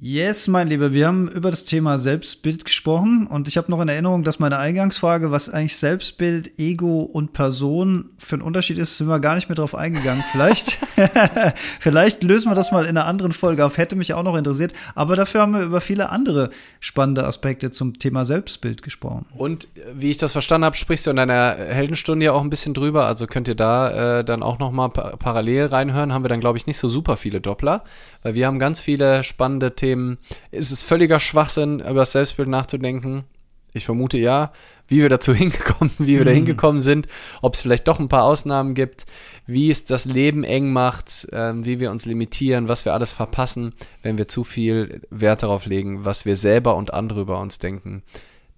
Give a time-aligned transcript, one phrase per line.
[0.00, 3.88] Yes, mein Lieber, wir haben über das Thema Selbstbild gesprochen und ich habe noch in
[3.88, 9.08] Erinnerung, dass meine Eingangsfrage, was eigentlich Selbstbild, Ego und Person für ein Unterschied ist, sind
[9.08, 10.22] wir gar nicht mehr drauf eingegangen.
[10.30, 10.78] Vielleicht,
[11.80, 14.72] vielleicht lösen wir das mal in einer anderen Folge auf, hätte mich auch noch interessiert.
[14.94, 19.26] Aber dafür haben wir über viele andere spannende Aspekte zum Thema Selbstbild gesprochen.
[19.36, 22.72] Und wie ich das verstanden habe, sprichst du in deiner Heldenstunde ja auch ein bisschen
[22.72, 23.06] drüber.
[23.06, 26.12] Also könnt ihr da äh, dann auch noch mal pa parallel reinhören.
[26.12, 27.82] Haben wir dann, glaube ich, nicht so super viele Doppler,
[28.22, 30.18] weil wir haben ganz viele spannende Themen Themen.
[30.50, 33.24] Ist es völliger Schwachsinn, über das Selbstbild nachzudenken?
[33.72, 34.52] Ich vermute ja,
[34.86, 36.26] wie wir dazu hingekommen, wie wir mhm.
[36.26, 37.06] da hingekommen sind,
[37.42, 39.06] ob es vielleicht doch ein paar Ausnahmen gibt,
[39.46, 43.72] wie es das Leben eng macht, äh, wie wir uns limitieren, was wir alles verpassen,
[44.02, 48.02] wenn wir zu viel Wert darauf legen, was wir selber und andere über uns denken.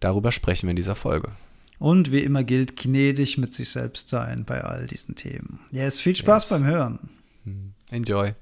[0.01, 1.31] Darüber sprechen wir in dieser Folge.
[1.79, 5.61] Und wie immer gilt, gnädig mit sich selbst sein bei all diesen Themen.
[5.71, 6.61] Yes, viel Spaß yes.
[6.61, 6.99] beim Hören.
[7.45, 7.73] Mhm.
[7.91, 8.35] Enjoy.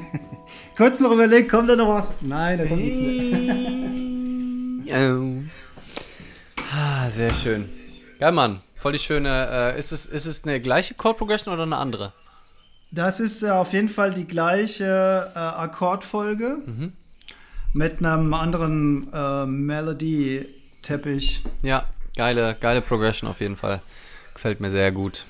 [0.76, 2.14] kurz noch überlegt, kommt da noch was?
[2.20, 3.00] Nein, da kommt nichts
[4.86, 5.10] mehr.
[6.74, 7.68] ah, sehr schön.
[8.18, 8.60] Geil, Mann.
[8.76, 9.74] Voll die schöne.
[9.74, 12.12] Äh, ist, es, ist es eine gleiche Chord Progression oder eine andere?
[12.90, 16.92] Das ist äh, auf jeden Fall die gleiche äh, Akkordfolge mhm.
[17.72, 21.42] mit einem anderen äh, Melody-Teppich.
[21.62, 21.84] Ja,
[22.16, 23.82] geile, geile Progression auf jeden Fall.
[24.34, 25.24] Gefällt mir sehr gut.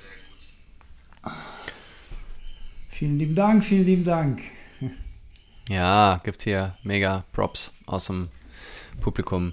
[2.90, 4.40] Vielen lieben Dank, vielen lieben Dank.
[5.68, 8.28] Ja, gibt hier mega Props aus dem
[9.00, 9.52] Publikum.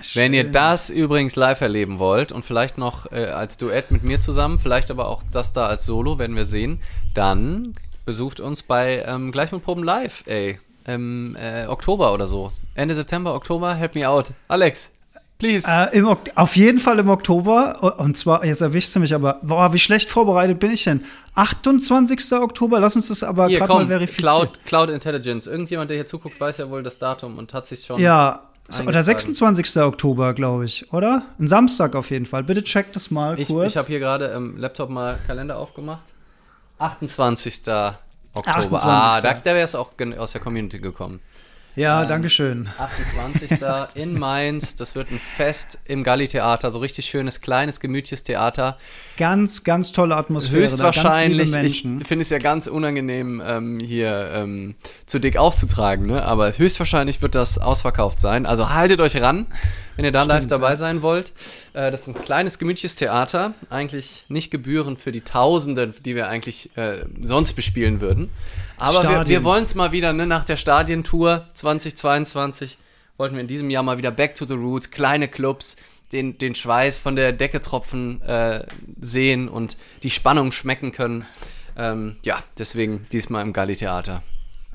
[0.00, 0.22] Schön.
[0.22, 4.20] Wenn ihr das übrigens live erleben wollt und vielleicht noch äh, als Duett mit mir
[4.20, 6.80] zusammen, vielleicht aber auch das da als Solo, werden wir sehen,
[7.14, 10.60] dann besucht uns bei ähm, Gleich mit Proben live, ey.
[10.86, 12.50] Im äh, Oktober oder so.
[12.74, 14.32] Ende September, Oktober, help me out.
[14.48, 14.90] Alex,
[15.38, 15.68] Please.
[15.70, 17.96] Äh, im, auf jeden Fall im Oktober.
[17.98, 21.04] Und zwar, jetzt erwischst du mich aber, boah, wie schlecht vorbereitet bin ich denn?
[21.36, 22.32] 28.
[22.32, 24.30] Oktober, lass uns das aber gerade mal verifizieren.
[24.30, 25.46] Cloud, Cloud Intelligence.
[25.46, 28.00] Irgendjemand, der hier zuguckt, weiß ja wohl das Datum und hat sich schon.
[28.00, 28.48] Ja,
[28.84, 29.80] oder 26.
[29.82, 31.26] Oktober, glaube ich, oder?
[31.38, 32.42] Ein Samstag auf jeden Fall.
[32.42, 33.68] Bitte check das mal ich, kurz.
[33.68, 36.02] Ich habe hier gerade im Laptop mal Kalender aufgemacht.
[36.78, 37.60] 28.
[38.34, 38.58] Oktober.
[38.58, 38.88] 28.
[38.88, 41.20] Ah, da, da wäre es auch aus der Community gekommen.
[41.78, 42.68] Ja, ähm, danke schön.
[42.76, 43.50] 28.
[43.94, 44.74] in Mainz.
[44.74, 46.72] Das wird ein Fest im Galli-Theater.
[46.72, 48.76] So richtig schönes, kleines, gemütliches Theater.
[49.16, 50.62] Ganz, ganz tolle Atmosphäre.
[50.62, 51.54] Höchstwahrscheinlich.
[51.54, 54.74] Ich finde es ja ganz unangenehm, ähm, hier ähm,
[55.06, 56.06] zu dick aufzutragen.
[56.06, 56.24] Ne?
[56.24, 58.44] Aber höchstwahrscheinlich wird das ausverkauft sein.
[58.44, 59.46] Also haltet euch ran,
[59.94, 60.76] wenn ihr da Stimmt, live dabei ja.
[60.76, 61.32] sein wollt.
[61.74, 63.54] Äh, das ist ein kleines, gemütliches Theater.
[63.70, 68.30] Eigentlich nicht gebührend für die Tausende, die wir eigentlich äh, sonst bespielen würden.
[68.78, 72.78] Aber wir, wir wollen es mal wieder, ne, nach der Stadientour 2022
[73.16, 75.76] wollten wir in diesem Jahr mal wieder back to the roots, kleine Clubs,
[76.12, 78.64] den, den Schweiß von der Decke tropfen äh,
[79.00, 81.26] sehen und die Spannung schmecken können.
[81.76, 84.22] Ähm, ja, deswegen diesmal im Galli-Theater.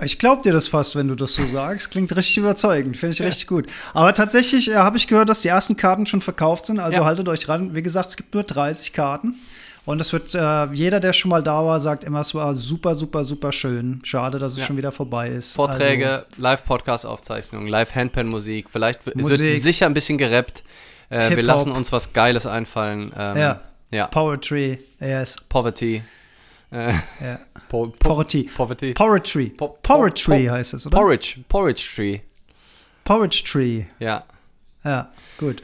[0.01, 1.91] Ich glaube dir das fast, wenn du das so sagst.
[1.91, 2.97] Klingt richtig überzeugend.
[2.97, 3.27] Finde ich ja.
[3.27, 3.67] richtig gut.
[3.94, 6.79] Aber tatsächlich äh, habe ich gehört, dass die ersten Karten schon verkauft sind.
[6.79, 7.05] Also ja.
[7.05, 7.75] haltet euch ran.
[7.75, 9.35] Wie gesagt, es gibt nur 30 Karten.
[9.85, 12.95] Und es wird, äh, jeder, der schon mal da war, sagt immer, es war super,
[12.95, 14.01] super, super schön.
[14.06, 14.65] Schade, dass es ja.
[14.65, 15.56] schon wieder vorbei ist.
[15.56, 19.39] Vorträge, also, Live-Podcast-Aufzeichnungen, Live-Handpan-Musik, vielleicht Musik.
[19.39, 20.63] wird sicher ein bisschen gerappt.
[21.09, 23.12] Äh, wir lassen uns was Geiles einfallen.
[23.18, 23.62] Ähm, ja.
[23.91, 24.07] ja.
[24.07, 25.35] Poetry, yes.
[25.50, 26.01] Poverty.
[26.71, 27.39] Äh, ja.
[27.69, 28.50] po Poverty.
[28.56, 28.94] Poverty.
[28.94, 29.50] Poetry.
[29.50, 30.97] Po Poetry po heißt es, oder?
[30.97, 31.39] Porridge.
[31.50, 32.19] Porridge Tree.
[33.03, 33.83] Porridge Tree.
[34.00, 34.24] Ja.
[34.86, 35.62] Ja, gut.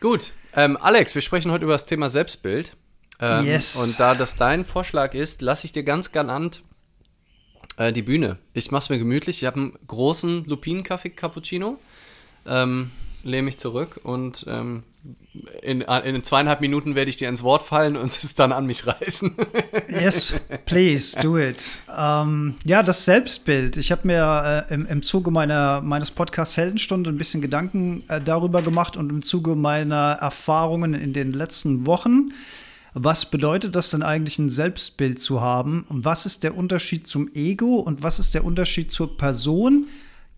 [0.00, 0.32] Gut.
[0.54, 2.76] Ähm, Alex, wir sprechen heute über das Thema Selbstbild.
[3.20, 3.76] Ähm, yes.
[3.76, 6.62] Und da das dein Vorschlag ist, lasse ich dir ganz galant
[7.76, 8.38] äh, die Bühne.
[8.52, 9.42] Ich mache es mir gemütlich.
[9.42, 11.78] Ich habe einen großen Lupinenkaffee Cappuccino.
[12.46, 12.90] Ähm,
[13.26, 14.84] lehne mich zurück und ähm,
[15.62, 18.86] in, in zweieinhalb Minuten werde ich dir ins Wort fallen und es dann an mich
[18.86, 19.36] reißen.
[19.88, 20.34] yes,
[20.64, 21.80] please, do it.
[21.96, 23.76] Ähm, ja, das Selbstbild.
[23.76, 28.20] Ich habe mir äh, im, im Zuge meiner, meines Podcasts Heldenstunde ein bisschen Gedanken äh,
[28.20, 32.32] darüber gemacht und im Zuge meiner Erfahrungen in den letzten Wochen.
[32.98, 35.84] Was bedeutet das denn eigentlich, ein Selbstbild zu haben?
[35.90, 39.88] Und was ist der Unterschied zum Ego und was ist der Unterschied zur Person?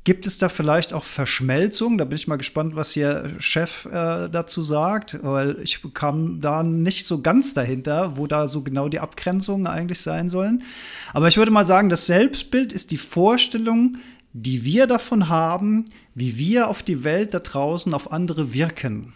[0.03, 1.99] Gibt es da vielleicht auch Verschmelzung?
[1.99, 6.65] Da bin ich mal gespannt, was hier Chef äh, dazu sagt, weil ich kam da
[6.65, 10.65] nicht so ganz dahinter, wo da so genau die Abgrenzungen eigentlich sein sollen.
[11.13, 13.99] Aber ich würde mal sagen, das Selbstbild ist die Vorstellung,
[14.33, 15.85] die wir davon haben,
[16.17, 19.13] wie wir auf die Welt da draußen, auf andere wirken.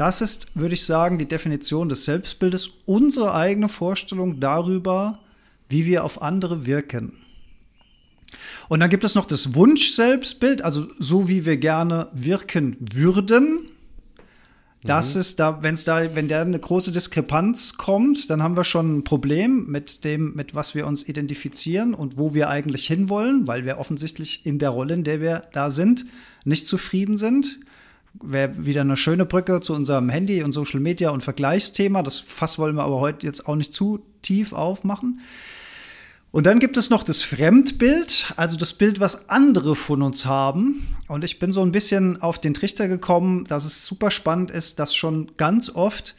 [0.00, 5.18] Das ist, würde ich sagen, die Definition des Selbstbildes, unsere eigene Vorstellung darüber,
[5.68, 7.18] wie wir auf andere wirken.
[8.70, 13.68] Und dann gibt es noch das Wunsch-Selbstbild, also so wie wir gerne wirken würden.
[14.84, 15.20] Das mhm.
[15.20, 19.00] ist da, wenn es da, wenn da eine große Diskrepanz kommt, dann haben wir schon
[19.00, 23.66] ein Problem mit dem, mit was wir uns identifizieren und wo wir eigentlich hinwollen, weil
[23.66, 26.06] wir offensichtlich in der Rolle, in der wir da sind,
[26.46, 27.60] nicht zufrieden sind.
[28.14, 32.02] Wäre wieder eine schöne Brücke zu unserem Handy und Social Media und Vergleichsthema.
[32.02, 35.20] Das Fass wollen wir aber heute jetzt auch nicht zu tief aufmachen.
[36.32, 40.86] Und dann gibt es noch das Fremdbild, also das Bild, was andere von uns haben.
[41.08, 44.78] Und ich bin so ein bisschen auf den Trichter gekommen, dass es super spannend ist,
[44.78, 46.14] dass schon ganz oft,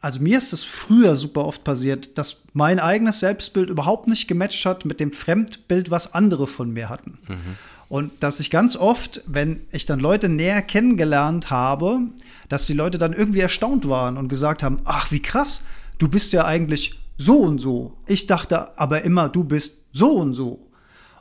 [0.00, 4.64] also mir ist es früher super oft passiert, dass mein eigenes Selbstbild überhaupt nicht gematcht
[4.64, 7.18] hat mit dem Fremdbild, was andere von mir hatten.
[7.28, 7.56] Mhm.
[7.88, 12.00] Und dass ich ganz oft, wenn ich dann Leute näher kennengelernt habe,
[12.48, 15.62] dass die Leute dann irgendwie erstaunt waren und gesagt haben, ach, wie krass,
[15.98, 17.96] du bist ja eigentlich so und so.
[18.06, 20.60] Ich dachte aber immer, du bist so und so.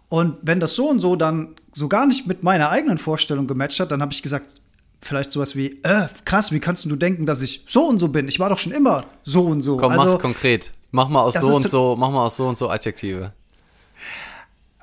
[0.10, 3.80] Und wenn das so und so dann so gar nicht mit meiner eigenen Vorstellung gematcht
[3.80, 4.56] hat, dann habe ich gesagt,
[5.01, 8.27] vielleicht sowas wie, äh, krass, wie kannst du denken, dass ich so und so bin?
[8.27, 9.77] Ich war doch schon immer so und so.
[9.77, 10.71] Komm, also, mach's konkret.
[10.92, 13.33] Mach mal aus so und so, mach mal aus so und so Adjektive.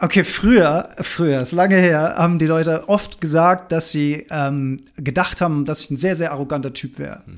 [0.02, 5.42] Okay, früher, früher, ist lange her, haben die Leute oft gesagt, dass sie ähm, gedacht
[5.42, 7.22] haben, dass ich ein sehr, sehr arroganter Typ wäre.
[7.26, 7.36] Mhm.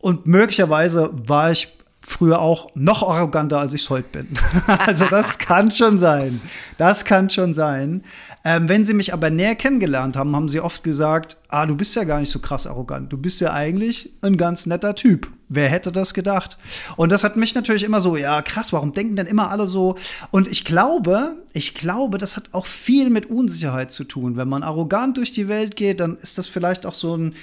[0.00, 1.68] Und möglicherweise war ich
[2.00, 4.28] früher auch noch arroganter, als ich es heute bin.
[4.66, 6.40] also das kann schon sein.
[6.76, 8.02] Das kann schon sein.
[8.44, 11.94] Ähm, wenn sie mich aber näher kennengelernt haben, haben sie oft gesagt, ah, du bist
[11.94, 13.12] ja gar nicht so krass arrogant.
[13.12, 15.28] Du bist ja eigentlich ein ganz netter Typ.
[15.54, 16.56] Wer hätte das gedacht?
[16.96, 19.96] Und das hat mich natürlich immer so, ja, krass, warum denken denn immer alle so?
[20.30, 24.36] Und ich glaube, ich glaube, das hat auch viel mit Unsicherheit zu tun.
[24.36, 27.34] Wenn man arrogant durch die Welt geht, dann ist das vielleicht auch so ein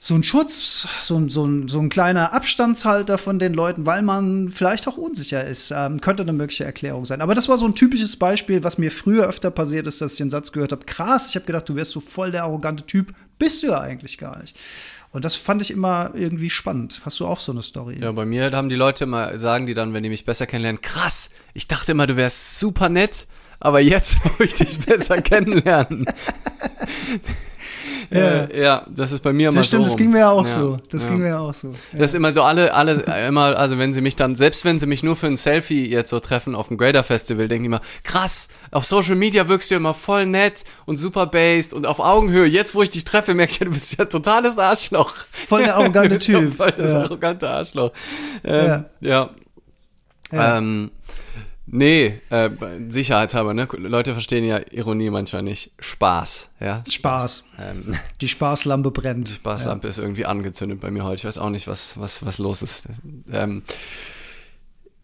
[0.00, 4.02] so ein Schutz, so ein, so, ein, so ein kleiner Abstandshalter von den Leuten, weil
[4.02, 5.72] man vielleicht auch unsicher ist.
[5.74, 7.20] Ähm, könnte eine mögliche Erklärung sein.
[7.20, 10.18] Aber das war so ein typisches Beispiel, was mir früher öfter passiert ist, dass ich
[10.18, 13.12] den Satz gehört habe: Krass, ich habe gedacht, du wärst so voll der arrogante Typ.
[13.40, 14.56] Bist du ja eigentlich gar nicht.
[15.10, 17.00] Und das fand ich immer irgendwie spannend.
[17.04, 17.98] Hast du auch so eine Story?
[18.00, 20.82] Ja, bei mir haben die Leute immer, sagen die dann, wenn die mich besser kennenlernen,
[20.82, 23.26] krass, ich dachte immer, du wärst super nett,
[23.58, 26.04] aber jetzt, wo ich dich besser kennenlernen.
[28.10, 28.20] Ja.
[28.20, 29.88] Äh, ja, das ist bei mir immer das stimmt, so.
[29.90, 30.52] Das ging mir ja auch ja.
[30.52, 30.78] so.
[30.90, 31.10] Das ja.
[31.10, 31.72] ging mir ja auch so.
[31.92, 34.86] Das ist immer so alle, alle, immer, also wenn sie mich dann, selbst wenn sie
[34.86, 37.80] mich nur für ein Selfie jetzt so treffen auf dem Grader Festival, denken die immer,
[38.04, 42.46] krass, auf Social Media wirkst du immer voll nett und super based und auf Augenhöhe.
[42.46, 45.14] Jetzt, wo ich dich treffe, merke ich, du bist ja totales Arschloch.
[45.46, 46.54] Voll der arrogante Typ.
[46.56, 47.92] voll das arrogante Arschloch.
[48.42, 49.30] Ähm, ja.
[50.30, 50.58] ja.
[50.58, 50.90] Ähm,
[51.70, 52.50] Nee, äh,
[52.88, 53.68] sicherheitshalber, ne?
[53.72, 55.70] Leute verstehen ja Ironie manchmal nicht.
[55.78, 56.82] Spaß, ja.
[56.88, 57.44] Spaß.
[57.60, 59.28] Ähm, die Spaßlampe brennt.
[59.28, 59.90] Die Spaßlampe ja.
[59.90, 61.16] ist irgendwie angezündet bei mir heute.
[61.16, 62.84] Ich weiß auch nicht, was, was, was los ist.
[63.32, 63.62] Ähm,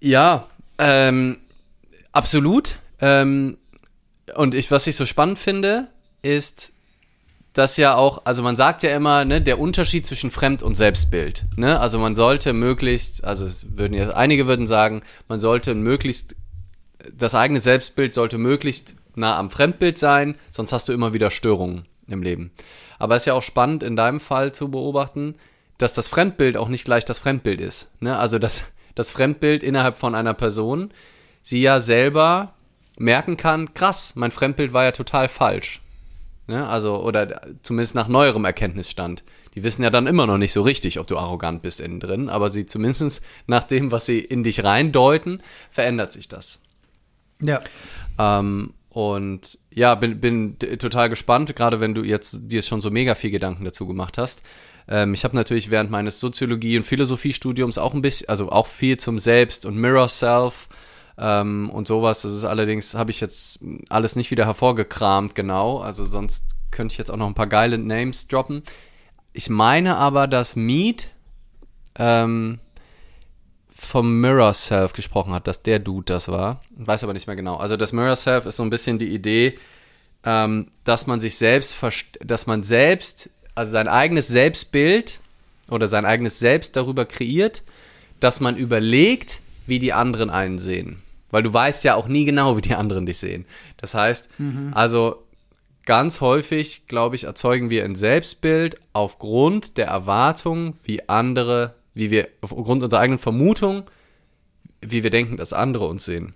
[0.00, 0.47] ja,
[0.78, 1.38] ähm,
[2.12, 2.78] absolut.
[3.00, 3.59] Ähm,
[4.35, 5.88] und ich, was ich so spannend finde,
[6.23, 6.73] ist,
[7.52, 11.44] dass ja auch, also man sagt ja immer, ne, der Unterschied zwischen Fremd- und Selbstbild.
[11.56, 11.78] Ne?
[11.78, 16.35] Also man sollte möglichst, also es würden jetzt, einige würden sagen, man sollte möglichst
[17.13, 21.87] das eigene Selbstbild sollte möglichst nah am Fremdbild sein, sonst hast du immer wieder Störungen
[22.09, 22.53] im Leben.
[22.99, 25.35] Aber es ist ja auch spannend in deinem Fall zu beobachten,
[25.79, 27.91] dass das Fremdbild auch nicht gleich das Fremdbild ist.
[28.01, 28.17] Ne?
[28.17, 30.93] Also dass das Fremdbild innerhalb von einer Person
[31.43, 32.55] sie ja selber
[32.99, 35.81] merken kann, krass, mein Fremdbild war ja total falsch.
[36.47, 36.67] Ne?
[36.67, 39.25] Also, oder zumindest nach neuerem Erkenntnisstand.
[39.55, 42.29] Die wissen ja dann immer noch nicht so richtig, ob du arrogant bist innen drin,
[42.29, 46.61] aber sie zumindest nach dem, was sie in dich reindeuten, verändert sich das.
[47.41, 47.61] Ja.
[48.19, 53.14] Ähm, und ja, bin, bin total gespannt, gerade wenn du jetzt dir schon so mega
[53.14, 54.43] viel Gedanken dazu gemacht hast.
[54.87, 58.97] Ähm, ich habe natürlich während meines Soziologie- und Philosophiestudiums auch ein bisschen, also auch viel
[58.97, 60.69] zum Selbst und Mirror Self
[61.19, 62.23] ähm, und sowas.
[62.23, 65.79] Das ist allerdings, habe ich jetzt alles nicht wieder hervorgekramt, genau.
[65.79, 68.62] Also sonst könnte ich jetzt auch noch ein paar geile Names droppen.
[69.33, 71.11] Ich meine aber, dass Mead
[71.99, 72.61] ähm,
[73.85, 76.62] vom Mirror Self gesprochen hat, dass der Dude das war.
[76.76, 77.57] Weiß aber nicht mehr genau.
[77.57, 79.59] Also das Mirror Self ist so ein bisschen die Idee,
[80.25, 81.76] ähm, dass man sich selbst,
[82.21, 85.21] dass man selbst, also sein eigenes Selbstbild
[85.71, 87.62] oder sein eigenes Selbst darüber kreiert,
[88.21, 91.03] dass man überlegt, wie die anderen einen sehen.
[91.31, 93.45] Weil du weißt ja auch nie genau, wie die anderen dich sehen.
[93.76, 94.73] Das heißt, mhm.
[94.75, 95.25] also
[95.85, 102.29] ganz häufig, glaube ich, erzeugen wir ein Selbstbild aufgrund der Erwartung, wie andere wie wir
[102.41, 103.85] aufgrund unserer eigenen Vermutung,
[104.81, 106.35] wie wir denken, dass andere uns sehen.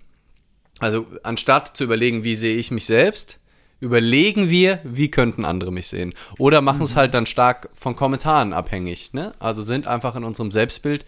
[0.79, 3.41] Also anstatt zu überlegen, wie sehe ich mich selbst,
[3.81, 6.15] überlegen wir, wie könnten andere mich sehen.
[6.39, 6.99] Oder machen es mhm.
[6.99, 9.13] halt dann stark von Kommentaren abhängig.
[9.13, 9.33] Ne?
[9.39, 11.05] Also sind einfach in unserem Selbstbild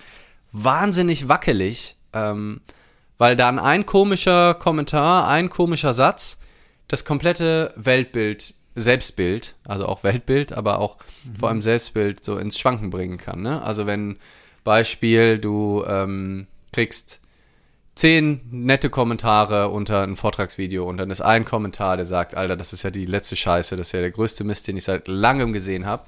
[0.52, 2.60] wahnsinnig wackelig, ähm,
[3.18, 6.38] weil dann ein komischer Kommentar, ein komischer Satz
[6.88, 11.36] das komplette Weltbild Selbstbild, also auch Weltbild, aber auch mhm.
[11.36, 13.42] vor allem Selbstbild so ins Schwanken bringen kann.
[13.42, 13.62] Ne?
[13.62, 14.16] Also wenn
[14.64, 17.20] Beispiel, du ähm, kriegst
[17.94, 22.72] zehn nette Kommentare unter ein Vortragsvideo und dann ist ein Kommentar, der sagt, Alter, das
[22.72, 25.52] ist ja die letzte Scheiße, das ist ja der größte Mist, den ich seit langem
[25.52, 26.04] gesehen habe.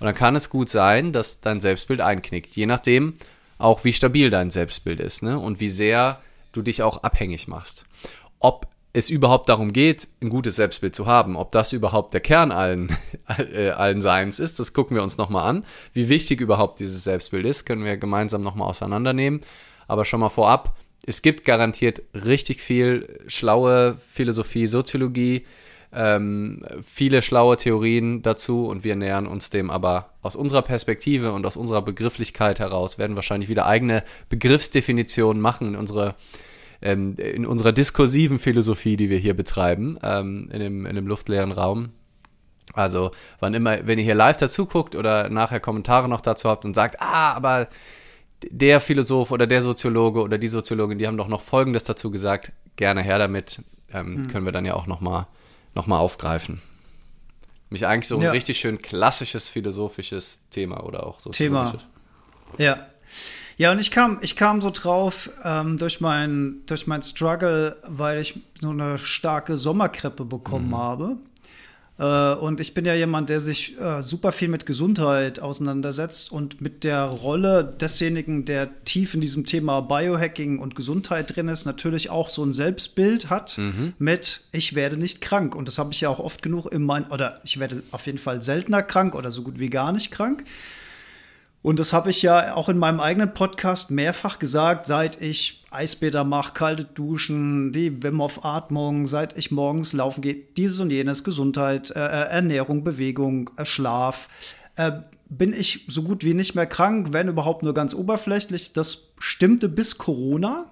[0.00, 3.14] Und dann kann es gut sein, dass dein Selbstbild einknickt, je nachdem
[3.58, 5.38] auch, wie stabil dein Selbstbild ist ne?
[5.38, 6.20] und wie sehr
[6.52, 7.84] du dich auch abhängig machst.
[8.38, 11.36] Ob es überhaupt darum geht, ein gutes Selbstbild zu haben.
[11.36, 12.96] Ob das überhaupt der Kern allen,
[13.54, 15.64] äh, allen Seins ist, das gucken wir uns nochmal an.
[15.92, 19.40] Wie wichtig überhaupt dieses Selbstbild ist, können wir gemeinsam nochmal auseinandernehmen.
[19.86, 25.44] Aber schon mal vorab, es gibt garantiert richtig viel schlaue Philosophie, Soziologie,
[25.92, 31.44] ähm, viele schlaue Theorien dazu und wir nähern uns dem aber aus unserer Perspektive und
[31.44, 36.14] aus unserer Begrifflichkeit heraus, werden wahrscheinlich wieder eigene Begriffsdefinitionen machen in unsere
[36.86, 41.50] ähm, in unserer diskursiven Philosophie, die wir hier betreiben, ähm, in, dem, in dem luftleeren
[41.50, 41.90] Raum.
[42.74, 46.64] Also, wann immer, wenn ihr hier live dazu guckt oder nachher Kommentare noch dazu habt
[46.64, 47.68] und sagt, ah, aber
[48.50, 52.52] der Philosoph oder der Soziologe oder die Soziologin, die haben doch noch Folgendes dazu gesagt,
[52.76, 53.62] gerne her damit,
[53.92, 54.28] ähm, hm.
[54.28, 55.26] können wir dann ja auch nochmal
[55.74, 56.62] noch mal aufgreifen.
[57.68, 58.30] Mich eigentlich so ein ja.
[58.30, 61.30] richtig schön klassisches philosophisches Thema oder auch so.
[61.30, 61.76] Thema.
[62.58, 62.86] Ja.
[63.58, 68.20] Ja, und ich kam, ich kam so drauf ähm, durch mein, durch mein Struggle, weil
[68.20, 70.76] ich so eine starke Sommerkrippe bekommen mhm.
[70.76, 71.16] habe.
[71.98, 76.60] Äh, und ich bin ja jemand, der sich äh, super viel mit Gesundheit auseinandersetzt und
[76.60, 82.10] mit der Rolle desjenigen, der tief in diesem Thema Biohacking und Gesundheit drin ist, natürlich
[82.10, 83.94] auch so ein Selbstbild hat mhm.
[83.98, 85.54] mit, ich werde nicht krank.
[85.54, 88.18] Und das habe ich ja auch oft genug in mein, oder ich werde auf jeden
[88.18, 90.44] Fall seltener krank oder so gut wie gar nicht krank.
[91.66, 96.22] Und das habe ich ja auch in meinem eigenen Podcast mehrfach gesagt, seit ich Eisbäder
[96.22, 101.24] mache, kalte Duschen, die Wim Hof Atmung, seit ich morgens laufen gehe, dieses und jenes,
[101.24, 104.28] Gesundheit, äh, äh, Ernährung, Bewegung, äh, Schlaf,
[104.76, 104.92] äh,
[105.28, 108.72] bin ich so gut wie nicht mehr krank, wenn überhaupt nur ganz oberflächlich.
[108.72, 110.70] Das stimmte bis Corona.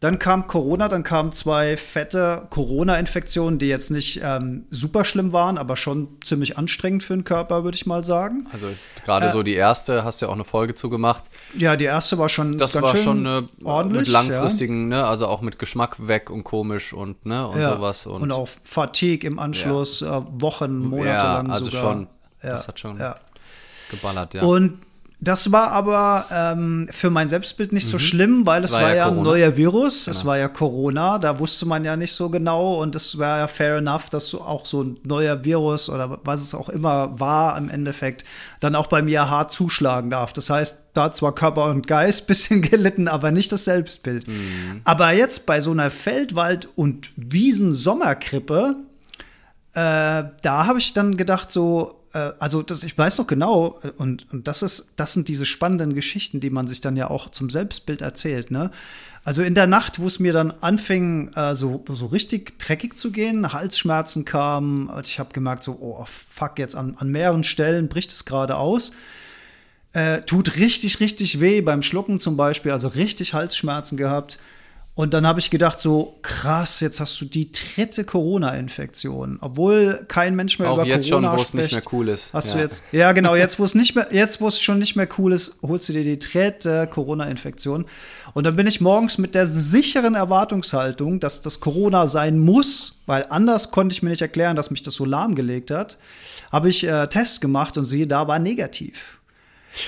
[0.00, 5.58] Dann kam Corona, dann kamen zwei fette Corona-Infektionen, die jetzt nicht ähm, super schlimm waren,
[5.58, 8.46] aber schon ziemlich anstrengend für den Körper, würde ich mal sagen.
[8.52, 8.68] Also
[9.04, 11.24] gerade äh, so die erste, hast du ja auch eine Folge zugemacht.
[11.56, 14.98] Ja, die erste war schon das ganz war schön schon eine, ordentlich, mit langfristigen, ja.
[14.98, 17.74] ne, also auch mit Geschmack weg und komisch und ne und ja.
[17.74, 20.18] sowas und, und auch Fatigue im Anschluss, ja.
[20.18, 21.92] äh, Wochen, Monate lang also sogar.
[21.94, 22.06] schon.
[22.40, 23.00] Das hat schon
[23.90, 24.42] geballert, ja.
[24.42, 24.78] Und
[25.20, 27.90] das war aber ähm, für mein Selbstbild nicht mhm.
[27.90, 30.16] so schlimm, weil es war, war, ja ein neuer Virus, genau.
[30.16, 33.46] es war ja Corona, da wusste man ja nicht so genau und es war ja
[33.48, 37.68] fair enough, dass auch so ein neuer Virus oder was es auch immer war im
[37.68, 38.24] Endeffekt
[38.60, 40.32] dann auch bei mir hart zuschlagen darf.
[40.32, 44.28] Das heißt, da zwar Körper und Geist bisschen gelitten, aber nicht das Selbstbild.
[44.28, 44.82] Mhm.
[44.84, 48.76] Aber jetzt bei so einer Feldwald- und Wiesen-Sommerkrippe,
[49.74, 51.97] äh, da habe ich dann gedacht so,
[52.38, 55.94] also das, ich weiß noch genau, äh, und, und das ist, das sind diese spannenden
[55.94, 58.70] Geschichten, die man sich dann ja auch zum Selbstbild erzählt, ne?
[59.24, 63.10] Also in der Nacht, wo es mir dann anfing, äh, so, so richtig dreckig zu
[63.10, 68.12] gehen, Halsschmerzen kamen, ich habe gemerkt, so, oh fuck, jetzt an, an mehreren Stellen bricht
[68.12, 68.92] es gerade aus.
[69.92, 74.38] Äh, tut richtig, richtig weh beim Schlucken zum Beispiel, also richtig Halsschmerzen gehabt.
[74.98, 80.34] Und dann habe ich gedacht, so krass, jetzt hast du die dritte Corona-Infektion, obwohl kein
[80.34, 82.34] Mensch mehr Auch über jetzt Corona schon, wo es nicht mehr cool ist.
[82.34, 82.54] Hast ja.
[82.54, 82.82] du jetzt?
[82.90, 83.36] Ja, genau.
[83.36, 85.92] Jetzt, wo es nicht mehr, jetzt, wo es schon nicht mehr cool ist, holst du
[85.92, 87.86] dir die dritte Corona-Infektion.
[88.34, 93.24] Und dann bin ich morgens mit der sicheren Erwartungshaltung, dass das Corona sein muss, weil
[93.30, 95.96] anders konnte ich mir nicht erklären, dass mich das so lahmgelegt hat,
[96.50, 99.20] habe ich äh, Tests gemacht und siehe, da war negativ.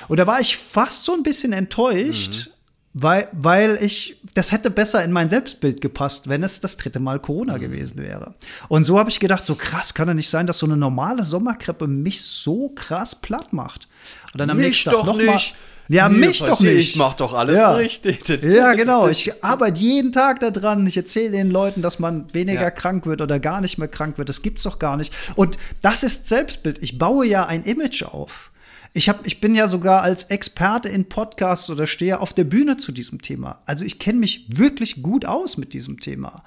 [0.06, 2.46] Und da war ich fast so ein bisschen enttäuscht.
[2.46, 2.59] Mhm.
[2.92, 7.20] Weil, weil ich, das hätte besser in mein Selbstbild gepasst, wenn es das dritte Mal
[7.20, 7.60] Corona Mhm.
[7.60, 8.34] gewesen wäre.
[8.68, 11.24] Und so habe ich gedacht, so krass kann doch nicht sein, dass so eine normale
[11.24, 13.86] Sommerkrippe mich so krass platt macht.
[14.32, 15.54] Und dann am Mich nächsten Tag doch mal, nicht.
[15.88, 16.90] Ja, Mir mich doch nicht.
[16.90, 17.74] ich mach doch alles ja.
[17.74, 18.28] richtig.
[18.42, 19.08] Ja, genau.
[19.08, 20.84] Ich arbeite jeden Tag daran.
[20.86, 22.70] Ich erzähle den Leuten, dass man weniger Ja.
[22.72, 24.28] krank wird oder gar nicht mehr krank wird.
[24.28, 25.12] Das gibt's doch gar nicht.
[25.36, 26.80] Und das ist Selbstbild.
[26.82, 28.49] Ich baue ja ein Image auf.
[28.92, 32.76] Ich, hab, ich bin ja sogar als Experte in Podcasts oder stehe auf der Bühne
[32.76, 33.62] zu diesem Thema.
[33.64, 36.42] Also ich kenne mich wirklich gut aus mit diesem Thema.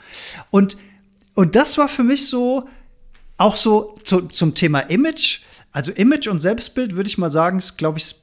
[0.50, 0.78] Und,
[1.36, 2.68] und das war für mich so,
[3.38, 5.40] auch so zu, zum Thema Image.
[5.72, 8.16] Also Image und Selbstbild würde ich mal sagen, ist, glaube ich,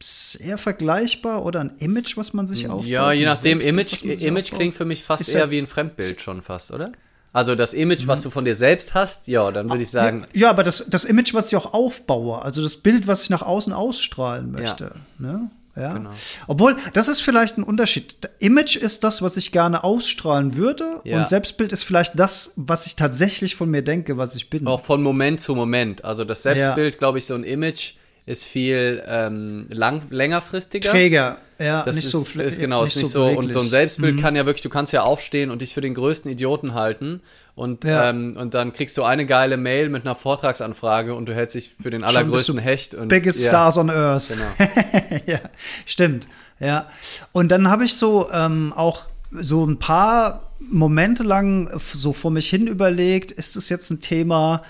[0.00, 2.86] sehr vergleichbar oder ein Image, was man sich aufbaut.
[2.86, 4.58] Ja, je nachdem, Selbstbild, Image, Image aufbaut.
[4.58, 6.92] klingt für mich fast Ist eher wie ein Fremdbild schon fast, oder?
[7.32, 10.40] Also das Image, was du von dir selbst hast, ja, dann würde ich sagen, Ja,
[10.42, 13.42] ja, aber das, das Image, was ich auch aufbaue, also das Bild, was ich nach
[13.42, 14.92] außen ausstrahlen möchte.
[15.18, 15.50] Ne?
[15.76, 15.92] Ja.
[15.92, 16.10] Genau.
[16.48, 18.16] Obwohl, das ist vielleicht ein Unterschied.
[18.40, 21.18] Image ist das, was ich gerne ausstrahlen würde, Ja.
[21.20, 24.66] und Selbstbild ist vielleicht das, was ich tatsächlich von mir denke, was ich bin.
[24.66, 26.04] auch von Moment zu Moment.
[26.04, 27.92] Also das Selbstbild, glaube ich, so ein Image
[28.28, 30.90] ist viel ähm, lang, längerfristiger.
[30.90, 33.24] Träger, ja, Das nicht ist, so ist genau, ist nicht so.
[33.24, 33.64] Und so ein beweglich.
[33.64, 33.68] Mhm.
[33.70, 37.22] Selbstbild kann ja wirklich, du kannst ja aufstehen und dich für den größten Idioten halten.
[37.54, 38.10] Und, Ja.
[38.10, 41.74] ähm, und dann kriegst du eine geile Mail mit einer Vortragsanfrage und du hältst dich
[41.80, 42.94] für den allergrößten Hecht.
[42.94, 44.28] Und, Biggest ja, Stars on Earth.
[44.28, 45.20] Genau.
[45.26, 45.40] ja,
[45.86, 46.28] stimmt.
[46.60, 46.86] Ja.
[47.32, 52.50] Und dann habe ich so ähm, auch so ein paar Momente lang so vor mich
[52.50, 54.62] hin überlegt, ist es jetzt ein Thema,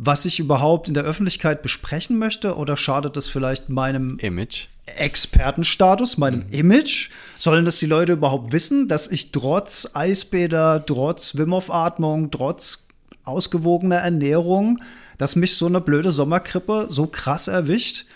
[0.00, 4.68] was ich überhaupt in der Öffentlichkeit besprechen möchte oder schadet es vielleicht meinem Image.
[4.86, 7.10] Expertenstatus, meinem Image?
[7.36, 12.86] Sollen das die Leute überhaupt wissen, dass ich trotz Eisbäder, trotz Wim Hof Atmung, trotz
[13.24, 14.78] ausgewogener Ernährung,
[15.18, 18.06] dass mich so eine blöde Sommerkrippe so krass erwischt?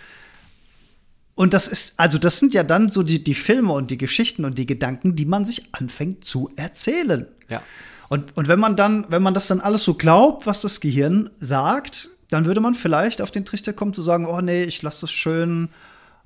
[1.35, 4.45] Und das ist, also das sind ja dann so die, die Filme und die Geschichten
[4.45, 7.27] und die Gedanken, die man sich anfängt zu erzählen.
[7.49, 7.61] Ja.
[8.13, 11.31] Und, und wenn man dann, wenn man das dann alles so glaubt, was das Gehirn
[11.39, 15.01] sagt, dann würde man vielleicht auf den Trichter kommen zu sagen, oh nee, ich lasse
[15.01, 15.71] das schön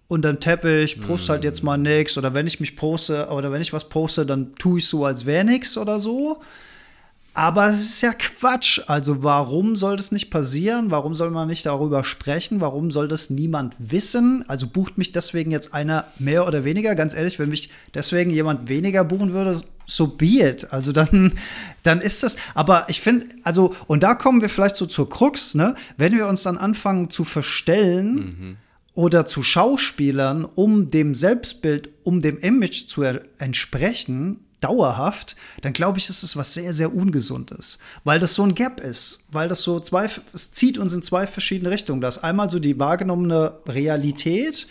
[0.08, 2.18] unter den Teppich, poste halt jetzt mal nix.
[2.18, 5.26] Oder wenn ich mich poste, oder wenn ich was poste, dann tue ich so, als
[5.26, 6.40] wäre nix oder so.
[7.34, 8.80] Aber es ist ja Quatsch.
[8.88, 10.90] Also warum soll das nicht passieren?
[10.90, 12.60] Warum soll man nicht darüber sprechen?
[12.60, 14.44] Warum soll das niemand wissen?
[14.48, 16.96] Also bucht mich deswegen jetzt einer mehr oder weniger?
[16.96, 19.60] Ganz ehrlich, wenn mich deswegen jemand weniger buchen würde,
[19.96, 20.72] so be it.
[20.72, 21.32] Also dann,
[21.82, 22.36] dann ist das.
[22.54, 25.74] Aber ich finde, also, und da kommen wir vielleicht so zur Krux, ne?
[25.96, 28.58] Wenn wir uns dann anfangen zu verstellen,
[28.96, 36.08] oder zu Schauspielern, um dem Selbstbild, um dem Image zu entsprechen, dauerhaft, dann glaube ich,
[36.08, 37.78] ist es was sehr, sehr Ungesundes.
[38.04, 39.20] Weil das so ein Gap ist.
[39.30, 42.00] Weil das so zwei, es zieht uns in zwei verschiedene Richtungen.
[42.00, 44.66] Das ist einmal so die wahrgenommene Realität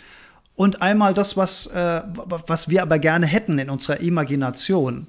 [0.56, 2.02] und einmal das, was, äh,
[2.46, 5.06] was wir aber gerne hätten in unserer Imagination.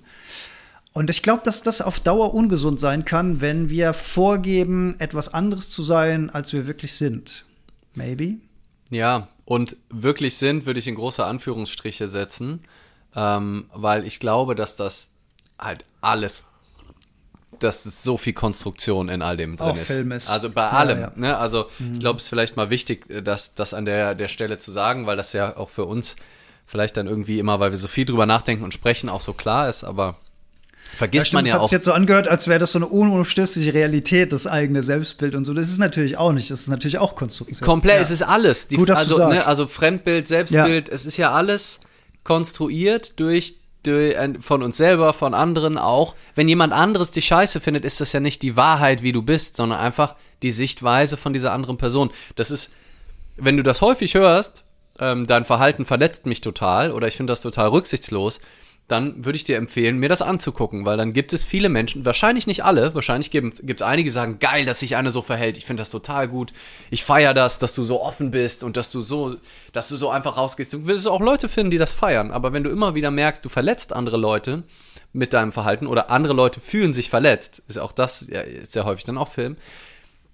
[0.97, 5.69] Und ich glaube, dass das auf Dauer ungesund sein kann, wenn wir vorgeben, etwas anderes
[5.69, 7.45] zu sein, als wir wirklich sind.
[7.93, 8.37] Maybe?
[8.89, 12.63] Ja, und wirklich sind, würde ich in große Anführungsstriche setzen,
[13.15, 15.11] ähm, weil ich glaube, dass das
[15.59, 16.47] halt alles,
[17.59, 19.85] dass es so viel Konstruktion in all dem drin Auch ist.
[19.91, 20.27] Film ist.
[20.27, 20.99] Also bei Ja, allem.
[20.99, 21.11] ja.
[21.15, 21.37] Ne?
[21.37, 24.57] Also ich glaube, es ist vielleicht mal wichtig, äh, das, das an der, der Stelle
[24.57, 26.15] zu sagen, weil das ja auch für uns
[26.65, 29.69] vielleicht dann irgendwie immer, weil wir so viel drüber nachdenken und sprechen, auch so klar
[29.69, 30.17] ist, aber
[30.95, 31.65] vergisst man das ja hat auch.
[31.67, 35.43] sich jetzt so angehört, als wäre das so eine unumstößliche Realität, das eigene Selbstbild und
[35.43, 35.53] so.
[35.53, 36.49] Das ist natürlich auch nicht.
[36.51, 37.65] Das ist natürlich auch Konstruktion.
[37.65, 38.01] Komplett, Ja.
[38.01, 38.67] es ist alles.
[38.67, 39.47] Die, Gut, dass du also, ne, sagst.
[39.47, 41.79] also Fremdbild, Selbstbild, es ist ja alles
[42.23, 46.15] konstruiert durch, durch äh, von uns selber, von anderen auch.
[46.35, 49.55] Wenn jemand anderes die Scheiße findet, ist das ja nicht die Wahrheit, wie du bist,
[49.55, 52.11] sondern einfach die Sichtweise von dieser anderen Person.
[52.35, 52.71] Das ist,
[53.37, 54.63] wenn du das häufig hörst,
[54.99, 58.39] ähm, dein Verhalten verletzt mich total oder ich finde das total rücksichtslos,
[58.87, 62.47] dann würde ich dir empfehlen, mir das anzugucken, weil dann gibt es viele Menschen, wahrscheinlich
[62.47, 65.65] nicht alle, wahrscheinlich gibt es einige, die sagen, geil, dass sich einer so verhält, ich
[65.65, 66.53] finde das total gut,
[66.89, 69.35] ich feiere das, dass du so offen bist und dass du so,
[69.73, 70.71] dass du so einfach rausgehst.
[70.71, 73.49] Du wirst auch Leute finden, die das feiern, aber wenn du immer wieder merkst, du
[73.49, 74.63] verletzt andere Leute
[75.11, 78.85] mit deinem Verhalten oder andere Leute fühlen sich verletzt, ist auch das, ja, ist ja
[78.85, 79.57] häufig dann auch Film,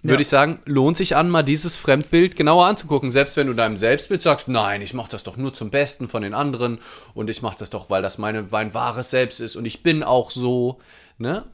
[0.03, 0.21] würde ja.
[0.21, 3.09] ich sagen, lohnt sich an, mal dieses Fremdbild genauer anzugucken.
[3.09, 6.21] Selbst wenn du deinem Selbstbild sagst, nein, ich mache das doch nur zum Besten von
[6.21, 6.79] den anderen
[7.13, 10.03] und ich mache das doch, weil das meine, mein wahres Selbst ist und ich bin
[10.03, 10.79] auch so.
[11.17, 11.45] Ne?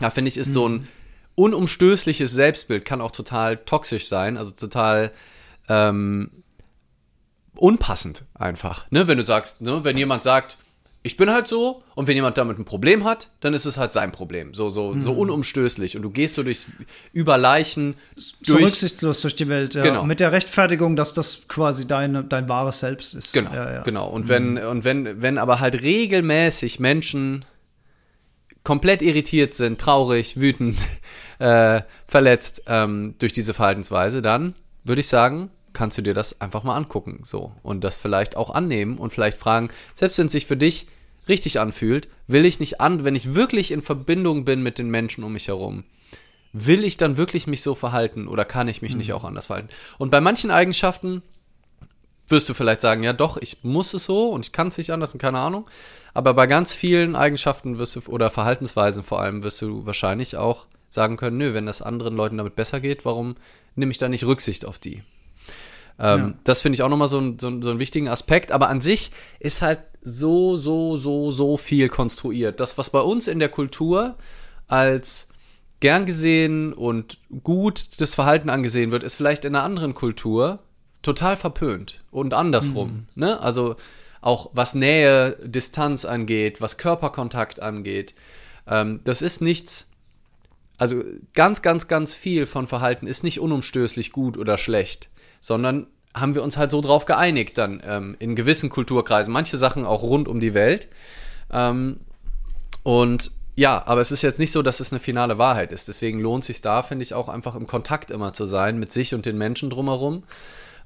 [0.00, 0.52] Da finde ich, ist mhm.
[0.52, 0.88] so ein mhm.
[1.36, 5.12] unumstößliches Selbstbild, kann auch total toxisch sein, also total
[5.68, 6.42] ähm,
[7.54, 8.90] unpassend einfach.
[8.90, 9.06] Ne?
[9.06, 9.84] Wenn du sagst, ne?
[9.84, 10.56] wenn jemand sagt,
[11.06, 13.92] ich bin halt so und wenn jemand damit ein Problem hat, dann ist es halt
[13.92, 14.54] sein Problem.
[14.54, 15.00] So, so, hm.
[15.00, 15.96] so unumstößlich.
[15.96, 16.66] Und du gehst so durchs
[17.12, 18.34] über Leichen durch.
[18.42, 19.84] So rücksichtslos durch die Welt, ja.
[19.84, 20.04] Genau.
[20.04, 23.32] Mit der Rechtfertigung, dass das quasi deine, dein wahres Selbst ist.
[23.32, 23.82] Genau, ja, ja.
[23.84, 24.08] genau.
[24.08, 24.28] Und, hm.
[24.28, 27.44] wenn, und wenn, wenn aber halt regelmäßig Menschen
[28.64, 30.76] komplett irritiert sind, traurig, wütend,
[31.38, 36.64] äh, verletzt ähm, durch diese Verhaltensweise, dann würde ich sagen, kannst du dir das einfach
[36.64, 40.46] mal angucken, so und das vielleicht auch annehmen und vielleicht fragen, selbst wenn es sich
[40.46, 40.88] für dich
[41.28, 45.24] richtig anfühlt, will ich nicht an, wenn ich wirklich in Verbindung bin mit den Menschen
[45.24, 45.84] um mich herum,
[46.52, 48.98] will ich dann wirklich mich so verhalten oder kann ich mich mhm.
[48.98, 49.68] nicht auch anders verhalten?
[49.98, 51.22] Und bei manchen Eigenschaften
[52.28, 54.90] wirst du vielleicht sagen, ja doch, ich muss es so und ich kann es nicht
[54.90, 55.68] anders und keine Ahnung.
[56.14, 60.66] Aber bei ganz vielen Eigenschaften wirst du, oder Verhaltensweisen vor allem, wirst du wahrscheinlich auch
[60.88, 63.36] sagen können, nö, wenn das anderen Leuten damit besser geht, warum
[63.74, 65.02] nehme ich da nicht Rücksicht auf die?
[65.98, 66.34] Ähm, ja.
[66.44, 68.52] Das finde ich auch nochmal so, ein, so, so einen wichtigen Aspekt.
[68.52, 72.60] Aber an sich ist halt so, so, so, so viel konstruiert.
[72.60, 74.14] Das, was bei uns in der Kultur
[74.68, 75.28] als
[75.80, 80.60] gern gesehen und gut das Verhalten angesehen wird, ist vielleicht in einer anderen Kultur
[81.02, 82.88] total verpönt und andersrum.
[82.88, 83.06] Mhm.
[83.16, 83.40] Ne?
[83.40, 83.74] Also
[84.20, 88.14] auch was Nähe, Distanz angeht, was Körperkontakt angeht.
[88.68, 89.90] Ähm, das ist nichts,
[90.78, 91.02] also
[91.34, 95.10] ganz, ganz, ganz viel von Verhalten ist nicht unumstößlich gut oder schlecht
[95.46, 99.84] sondern haben wir uns halt so drauf geeinigt dann ähm, in gewissen Kulturkreisen, manche Sachen
[99.84, 100.88] auch rund um die Welt.
[101.52, 102.00] Ähm,
[102.82, 105.88] und ja, aber es ist jetzt nicht so, dass es eine finale Wahrheit ist.
[105.88, 109.14] Deswegen lohnt sich da, finde ich, auch einfach im Kontakt immer zu sein mit sich
[109.14, 110.24] und den Menschen drumherum.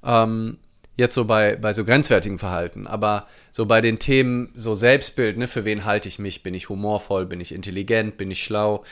[0.05, 0.59] Ähm,
[0.97, 5.49] jetzt so bei, bei so grenzwertigen Verhalten, aber so bei den Themen so Selbstbild, ne,
[5.49, 6.43] für wen halte ich mich?
[6.43, 7.27] Bin ich humorvoll?
[7.27, 8.17] Bin ich intelligent?
[8.17, 8.85] Bin ich schlau?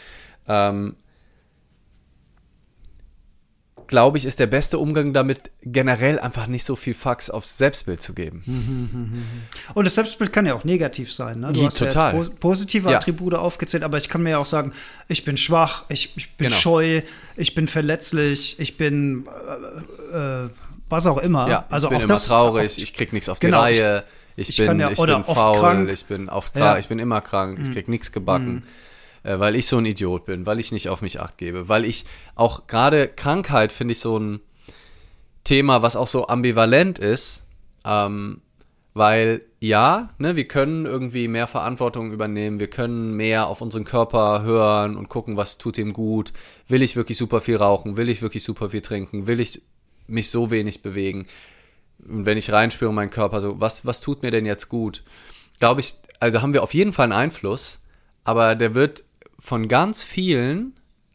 [0.48, 0.96] Ähm,
[3.88, 8.02] glaube ich, ist der beste Umgang damit, generell einfach nicht so viel Fax aufs Selbstbild
[8.02, 9.24] zu geben.
[9.74, 11.40] Und das Selbstbild kann ja auch negativ sein.
[11.40, 11.52] Ne?
[11.52, 12.12] Du ja, hast total.
[12.14, 12.98] ja jetzt positive ja.
[12.98, 14.72] Attribute aufgezählt, aber ich kann mir ja auch sagen,
[15.08, 16.60] ich bin schwach, ich, ich bin genau.
[16.60, 17.02] scheu,
[17.36, 19.26] ich bin verletzlich, ich bin
[20.12, 20.48] äh, äh,
[20.88, 21.48] was auch immer.
[21.48, 24.04] Ja, also ich bin immer das, traurig, auch, ich krieg nichts auf die genau, Reihe,
[24.36, 25.90] ich, ich bin, ja, ich bin faul, krank.
[25.90, 28.54] ich bin oft krank, ich bin immer krank, ich krieg nichts gebacken.
[28.54, 28.62] Mhm
[29.22, 31.84] äh, weil ich so ein Idiot bin, weil ich nicht auf mich acht gebe, weil
[31.84, 32.04] ich
[32.34, 34.40] auch gerade Krankheit finde ich so ein
[35.44, 37.46] Thema, was auch so ambivalent ist,
[37.84, 38.42] ähm,
[38.94, 44.42] weil ja, ne, wir können irgendwie mehr Verantwortung übernehmen, wir können mehr auf unseren Körper
[44.42, 46.32] hören und gucken, was tut ihm gut.
[46.68, 47.96] Will ich wirklich super viel rauchen?
[47.96, 49.26] Will ich wirklich super viel trinken?
[49.26, 49.62] Will ich
[50.06, 51.26] mich so wenig bewegen?
[52.06, 55.02] Und wenn ich reinspüre in meinen Körper, so, was, was tut mir denn jetzt gut?
[55.58, 57.80] Glaube ich, also haben wir auf jeden Fall einen Einfluss,
[58.24, 59.04] aber der wird
[59.38, 60.74] von ganz vielen,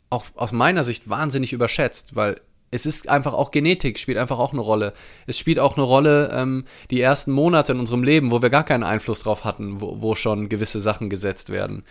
[0.10, 2.36] auch aus meiner Sicht, wahnsinnig überschätzt, weil
[2.74, 4.94] es ist einfach auch Genetik, spielt einfach auch eine Rolle.
[5.28, 8.64] Es spielt auch eine Rolle ähm, die ersten Monate in unserem Leben, wo wir gar
[8.64, 11.84] keinen Einfluss drauf hatten, wo, wo schon gewisse Sachen gesetzt werden.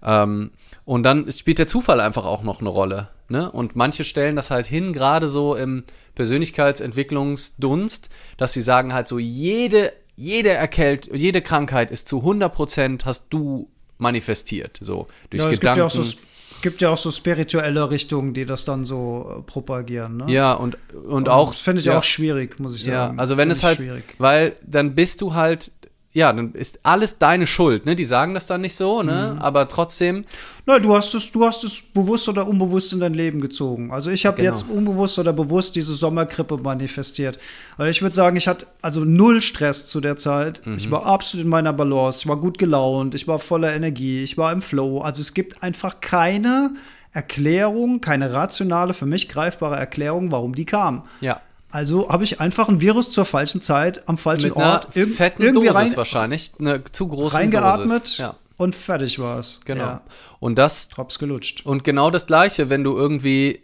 [0.00, 0.52] Ähm,
[0.84, 3.08] und dann spielt der Zufall einfach auch noch eine Rolle.
[3.28, 3.50] Ne?
[3.50, 5.82] Und manche stellen das halt hin, gerade so im
[6.14, 13.04] Persönlichkeitsentwicklungsdunst, dass sie sagen halt so, jede, jede Erkältung, jede Krankheit ist zu 100 Prozent
[13.06, 15.86] hast du manifestiert, so durch ja, Gedanken.
[15.86, 16.18] Es gibt ja, so,
[16.62, 20.18] gibt ja auch so spirituelle Richtungen, die das dann so äh, propagieren.
[20.18, 20.32] Ne?
[20.32, 21.50] Ja, und, und, und auch.
[21.50, 23.16] Das finde ich ja, auch schwierig, muss ich sagen.
[23.16, 24.04] Ja, also wenn es halt, schwierig.
[24.18, 25.72] weil dann bist du halt
[26.12, 27.94] ja, dann ist alles deine Schuld, ne?
[27.94, 29.32] Die sagen das dann nicht so, ne?
[29.34, 29.42] Mhm.
[29.42, 30.24] Aber trotzdem.
[30.64, 33.92] Na, du hast es, du hast es bewusst oder unbewusst in dein Leben gezogen.
[33.92, 34.48] Also ich habe genau.
[34.48, 37.38] jetzt unbewusst oder bewusst diese Sommerkrippe manifestiert.
[37.76, 40.66] Weil ich würde sagen, ich hatte also null Stress zu der Zeit.
[40.66, 40.78] Mhm.
[40.78, 44.38] Ich war absolut in meiner Balance, ich war gut gelaunt, ich war voller Energie, ich
[44.38, 45.00] war im Flow.
[45.00, 46.72] Also es gibt einfach keine
[47.12, 51.04] Erklärung, keine rationale, für mich greifbare Erklärung, warum die kam.
[51.20, 51.40] Ja.
[51.70, 55.42] Also habe ich einfach ein Virus zur falschen Zeit am falschen Mit Ort irg fetten
[55.42, 58.18] irgendwie Dosis rein, wahrscheinlich, eine zu große reingeatmet Dosis.
[58.18, 58.36] Ja.
[58.56, 59.60] und fertig war es.
[59.64, 59.84] Genau.
[59.84, 60.02] Ja.
[60.40, 61.66] Und das Drops gelutscht.
[61.66, 63.60] Und genau das gleiche, wenn du irgendwie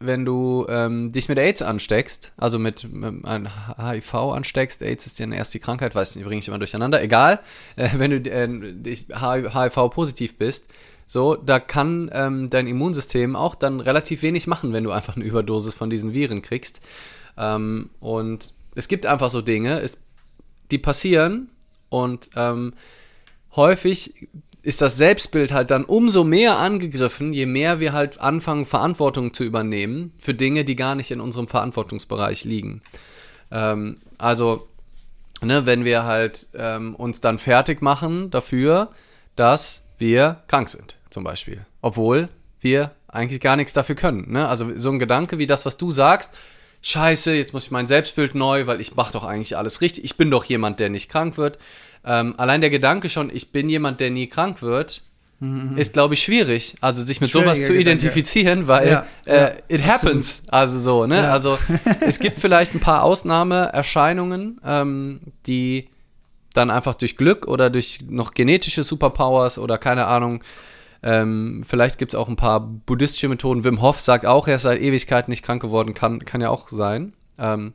[0.00, 5.18] wenn du ähm, dich mit AIDS ansteckst, also mit, mit einem HIV ansteckst, AIDS ist
[5.18, 7.40] ja erst die Krankheit, weiß nicht, bringe ich immer durcheinander, egal,
[7.76, 10.66] äh, wenn du äh, HIV positiv bist,
[11.10, 15.24] so, da kann ähm, dein Immunsystem auch dann relativ wenig machen, wenn du einfach eine
[15.24, 16.82] Überdosis von diesen Viren kriegst.
[17.38, 19.96] Ähm, und es gibt einfach so Dinge, es,
[20.70, 21.48] die passieren
[21.88, 22.74] und ähm,
[23.56, 24.28] häufig
[24.62, 29.44] ist das Selbstbild halt dann umso mehr angegriffen, je mehr wir halt anfangen, Verantwortung zu
[29.44, 32.82] übernehmen für Dinge, die gar nicht in unserem Verantwortungsbereich liegen.
[33.50, 34.68] Ähm, also,
[35.40, 38.90] ne, wenn wir halt ähm, uns dann fertig machen dafür,
[39.36, 41.64] dass wir krank sind, zum Beispiel.
[41.82, 42.28] Obwohl
[42.60, 44.32] wir eigentlich gar nichts dafür können.
[44.32, 44.46] Ne?
[44.48, 46.32] Also so ein Gedanke wie das, was du sagst,
[46.82, 50.04] scheiße, jetzt muss ich mein Selbstbild neu, weil ich mache doch eigentlich alles richtig.
[50.04, 51.58] Ich bin doch jemand, der nicht krank wird.
[52.04, 55.02] Ähm, allein der Gedanke schon, ich bin jemand, der nie krank wird,
[55.40, 55.76] mhm.
[55.76, 56.76] ist, glaube ich, schwierig.
[56.80, 57.80] Also sich mit sowas zu Gedanke.
[57.80, 60.42] identifizieren, weil ja, äh, ja, it happens.
[60.46, 60.52] Absolut.
[60.52, 61.16] Also so, ne?
[61.16, 61.32] Ja.
[61.32, 61.58] Also
[62.00, 65.88] es gibt vielleicht ein paar Ausnahmeerscheinungen, ähm, die
[66.54, 70.42] dann einfach durch Glück oder durch noch genetische Superpowers oder keine Ahnung,
[71.02, 73.64] ähm, vielleicht gibt es auch ein paar buddhistische Methoden.
[73.64, 76.68] Wim Hof sagt auch, er ist seit Ewigkeiten nicht krank geworden, kann, kann ja auch
[76.68, 77.12] sein.
[77.38, 77.72] Ähm,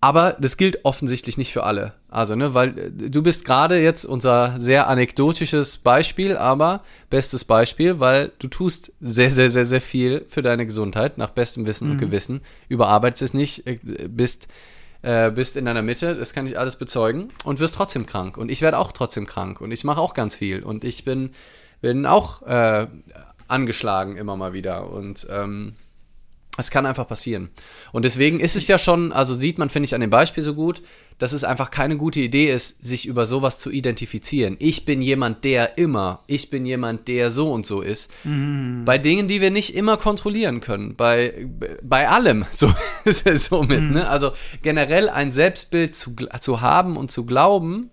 [0.00, 1.94] aber das gilt offensichtlich nicht für alle.
[2.08, 7.98] Also, ne, weil äh, du bist gerade jetzt unser sehr anekdotisches Beispiel, aber bestes Beispiel,
[7.98, 11.92] weil du tust sehr, sehr, sehr, sehr viel für deine Gesundheit, nach bestem Wissen mhm.
[11.92, 12.40] und Gewissen.
[12.68, 14.48] Überarbeitest es nicht, äh, bist,
[15.02, 18.36] äh, bist in deiner Mitte, das kann ich alles bezeugen und wirst trotzdem krank.
[18.36, 20.62] Und ich werde auch trotzdem krank und ich mache auch ganz viel.
[20.62, 21.30] Und ich bin,
[21.80, 22.86] bin auch äh,
[23.48, 24.90] angeschlagen immer mal wieder.
[24.90, 25.74] Und ähm,
[26.58, 27.50] es kann einfach passieren.
[27.92, 30.54] Und deswegen ist es ja schon, also sieht man, finde ich, an dem Beispiel so
[30.54, 30.82] gut,
[31.18, 34.56] dass es einfach keine gute Idee ist, sich über sowas zu identifizieren.
[34.58, 38.10] Ich bin jemand, der immer, ich bin jemand, der so und so ist.
[38.24, 38.84] Mhm.
[38.84, 40.94] Bei Dingen, die wir nicht immer kontrollieren können.
[40.96, 41.46] Bei,
[41.82, 42.44] bei allem.
[42.56, 42.72] So
[43.04, 43.82] ist es somit.
[43.82, 43.90] Mhm.
[43.90, 44.08] Ne?
[44.08, 47.90] Also generell ein Selbstbild zu, zu haben und zu glauben,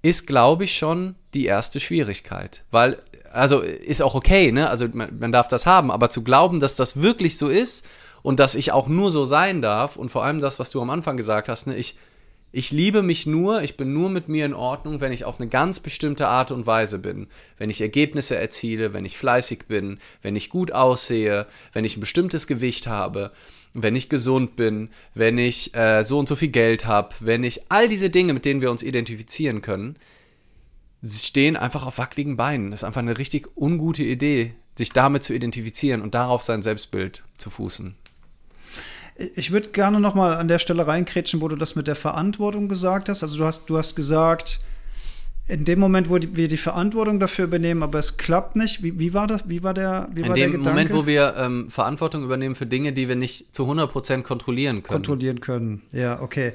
[0.00, 2.64] ist, glaube ich, schon die erste Schwierigkeit.
[2.70, 2.98] Weil
[3.32, 4.68] also ist auch okay, ne?
[4.68, 7.86] Also man, man darf das haben, aber zu glauben, dass das wirklich so ist
[8.22, 10.90] und dass ich auch nur so sein darf und vor allem das, was du am
[10.90, 11.76] Anfang gesagt hast, ne?
[11.76, 11.96] Ich,
[12.52, 15.48] ich liebe mich nur, ich bin nur mit mir in Ordnung, wenn ich auf eine
[15.48, 17.28] ganz bestimmte Art und Weise bin.
[17.58, 22.00] Wenn ich Ergebnisse erziele, wenn ich fleißig bin, wenn ich gut aussehe, wenn ich ein
[22.00, 23.30] bestimmtes Gewicht habe,
[23.72, 27.70] wenn ich gesund bin, wenn ich äh, so und so viel Geld habe, wenn ich
[27.70, 29.96] all diese Dinge, mit denen wir uns identifizieren können,
[31.02, 32.70] sie stehen einfach auf wackeligen Beinen.
[32.70, 37.24] Das ist einfach eine richtig ungute Idee, sich damit zu identifizieren und darauf sein Selbstbild
[37.36, 37.94] zu fußen.
[39.34, 42.68] Ich würde gerne noch mal an der Stelle reinkrätschen, wo du das mit der Verantwortung
[42.68, 43.22] gesagt hast.
[43.22, 44.60] Also du hast, du hast gesagt,
[45.46, 48.82] in dem Moment, wo wir die Verantwortung dafür übernehmen, aber es klappt nicht.
[48.82, 49.48] Wie, wie war das?
[49.48, 50.08] Wie war der?
[50.12, 53.54] Wie in war dem Moment, wo wir ähm, Verantwortung übernehmen für Dinge, die wir nicht
[53.54, 54.94] zu 100% kontrollieren können.
[54.94, 55.82] Kontrollieren können.
[55.92, 56.52] Ja, okay.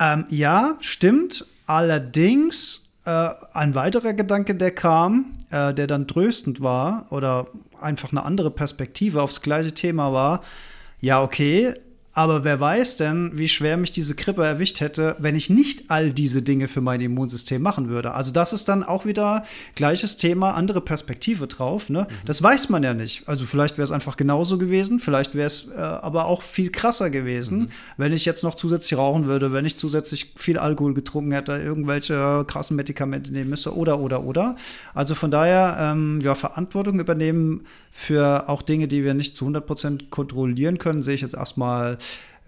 [0.00, 1.46] Ähm, ja, stimmt.
[1.66, 7.46] Allerdings äh, ein weiterer Gedanke, der kam, äh, der dann tröstend war oder
[7.80, 10.42] einfach eine andere Perspektive aufs gleiche Thema war,
[11.00, 11.74] ja, okay,
[12.12, 16.12] aber wer weiß denn, wie schwer mich diese Krippe erwischt hätte, wenn ich nicht all
[16.12, 18.14] diese Dinge für mein Immunsystem machen würde.
[18.14, 19.44] Also das ist dann auch wieder
[19.76, 21.88] gleiches Thema, andere Perspektive drauf.
[21.88, 22.08] Ne?
[22.08, 22.14] Mhm.
[22.26, 23.28] Das weiß man ja nicht.
[23.28, 27.10] Also vielleicht wäre es einfach genauso gewesen, vielleicht wäre es äh, aber auch viel krasser
[27.10, 27.68] gewesen, mhm.
[27.96, 32.44] wenn ich jetzt noch zusätzlich rauchen würde, wenn ich zusätzlich viel Alkohol getrunken hätte, irgendwelche
[32.46, 34.56] krassen Medikamente nehmen müsste oder oder oder.
[34.94, 39.64] Also von daher ähm, ja Verantwortung übernehmen für auch Dinge, die wir nicht zu 100
[39.64, 41.98] Prozent kontrollieren können, sehe ich jetzt erstmal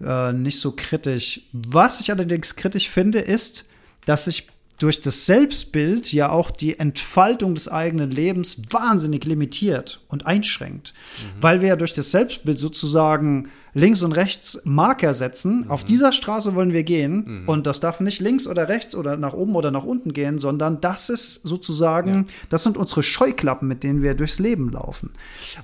[0.03, 1.41] äh, nicht so kritisch.
[1.51, 3.65] Was ich allerdings kritisch finde, ist,
[4.05, 4.47] dass sich
[4.79, 11.41] durch das Selbstbild ja auch die Entfaltung des eigenen Lebens wahnsinnig limitiert und einschränkt, mhm.
[11.41, 15.61] weil wir ja durch das Selbstbild sozusagen links und rechts Marker setzen.
[15.61, 15.71] Mhm.
[15.71, 17.49] Auf dieser Straße wollen wir gehen mhm.
[17.49, 20.79] und das darf nicht links oder rechts oder nach oben oder nach unten gehen, sondern
[20.81, 22.25] das ist sozusagen, ja.
[22.49, 25.11] das sind unsere Scheuklappen, mit denen wir durchs Leben laufen.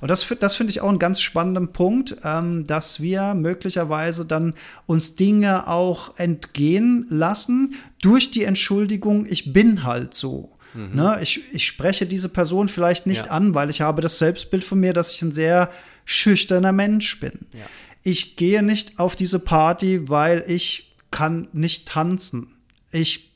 [0.01, 4.53] Und das, das finde ich auch einen ganz spannenden Punkt, ähm, dass wir möglicherweise dann
[4.85, 10.51] uns Dinge auch entgehen lassen durch die Entschuldigung, ich bin halt so.
[10.73, 10.89] Mhm.
[10.93, 13.31] Ne, ich, ich spreche diese Person vielleicht nicht ja.
[13.31, 15.69] an, weil ich habe das Selbstbild von mir, dass ich ein sehr
[16.05, 17.31] schüchterner Mensch bin.
[17.53, 17.65] Ja
[18.03, 22.55] ich gehe nicht auf diese Party, weil ich kann nicht tanzen.
[22.91, 23.29] Ich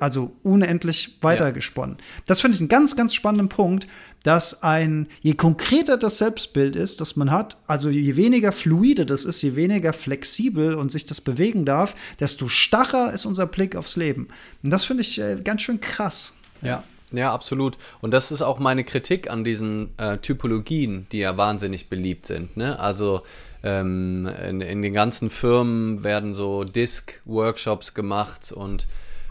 [0.00, 1.96] also unendlich weitergesponnen.
[1.98, 2.04] Ja.
[2.26, 3.86] Das finde ich einen ganz, ganz spannenden Punkt,
[4.22, 9.24] dass ein, je konkreter das Selbstbild ist, das man hat, also je weniger fluide das
[9.24, 13.96] ist, je weniger flexibel und sich das bewegen darf, desto starrer ist unser Blick aufs
[13.96, 14.28] Leben.
[14.62, 16.34] Und das finde ich äh, ganz schön krass.
[16.60, 16.84] Ja.
[17.14, 17.76] Ja, absolut.
[18.00, 22.56] Und das ist auch meine Kritik an diesen äh, Typologien, die ja wahnsinnig beliebt sind.
[22.56, 22.78] Ne?
[22.78, 23.20] Also
[23.62, 28.86] ähm, in, in, den ganzen Firmen werden so Disk-Workshops gemacht und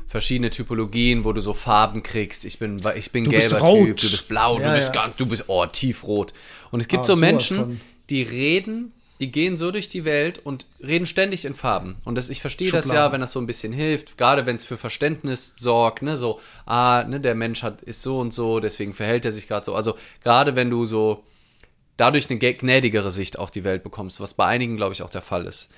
[0.07, 2.45] verschiedene Typologien, wo du so Farben kriegst.
[2.45, 5.01] Ich bin, ich bin gelber Typ, du bist blau, ja, du bist ja.
[5.01, 6.33] ganz, du bist oh, tiefrot.
[6.71, 10.65] Und es gibt ah, so Menschen, die reden die gehen so durch die Welt und
[10.83, 11.95] reden ständig in Farben.
[12.05, 14.65] Und das, ich verstehe das ja, wenn das so ein bisschen hilft, gerade wenn es
[14.65, 18.95] für Verständnis sorgt, ne, so, ah, ne, der Mensch hat, ist so und so, deswegen
[18.95, 19.75] verhält er sich gerade so.
[19.75, 21.23] Also gerade wenn du so
[21.97, 25.21] dadurch eine gnädigere Sicht auf die Welt bekommst, was bei einigen, glaube ich, auch der
[25.21, 25.69] Fall ist.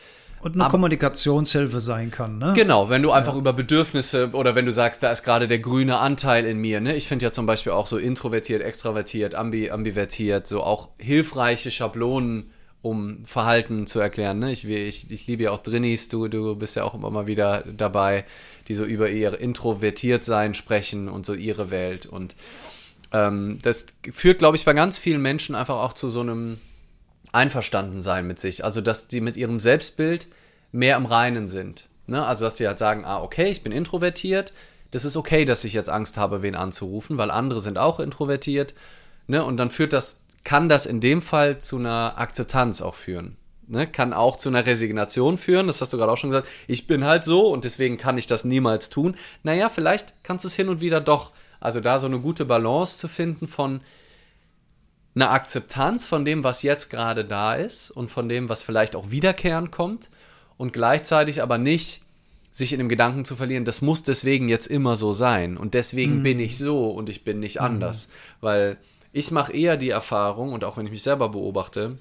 [0.43, 2.51] Und eine Aber, Kommunikationshilfe sein kann, ne?
[2.53, 3.39] Genau, wenn du einfach ja.
[3.39, 6.95] über Bedürfnisse oder wenn du sagst, da ist gerade der grüne Anteil in mir, ne?
[6.95, 12.51] Ich finde ja zum Beispiel auch so introvertiert, extravertiert, ambi, ambivertiert, so auch hilfreiche Schablonen,
[12.81, 14.51] um Verhalten zu erklären, ne?
[14.51, 17.63] Ich, ich, ich liebe ja auch Drinnies, du, du bist ja auch immer mal wieder
[17.77, 18.25] dabei,
[18.67, 22.35] die so über ihr Introvertiertsein sprechen und so ihre Welt und
[23.13, 26.59] ähm, das führt, glaube ich, bei ganz vielen Menschen einfach auch zu so einem
[27.31, 28.65] Einverstandensein mit sich.
[28.65, 30.27] Also, dass die mit ihrem Selbstbild
[30.71, 31.89] mehr im Reinen sind.
[32.07, 32.25] Ne?
[32.25, 34.51] Also, dass die halt sagen, ah, okay, ich bin introvertiert.
[34.91, 38.73] Das ist okay, dass ich jetzt Angst habe, wen anzurufen, weil andere sind auch introvertiert.
[39.27, 39.43] Ne?
[39.43, 43.37] Und dann führt das, kann das in dem Fall zu einer Akzeptanz auch führen.
[43.67, 43.87] Ne?
[43.87, 46.47] Kann auch zu einer Resignation führen, das hast du gerade auch schon gesagt.
[46.67, 49.15] Ich bin halt so und deswegen kann ich das niemals tun.
[49.41, 51.31] Naja, vielleicht kannst du es hin und wieder doch
[51.63, 53.79] also da so eine gute Balance zu finden von
[55.15, 59.11] einer Akzeptanz von dem, was jetzt gerade da ist und von dem, was vielleicht auch
[59.11, 60.09] wiederkehrend kommt
[60.57, 62.01] und gleichzeitig aber nicht
[62.51, 66.19] sich in dem Gedanken zu verlieren, das muss deswegen jetzt immer so sein und deswegen
[66.19, 66.23] mhm.
[66.23, 67.65] bin ich so und ich bin nicht mhm.
[67.65, 68.09] anders,
[68.41, 68.77] weil
[69.13, 71.97] ich mache eher die Erfahrung und auch wenn ich mich selber beobachte,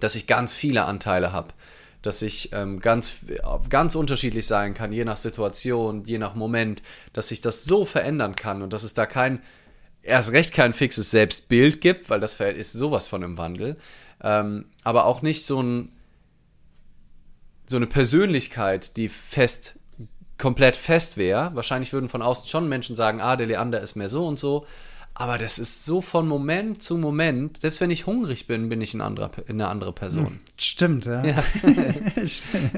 [0.00, 1.54] dass ich ganz viele Anteile habe
[2.02, 3.26] dass ich ähm, ganz,
[3.68, 6.82] ganz unterschiedlich sein kann, je nach Situation, je nach Moment,
[7.12, 9.40] dass sich das so verändern kann und dass es da kein,
[10.02, 13.76] erst recht kein fixes Selbstbild gibt, weil das ist sowas von im Wandel,
[14.22, 15.90] ähm, aber auch nicht so, ein,
[17.66, 19.78] so eine Persönlichkeit, die fest,
[20.38, 21.54] komplett fest wäre.
[21.54, 24.66] Wahrscheinlich würden von außen schon Menschen sagen, ah, der Leander ist mehr so und so,
[25.14, 28.94] aber das ist so von Moment zu Moment, selbst wenn ich hungrig bin, bin ich
[28.94, 30.26] ein anderer, eine andere Person.
[30.26, 31.24] Hm, stimmt, ja.
[31.24, 31.42] Ja.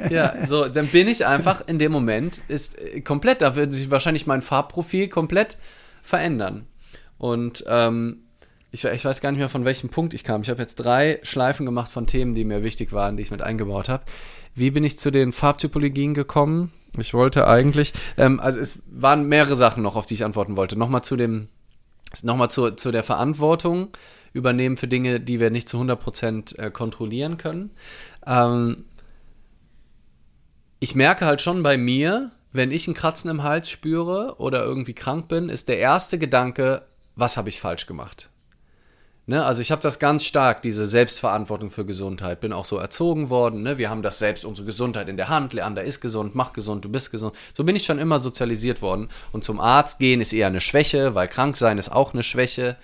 [0.11, 3.91] ja, so, dann bin ich einfach in dem Moment, ist äh, komplett, da wird sich
[3.91, 5.57] wahrscheinlich mein Farbprofil komplett
[6.03, 6.67] verändern.
[7.19, 8.25] Und ähm,
[8.73, 10.43] ich, ich, weiß gar nicht mehr, von welchem Punkt ich kam.
[10.43, 13.43] Ich habe jetzt drei Schleifen gemacht von Themen, die mir wichtig waren, die ich mit
[13.43, 14.05] eingebaut habe.
[14.55, 16.73] Wie bin ich zu den Farbtypologien gekommen?
[16.99, 20.77] Ich wollte eigentlich, ähm, also es waren mehrere Sachen noch, auf die ich antworten wollte.
[20.77, 21.49] Nochmal zu dem
[22.23, 23.97] Nochmal zu, zu der Verantwortung
[24.33, 27.71] übernehmen für Dinge, die wir nicht zu 100% äh, kontrollieren können.
[28.27, 28.85] Ähm,
[30.81, 34.95] ich merke halt schon bei mir, wenn ich ein Kratzen im Hals spüre oder irgendwie
[34.95, 38.32] krank bin, ist der erste Gedanke, was habe ich falsch gemacht?
[39.33, 42.41] Ne, also ich habe das ganz stark, diese Selbstverantwortung für Gesundheit.
[42.41, 43.63] Bin auch so erzogen worden.
[43.63, 43.79] Ne?
[43.79, 45.55] Wir haben das selbst, unsere Gesundheit in der Hand.
[45.55, 47.35] Leander ist gesund, mach gesund, du bist gesund.
[47.55, 49.09] So bin ich schon immer sozialisiert worden.
[49.33, 52.77] Und zum Arzt gehen ist eher eine Schwäche, weil krank sein ist auch eine Schwäche.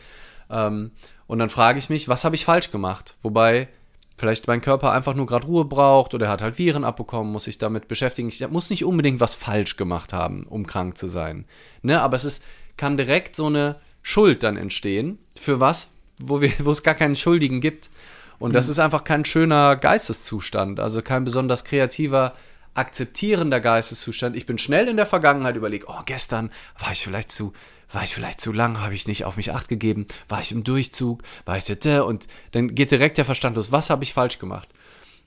[0.48, 0.92] Ähm,
[1.26, 3.16] und dann frage ich mich, was habe ich falsch gemacht?
[3.20, 3.68] Wobei
[4.16, 7.44] vielleicht mein Körper einfach nur gerade Ruhe braucht oder er hat halt Viren abbekommen, muss
[7.44, 8.28] sich damit beschäftigen.
[8.28, 11.44] Ich muss nicht unbedingt was falsch gemacht haben, um krank zu sein.
[11.82, 12.00] Ne?
[12.00, 12.42] Aber es ist,
[12.78, 17.16] kann direkt so eine Schuld dann entstehen für was, wo, wir, wo es gar keinen
[17.16, 17.90] Schuldigen gibt.
[18.38, 18.72] Und das mhm.
[18.72, 22.34] ist einfach kein schöner Geisteszustand, also kein besonders kreativer,
[22.74, 24.36] akzeptierender Geisteszustand.
[24.36, 27.52] Ich bin schnell in der Vergangenheit überlegt, oh, gestern war ich vielleicht zu,
[27.92, 30.62] war ich vielleicht zu lang, habe ich nicht auf mich acht gegeben, war ich im
[30.62, 34.38] Durchzug, war ich da, und dann geht direkt der Verstand los, was habe ich falsch
[34.38, 34.68] gemacht?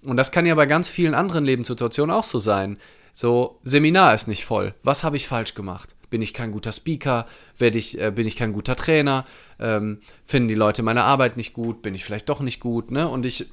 [0.04, 2.78] Und das kann ja bei ganz vielen anderen Lebenssituationen auch so sein.
[3.14, 4.74] So, Seminar ist nicht voll.
[4.84, 5.96] Was habe ich falsch gemacht?
[6.12, 7.26] Bin ich kein guter Speaker?
[7.58, 9.26] Werde ich, äh, bin ich kein guter Trainer?
[9.60, 11.82] Ähm, finden die Leute meine Arbeit nicht gut?
[11.82, 12.92] Bin ich vielleicht doch nicht gut?
[12.92, 13.08] Ne?
[13.08, 13.48] Und ich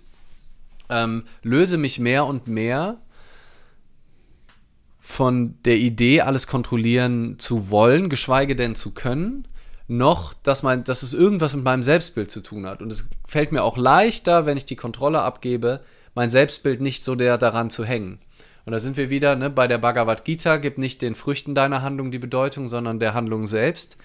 [0.91, 2.99] ähm, löse mich mehr und mehr
[4.99, 9.47] von der Idee, alles kontrollieren zu wollen, geschweige denn zu können,
[9.87, 12.83] noch, dass, mein, dass es irgendwas mit meinem Selbstbild zu tun hat.
[12.83, 15.81] Und es fällt mir auch leichter, wenn ich die Kontrolle abgebe,
[16.15, 18.19] mein Selbstbild nicht so der daran zu hängen.
[18.69, 21.81] Und da sind wir wieder ne, bei der Bhagavad Gita, gib nicht den Früchten deiner
[21.81, 23.97] Handlung die Bedeutung, sondern der Handlung selbst.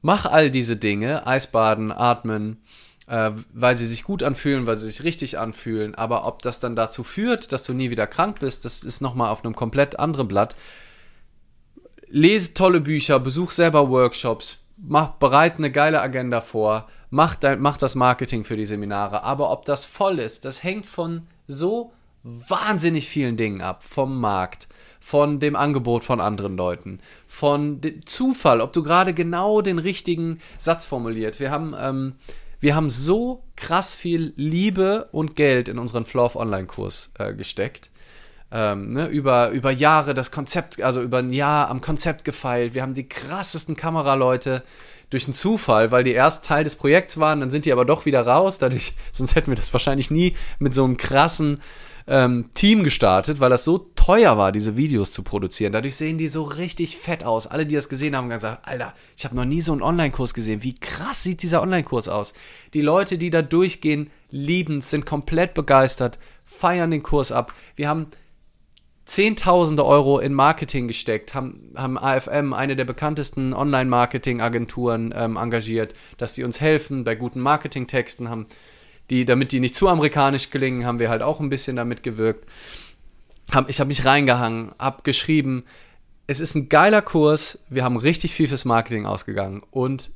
[0.00, 2.62] Mach all diese Dinge, Eisbaden, Atmen,
[3.08, 5.94] äh, weil sie sich gut anfühlen, weil sie sich richtig anfühlen.
[5.94, 9.28] Aber ob das dann dazu führt, dass du nie wieder krank bist, das ist nochmal
[9.28, 10.54] auf einem komplett anderen Blatt.
[12.06, 17.76] Lese tolle Bücher, besuch selber Workshops, mach, bereit eine geile Agenda vor, mach, dein, mach
[17.76, 19.24] das Marketing für die Seminare.
[19.24, 23.82] Aber ob das voll ist, das hängt von so wahnsinnig vielen Dingen ab.
[23.82, 24.68] Vom Markt,
[25.00, 30.40] von dem Angebot von anderen Leuten, von dem Zufall, ob du gerade genau den richtigen
[30.58, 31.40] Satz formuliert.
[31.40, 32.14] Wir haben, ähm,
[32.60, 37.90] wir haben so krass viel Liebe und Geld in unseren Flow of Online-Kurs äh, gesteckt.
[38.50, 42.74] Ähm, ne, über, über Jahre das Konzept, also über ein Jahr am Konzept gefeilt.
[42.74, 44.62] Wir haben die krassesten Kameraleute,
[45.10, 48.04] durch einen Zufall, weil die erst Teil des Projekts waren, dann sind die aber doch
[48.04, 48.58] wieder raus.
[48.58, 51.60] Dadurch, sonst hätten wir das wahrscheinlich nie mit so einem krassen
[52.08, 55.72] ähm, Team gestartet, weil das so teuer war, diese Videos zu produzieren.
[55.72, 57.46] Dadurch sehen die so richtig fett aus.
[57.46, 60.32] Alle, die das gesehen haben, haben gesagt, Alter, ich habe noch nie so einen Online-Kurs
[60.32, 60.62] gesehen.
[60.62, 62.32] Wie krass sieht dieser Online-Kurs aus?
[62.72, 67.52] Die Leute, die da durchgehen, lieben, sind komplett begeistert, feiern den Kurs ab.
[67.76, 68.06] Wir haben
[69.08, 76.34] Zehntausende Euro in Marketing gesteckt, haben, haben AFM, eine der bekanntesten Online-Marketing-Agenturen, ähm, engagiert, dass
[76.34, 78.46] sie uns helfen bei guten Marketing-Texten, haben
[79.10, 82.48] die, damit die nicht zu amerikanisch gelingen, haben wir halt auch ein bisschen damit gewirkt.
[83.50, 85.64] Hab, ich habe mich reingehangen, hab geschrieben.
[86.26, 90.10] Es ist ein geiler Kurs, wir haben richtig viel fürs Marketing ausgegangen und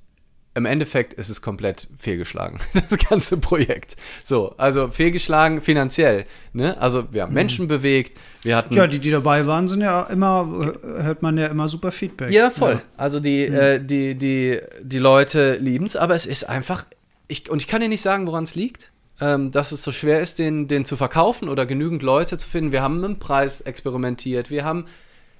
[0.54, 3.96] im Endeffekt ist es komplett fehlgeschlagen, das ganze Projekt.
[4.22, 6.26] So, also fehlgeschlagen finanziell.
[6.52, 6.78] Ne?
[6.78, 7.36] Also wir haben mhm.
[7.36, 8.74] Menschen bewegt, wir hatten.
[8.74, 12.30] Ja, die, die dabei waren, sind ja immer, hört man ja immer super Feedback.
[12.30, 12.74] Ja, voll.
[12.74, 12.82] Ja.
[12.96, 13.54] Also die, mhm.
[13.54, 16.84] äh, die, die, die Leute lieben es, aber es ist einfach,
[17.32, 18.92] ich, und ich kann dir nicht sagen, woran es liegt.
[19.20, 22.72] Ähm, dass es so schwer ist, den, den zu verkaufen oder genügend Leute zu finden.
[22.72, 24.86] Wir haben mit dem Preis experimentiert, wir haben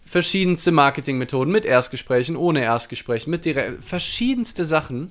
[0.05, 5.11] verschiedenste Marketingmethoden mit Erstgesprächen, ohne Erstgesprächen, mit direkt, verschiedenste Sachen.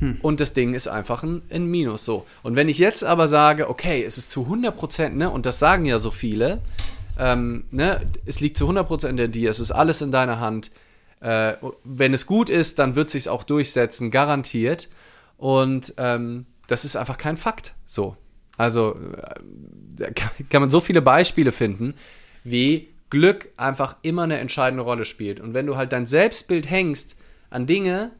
[0.00, 0.18] Hm.
[0.20, 2.26] Und das Ding ist einfach ein, ein, Minus so.
[2.42, 5.58] Und wenn ich jetzt aber sage, okay, es ist zu 100 Prozent, ne, und das
[5.58, 6.60] sagen ja so viele,
[7.18, 10.70] ähm, ne, es liegt zu 100 Prozent in dir, es ist alles in deiner Hand.
[11.20, 11.54] Äh,
[11.84, 14.88] wenn es gut ist, dann wird sich auch durchsetzen, garantiert.
[15.36, 17.74] Und ähm, das ist einfach kein Fakt.
[17.84, 18.16] So.
[18.56, 19.40] Also äh,
[19.96, 20.10] da
[20.50, 21.94] kann man so viele Beispiele finden,
[22.44, 25.40] wie Glück einfach immer eine entscheidende Rolle spielt.
[25.40, 27.16] Und wenn du halt dein Selbstbild hängst
[27.50, 28.12] an Dinge,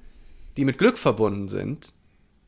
[0.57, 1.93] die mit Glück verbunden sind,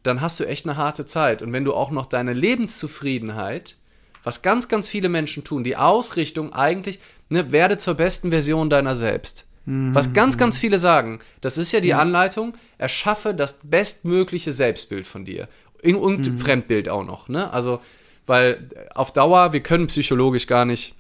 [0.03, 1.43] dann hast du echt eine harte Zeit.
[1.43, 3.77] Und wenn du auch noch deine Lebenszufriedenheit,
[4.23, 8.95] was ganz, ganz viele Menschen tun, die Ausrichtung eigentlich, ne, werde zur besten Version deiner
[8.95, 9.48] selbst.
[9.69, 9.95] Mhm.
[9.95, 11.99] Was ganz, ganz viele sagen, das ist ja die ja.
[11.99, 15.49] Anleitung, erschaffe das bestmögliche Selbstbild von dir.
[15.83, 16.39] Und mhm.
[16.39, 17.53] Fremdbild auch noch, ne?
[17.53, 17.81] Also,
[18.27, 20.95] weil auf Dauer, wir können psychologisch gar nicht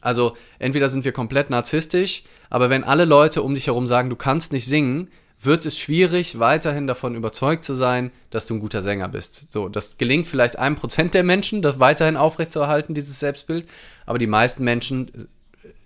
[0.00, 4.16] also entweder sind wir komplett narzisstisch, aber wenn alle Leute um dich herum sagen, du
[4.16, 5.08] kannst nicht singen,
[5.42, 9.50] wird es schwierig, weiterhin davon überzeugt zu sein, dass du ein guter Sänger bist.
[9.52, 13.68] So, das gelingt vielleicht einem Prozent der Menschen, das weiterhin aufrechtzuerhalten, dieses Selbstbild.
[14.06, 15.10] Aber die meisten Menschen,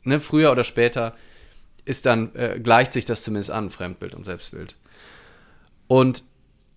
[0.02, 1.14] ne, früher oder später,
[1.84, 4.76] ist dann, äh, gleicht sich das zumindest an, Fremdbild und Selbstbild.
[5.86, 6.24] Und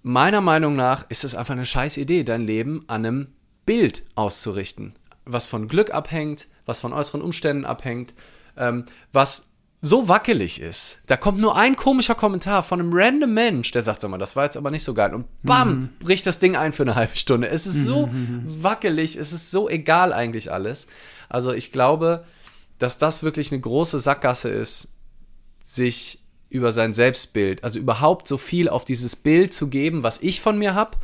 [0.03, 3.27] meiner Meinung nach ist es einfach eine scheiß Idee, dein Leben an einem
[3.65, 4.95] Bild auszurichten,
[5.25, 8.13] was von Glück abhängt, was von äußeren Umständen abhängt,
[8.57, 9.49] ähm, was
[9.81, 10.99] so wackelig ist.
[11.05, 14.35] Da kommt nur ein komischer Kommentar von einem random Mensch, der sagt, sag mal, das
[14.35, 15.13] war jetzt aber nicht so geil.
[15.13, 15.89] Und bam, mhm.
[15.99, 17.49] bricht das Ding ein für eine halbe Stunde.
[17.49, 18.63] Es ist so mhm.
[18.63, 20.87] wackelig, es ist so egal eigentlich alles.
[21.29, 22.25] Also ich glaube,
[22.79, 24.89] dass das wirklich eine große Sackgasse ist,
[25.67, 30.39] sich über sein Selbstbild, also überhaupt so viel auf dieses Bild zu geben, was ich
[30.39, 30.97] von mir habe,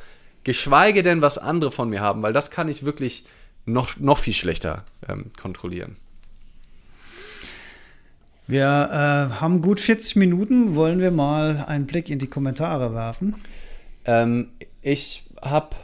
[0.45, 3.25] geschweige denn, was andere von mir haben, weil das kann ich wirklich
[3.65, 5.97] noch, noch viel schlechter ähm, kontrollieren.
[8.47, 10.75] Wir äh, haben gut 40 Minuten.
[10.75, 13.35] Wollen wir mal einen Blick in die Kommentare werfen?
[14.05, 14.49] Ähm,
[14.81, 15.75] ich habe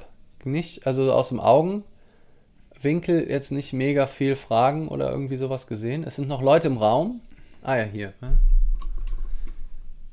[0.45, 6.03] nicht, also aus dem Augenwinkel jetzt nicht mega viel Fragen oder irgendwie sowas gesehen.
[6.03, 7.21] Es sind noch Leute im Raum.
[7.61, 8.13] Ah ja, hier.
[8.21, 8.38] Ne?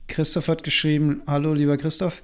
[0.08, 2.22] Christoph hat geschrieben: Hallo, lieber Christoph.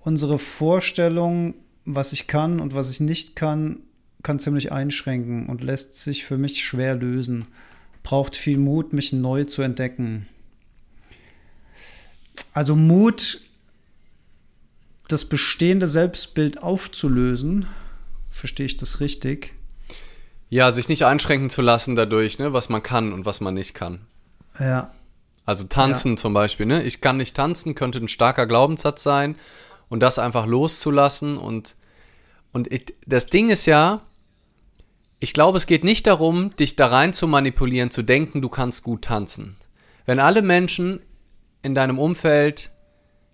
[0.00, 1.54] Unsere Vorstellung,
[1.84, 3.80] was ich kann und was ich nicht kann,
[4.22, 7.46] kann ziemlich einschränken und lässt sich für mich schwer lösen.
[8.02, 10.26] Braucht viel Mut, mich neu zu entdecken.
[12.52, 13.40] Also Mut,
[15.08, 17.66] das bestehende Selbstbild aufzulösen.
[18.30, 19.54] Verstehe ich das richtig?
[20.50, 23.74] Ja, sich nicht einschränken zu lassen dadurch, ne, was man kann und was man nicht
[23.74, 24.00] kann.
[24.58, 24.92] Ja.
[25.44, 26.16] Also tanzen ja.
[26.16, 26.82] zum Beispiel, ne?
[26.82, 29.36] Ich kann nicht tanzen, könnte ein starker Glaubenssatz sein
[29.88, 31.76] und das einfach loszulassen und
[32.52, 32.68] und
[33.04, 34.00] das Ding ist ja,
[35.18, 38.84] ich glaube, es geht nicht darum, dich da rein zu manipulieren, zu denken, du kannst
[38.84, 39.56] gut tanzen.
[40.06, 41.00] Wenn alle Menschen
[41.62, 42.70] in deinem Umfeld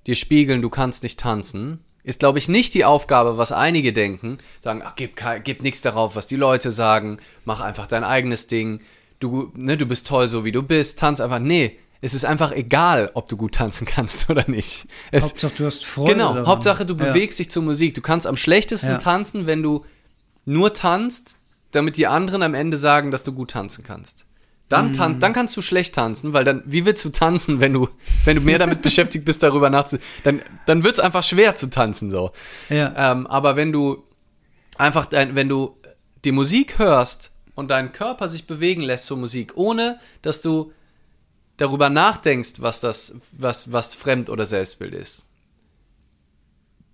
[0.07, 4.39] dir spiegeln, du kannst nicht tanzen, ist, glaube ich, nicht die Aufgabe, was einige denken,
[4.63, 8.81] sagen, ach, gib, gib nichts darauf, was die Leute sagen, mach einfach dein eigenes Ding,
[9.19, 11.41] du, ne, du bist toll, so wie du bist, tanz einfach.
[11.41, 14.87] Nee, es ist einfach egal, ob du gut tanzen kannst oder nicht.
[15.11, 16.15] Es, Hauptsache, du hast Freude.
[16.15, 16.47] Genau, daran.
[16.47, 17.07] Hauptsache, du ja.
[17.07, 17.95] bewegst dich zur Musik.
[17.95, 18.99] Du kannst am schlechtesten ja.
[18.99, 19.85] tanzen, wenn du
[20.45, 21.37] nur tanzt,
[21.73, 24.25] damit die anderen am Ende sagen, dass du gut tanzen kannst.
[24.71, 27.89] Dann, tan dann kannst du schlecht tanzen, weil dann, wie willst du tanzen, wenn du,
[28.25, 30.09] wenn du mehr damit beschäftigt bist, darüber nachzudenken?
[30.23, 32.31] Dann, dann wird es einfach schwer zu tanzen, so.
[32.69, 33.13] Ja.
[33.13, 34.05] Ähm, aber wenn du
[34.79, 35.77] einfach, dein, wenn du
[36.25, 40.73] die Musik hörst und dein Körper sich bewegen lässt zur Musik, ohne dass du
[41.61, 45.27] darüber nachdenkst, was das, was, was Fremd- oder Selbstbild ist,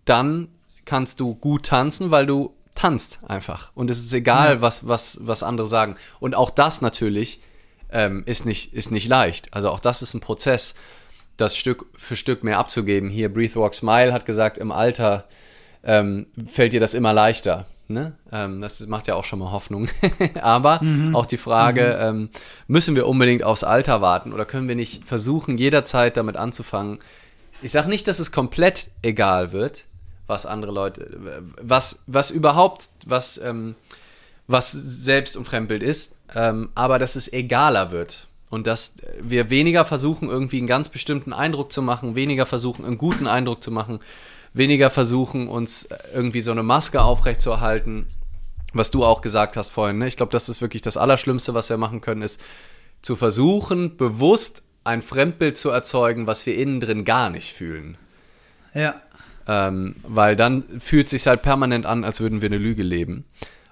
[0.05, 0.49] dann
[0.85, 3.71] kannst du gut tanzen, weil du tanzt einfach.
[3.75, 5.97] Und es ist egal, was, was, was andere sagen.
[6.21, 7.41] Und auch das natürlich
[7.91, 9.55] ähm, ist, nicht, ist nicht leicht.
[9.55, 10.75] Also auch das ist ein Prozess,
[11.37, 13.09] das Stück für Stück mehr abzugeben.
[13.09, 15.29] Hier, Breathe Walk Smile hat gesagt, im Alter
[15.85, 17.67] ähm, fällt dir das immer leichter.
[17.89, 18.15] Ne?
[18.33, 19.89] Ähm, das macht ja auch schon mal Hoffnung.
[20.43, 21.15] Aber mhm.
[21.15, 22.21] auch die Frage, mhm.
[22.21, 22.29] ähm,
[22.67, 26.99] müssen wir unbedingt aufs Alter warten oder können wir nicht versuchen, jederzeit damit anzufangen?
[27.63, 29.85] Ich sage nicht, dass es komplett egal wird,
[30.27, 33.77] was andere Leute, was, was überhaupt, was, ähm,
[34.47, 38.27] was Selbst- und Fremdbild ist, ähm, aber dass es egaler wird.
[38.49, 42.99] Und dass wir weniger versuchen, irgendwie einen ganz bestimmten Eindruck zu machen, weniger versuchen, einen
[42.99, 44.01] guten Eindruck zu machen,
[44.57, 48.07] weniger versuchen, uns irgendwie so eine Maske aufrechtzuerhalten,
[48.73, 49.99] was du auch gesagt hast vorhin.
[49.99, 50.09] Ne?
[50.09, 52.41] Ich glaube, das ist wirklich das Allerschlimmste, was wir machen können, ist
[53.03, 57.99] zu versuchen, bewusst ein Fremdbild zu erzeugen, was wir innen drin gar nicht fühlen.
[58.75, 59.01] Ja.
[59.49, 63.25] Ähm, weil dann fühlt es sich halt permanent an, als würden wir eine Lüge leben.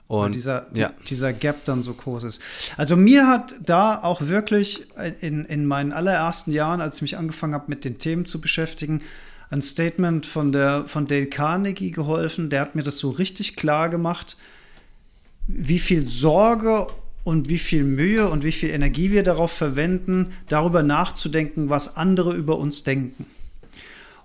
[0.06, 0.90] Und, und dieser, ja.
[0.90, 2.42] die, dieser Gap dann so groß ist.
[2.76, 4.86] Also mir hat da auch wirklich
[5.20, 9.02] in, in meinen allerersten Jahren, als ich mich angefangen habe, mit den Themen zu beschäftigen,
[9.54, 12.50] ein Statement von, der, von Dale Carnegie geholfen.
[12.50, 14.36] Der hat mir das so richtig klar gemacht,
[15.46, 16.88] wie viel Sorge
[17.22, 22.34] und wie viel Mühe und wie viel Energie wir darauf verwenden, darüber nachzudenken, was andere
[22.34, 23.26] über uns denken.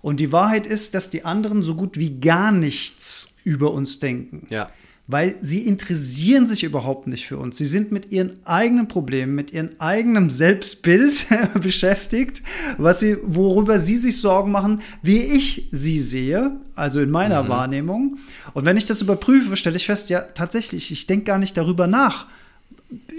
[0.01, 4.47] Und die Wahrheit ist, dass die anderen so gut wie gar nichts über uns denken.
[4.49, 4.69] Ja
[5.11, 7.57] weil sie interessieren sich überhaupt nicht für uns.
[7.57, 11.25] Sie sind mit ihren eigenen Problemen, mit ihrem eigenen Selbstbild
[11.61, 12.43] beschäftigt,
[12.77, 17.49] was sie, worüber sie sich Sorgen machen, wie ich sie sehe, also in meiner mhm.
[17.49, 18.17] Wahrnehmung.
[18.53, 21.87] Und wenn ich das überprüfe, stelle ich fest, ja, tatsächlich, ich denke gar nicht darüber
[21.87, 22.27] nach,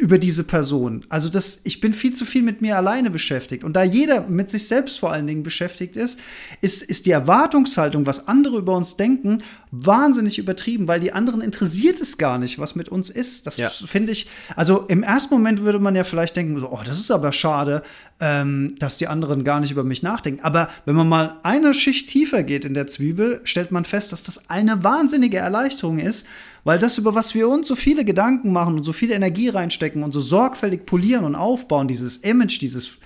[0.01, 1.05] über diese Person.
[1.09, 3.63] Also das, ich bin viel zu viel mit mir alleine beschäftigt.
[3.63, 6.19] Und da jeder mit sich selbst vor allen Dingen beschäftigt ist,
[6.61, 12.01] ist, ist die Erwartungshaltung, was andere über uns denken, wahnsinnig übertrieben, weil die anderen interessiert
[12.01, 13.47] es gar nicht, was mit uns ist.
[13.47, 13.69] Das ja.
[13.69, 17.13] finde ich, also im ersten Moment würde man ja vielleicht denken, so, oh, das ist
[17.13, 17.83] aber schade,
[18.21, 20.43] ähm, dass die anderen gar nicht über mich nachdenken.
[20.43, 24.23] Aber wenn man mal eine Schicht tiefer geht in der Zwiebel, stellt man fest, dass
[24.23, 26.27] das eine wahnsinnige Erleichterung ist,
[26.65, 30.03] weil das, über was wir uns so viele Gedanken machen und so viel Energie reinstecken
[30.03, 32.99] und so sorgfältig polieren und aufbauen, dieses Image, dieses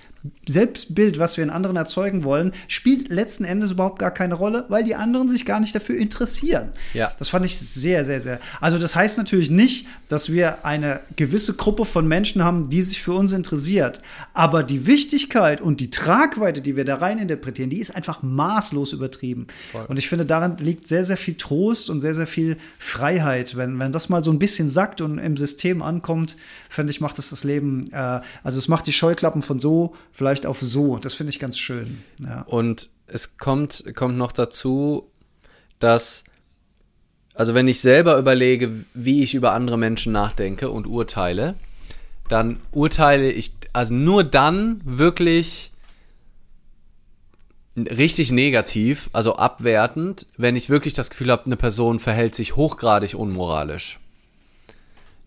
[0.47, 4.83] Selbstbild, was wir in anderen erzeugen wollen, spielt letzten Endes überhaupt gar keine Rolle, weil
[4.83, 6.71] die anderen sich gar nicht dafür interessieren.
[6.93, 7.11] Ja.
[7.19, 8.39] Das fand ich sehr, sehr, sehr.
[8.61, 13.01] Also das heißt natürlich nicht, dass wir eine gewisse Gruppe von Menschen haben, die sich
[13.01, 14.01] für uns interessiert.
[14.33, 18.93] Aber die Wichtigkeit und die Tragweite, die wir da rein interpretieren, die ist einfach maßlos
[18.93, 19.47] übertrieben.
[19.71, 19.85] Voll.
[19.87, 23.55] Und ich finde, daran liegt sehr, sehr viel Trost und sehr, sehr viel Freiheit.
[23.55, 26.35] Wenn, wenn das mal so ein bisschen sackt und im System ankommt,
[26.69, 30.34] finde ich, macht es das Leben, äh, also es macht die Scheuklappen von so vielleicht
[30.43, 30.97] auf so.
[30.97, 32.03] Das finde ich ganz schön.
[32.19, 32.41] Ja.
[32.41, 35.09] Und es kommt, kommt noch dazu,
[35.79, 36.23] dass,
[37.33, 41.55] also wenn ich selber überlege, wie ich über andere Menschen nachdenke und urteile,
[42.27, 45.71] dann urteile ich, also nur dann wirklich
[47.75, 53.15] richtig negativ, also abwertend, wenn ich wirklich das Gefühl habe, eine Person verhält sich hochgradig
[53.15, 53.99] unmoralisch.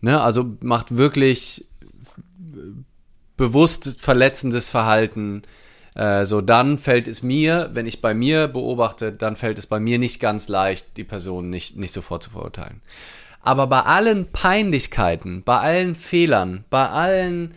[0.01, 1.65] Ne, also macht wirklich
[3.39, 5.43] bewusst verletzendes Verhalten,
[5.95, 9.79] äh, so dann fällt es mir, wenn ich bei mir beobachte, dann fällt es bei
[9.79, 12.81] mir nicht ganz leicht, die Person nicht, nicht sofort zu verurteilen.
[13.41, 17.55] Aber bei allen Peinlichkeiten, bei allen Fehlern, bei allen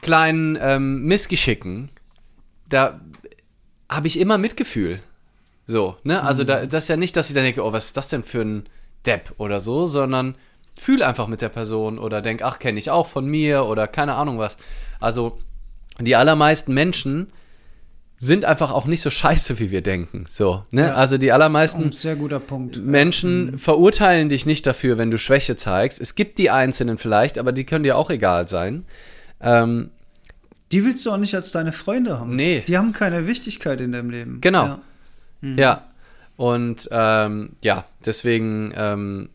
[0.00, 1.90] kleinen ähm, Missgeschicken,
[2.70, 3.00] da
[3.90, 5.00] habe ich immer Mitgefühl.
[5.66, 6.22] So, ne?
[6.22, 6.70] Also da, mhm.
[6.70, 8.66] das ist ja nicht, dass ich dann denke, oh, was ist das denn für ein
[9.04, 10.36] Depp oder so, sondern
[10.78, 14.14] fühl einfach mit der Person oder denk, ach, kenne ich auch von mir oder keine
[14.14, 14.56] Ahnung was.
[14.98, 15.38] Also
[16.00, 17.32] die allermeisten Menschen
[18.22, 20.26] sind einfach auch nicht so scheiße, wie wir denken.
[20.28, 20.88] So, ne?
[20.88, 21.90] Ja, also die allermeisten.
[22.82, 23.58] Menschen ja.
[23.58, 25.98] verurteilen dich nicht dafür, wenn du Schwäche zeigst.
[25.98, 28.84] Es gibt die Einzelnen vielleicht, aber die können dir auch egal sein.
[29.40, 29.90] Ähm,
[30.70, 32.36] die willst du auch nicht als deine Freunde haben.
[32.36, 32.62] Nee.
[32.68, 34.40] Die haben keine Wichtigkeit in deinem Leben.
[34.42, 34.64] Genau.
[34.66, 34.80] Ja.
[35.40, 35.58] Mhm.
[35.58, 35.86] ja.
[36.36, 39.30] Und ähm, ja, deswegen ähm,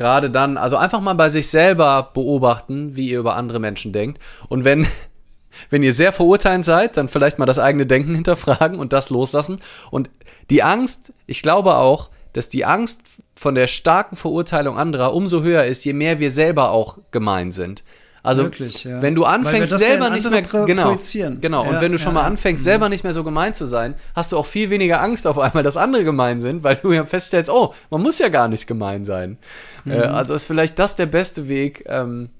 [0.00, 4.18] Gerade dann, also einfach mal bei sich selber beobachten, wie ihr über andere Menschen denkt.
[4.48, 4.86] Und wenn,
[5.68, 9.60] wenn ihr sehr verurteilend seid, dann vielleicht mal das eigene Denken hinterfragen und das loslassen.
[9.90, 10.08] Und
[10.48, 13.02] die Angst, ich glaube auch, dass die Angst
[13.34, 17.84] von der starken Verurteilung anderer umso höher ist, je mehr wir selber auch gemein sind.
[18.22, 19.00] Also Wirklich, ja.
[19.00, 20.96] wenn du anfängst selber ja nicht mehr genau,
[21.40, 23.94] genau ja, und wenn du schon mal anfängst selber nicht mehr so gemein zu sein,
[24.14, 27.06] hast du auch viel weniger Angst auf einmal, dass andere gemein sind, weil du ja
[27.06, 29.38] feststellst, oh, man muss ja gar nicht gemein sein.
[29.84, 29.92] Mhm.
[29.92, 32.30] Äh, also ist vielleicht das der beste Weg, ähm,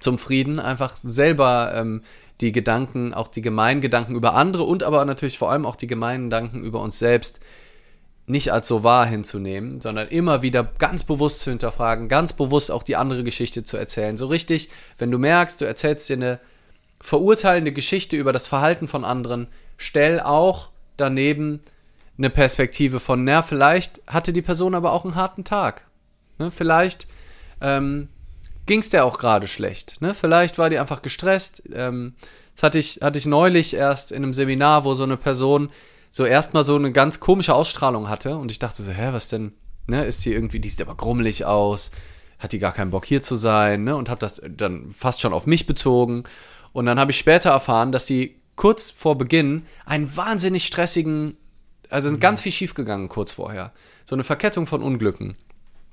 [0.00, 2.02] zum Frieden, einfach selber ähm,
[2.40, 5.88] die Gedanken, auch die gemeinen Gedanken über andere und aber natürlich vor allem auch die
[5.88, 7.40] gemeinen Gedanken über uns selbst
[8.28, 12.82] nicht als so wahr hinzunehmen, sondern immer wieder ganz bewusst zu hinterfragen, ganz bewusst auch
[12.82, 14.16] die andere Geschichte zu erzählen.
[14.16, 14.68] So richtig,
[14.98, 16.40] wenn du merkst, du erzählst dir eine
[17.00, 21.60] verurteilende Geschichte über das Verhalten von anderen, stell auch daneben
[22.18, 25.86] eine Perspektive von, na, vielleicht hatte die Person aber auch einen harten Tag.
[26.38, 26.50] Ne?
[26.50, 27.06] Vielleicht
[27.60, 28.08] ähm,
[28.66, 30.00] ging es der auch gerade schlecht.
[30.00, 30.14] Ne?
[30.14, 31.62] Vielleicht war die einfach gestresst.
[31.72, 32.14] Ähm,
[32.54, 35.70] das hatte ich, hatte ich neulich erst in einem Seminar, wo so eine Person
[36.10, 39.52] so erstmal so eine ganz komische Ausstrahlung hatte und ich dachte so, hä, was denn?
[39.86, 41.90] Ne, ist die irgendwie, die sieht aber grummelig aus,
[42.38, 43.96] hat die gar keinen Bock hier zu sein, ne?
[43.96, 46.24] Und habe das dann fast schon auf mich bezogen.
[46.72, 51.38] Und dann habe ich später erfahren, dass sie kurz vor Beginn einen wahnsinnig stressigen,
[51.88, 52.20] also mhm.
[52.20, 53.72] ganz viel schiefgegangen kurz vorher.
[54.04, 55.36] So eine Verkettung von Unglücken.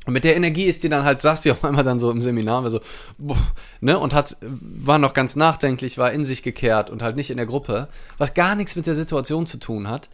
[0.06, 2.22] Und mit der Energie ist die dann halt, saß sie auf einmal dann so im
[2.22, 2.80] Seminar, war so,
[3.18, 3.38] boah,
[3.82, 7.38] ne, und hat, war noch ganz nachdenklich, war in sich gekehrt und halt nicht in
[7.38, 7.88] der Gruppe,
[8.18, 10.10] was gar nichts mit der Situation zu tun hat.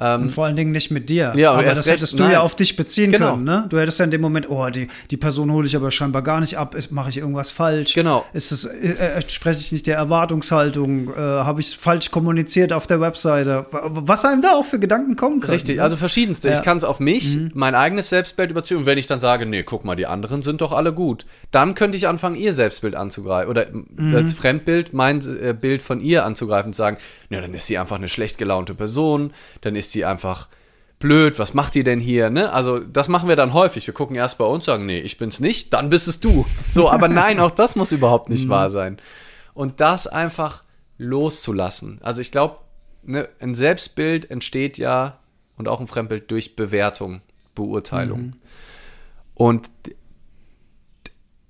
[0.00, 1.34] Ähm, und vor allen Dingen nicht mit dir.
[1.36, 2.32] Ja, aber das recht, hättest du nein.
[2.32, 3.32] ja auf dich beziehen genau.
[3.32, 3.44] können.
[3.44, 3.66] Ne?
[3.68, 6.40] Du hättest ja in dem Moment, oh, die, die Person hole ich aber scheinbar gar
[6.40, 6.74] nicht ab.
[6.90, 7.94] Mache ich irgendwas falsch?
[7.94, 8.24] Genau.
[8.32, 11.10] Ist es, äh, äh, spreche ich nicht der Erwartungshaltung?
[11.10, 13.66] Äh, Habe ich falsch kommuniziert auf der Webseite?
[13.70, 15.52] Was einem da auch für Gedanken kommen können.
[15.52, 15.82] Richtig, ne?
[15.82, 16.48] also verschiedenste.
[16.48, 16.54] Ja.
[16.54, 17.50] Ich kann es auf mich, mhm.
[17.54, 18.78] mein eigenes Selbstbild überziehen.
[18.78, 21.74] Und wenn ich dann sage, nee, guck mal, die anderen sind doch alle gut, dann
[21.74, 23.50] könnte ich anfangen, ihr Selbstbild anzugreifen.
[23.50, 24.16] Oder mhm.
[24.16, 26.96] als Fremdbild mein äh, Bild von ihr anzugreifen und sagen,
[27.28, 30.48] ja, dann ist sie einfach eine schlecht gelaunte Person, dann ist sie einfach
[30.98, 32.52] blöd, was macht die denn hier, ne?
[32.52, 33.86] Also, das machen wir dann häufig.
[33.86, 36.46] Wir gucken erst bei uns, sagen, nee, ich bin's nicht, dann bist es du.
[36.70, 38.50] So, aber nein, auch das muss überhaupt nicht mhm.
[38.50, 38.98] wahr sein.
[39.54, 40.62] Und das einfach
[40.98, 41.98] loszulassen.
[42.02, 42.58] Also, ich glaube,
[43.02, 45.18] ne, ein Selbstbild entsteht ja
[45.56, 47.22] und auch ein Fremdbild durch Bewertung,
[47.54, 48.20] Beurteilung.
[48.20, 48.32] Mhm.
[49.34, 49.70] Und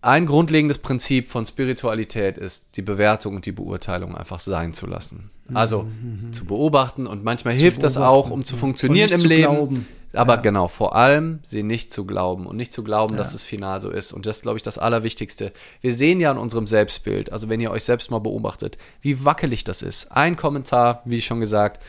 [0.02, 5.30] ein grundlegendes Prinzip von Spiritualität ist, die Bewertung und die Beurteilung einfach sein zu lassen.
[5.54, 6.32] Also mhm.
[6.32, 9.42] zu beobachten und manchmal zu hilft das auch, um zu funktionieren im Leben.
[9.42, 9.86] Glauben.
[10.12, 10.40] Aber ja.
[10.40, 13.18] genau, vor allem sie nicht zu glauben und nicht zu glauben, ja.
[13.18, 14.12] dass es final so ist.
[14.12, 15.52] Und das ist, glaube ich, das Allerwichtigste.
[15.80, 19.62] Wir sehen ja in unserem Selbstbild, also wenn ihr euch selbst mal beobachtet, wie wackelig
[19.62, 20.10] das ist.
[20.10, 21.80] Ein Kommentar, wie schon gesagt,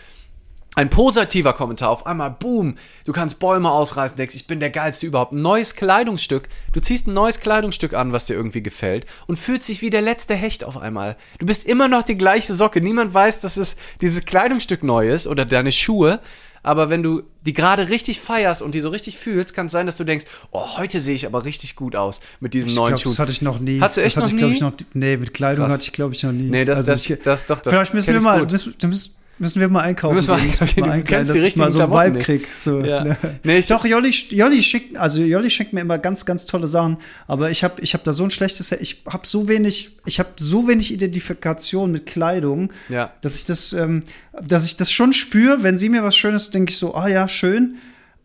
[0.75, 5.05] ein positiver Kommentar, auf einmal, boom, du kannst Bäume ausreißen, denkst, ich bin der geilste
[5.05, 5.33] überhaupt.
[5.33, 9.67] Ein neues Kleidungsstück, du ziehst ein neues Kleidungsstück an, was dir irgendwie gefällt und fühlst
[9.67, 11.17] dich wie der letzte Hecht auf einmal.
[11.39, 15.27] Du bist immer noch die gleiche Socke, niemand weiß, dass es dieses Kleidungsstück neu ist
[15.27, 16.21] oder deine Schuhe,
[16.63, 19.87] aber wenn du die gerade richtig feierst und die so richtig fühlst, kann es sein,
[19.87, 22.89] dass du denkst, oh, heute sehe ich aber richtig gut aus mit diesen ich neuen
[22.89, 23.11] glaub, Schuhen.
[23.13, 23.81] Das hatte ich noch nie.
[23.81, 24.53] Hast du echt das noch nie?
[24.53, 25.73] Ich, noch, nee, mit Kleidung Krass.
[25.73, 26.49] hatte ich, glaube ich, noch nie.
[26.49, 29.09] Nee, das, also das, ich, das, doch, das Vielleicht müssen wir mal, das, das,
[29.41, 30.13] Müssen wir mal einkaufen.
[30.13, 32.47] Müssen wir, gehen, okay, mal einkaufen, dass ich mal so einen Vibe krieg.
[32.55, 33.03] So, ja.
[33.03, 33.17] ne.
[33.43, 36.97] nee, ich Doch, Jolli, Jolli schickt, also Jolli schenkt mir immer ganz, ganz tolle Sachen,
[37.25, 40.29] aber ich habe ich hab da so ein schlechtes, ich habe so wenig, ich habe
[40.37, 43.13] so wenig Identifikation mit Kleidung, ja.
[43.21, 44.03] dass ich das, ähm,
[44.39, 47.27] dass ich das schon spüre, wenn sie mir was Schönes, denke ich so, ah ja,
[47.27, 47.77] schön.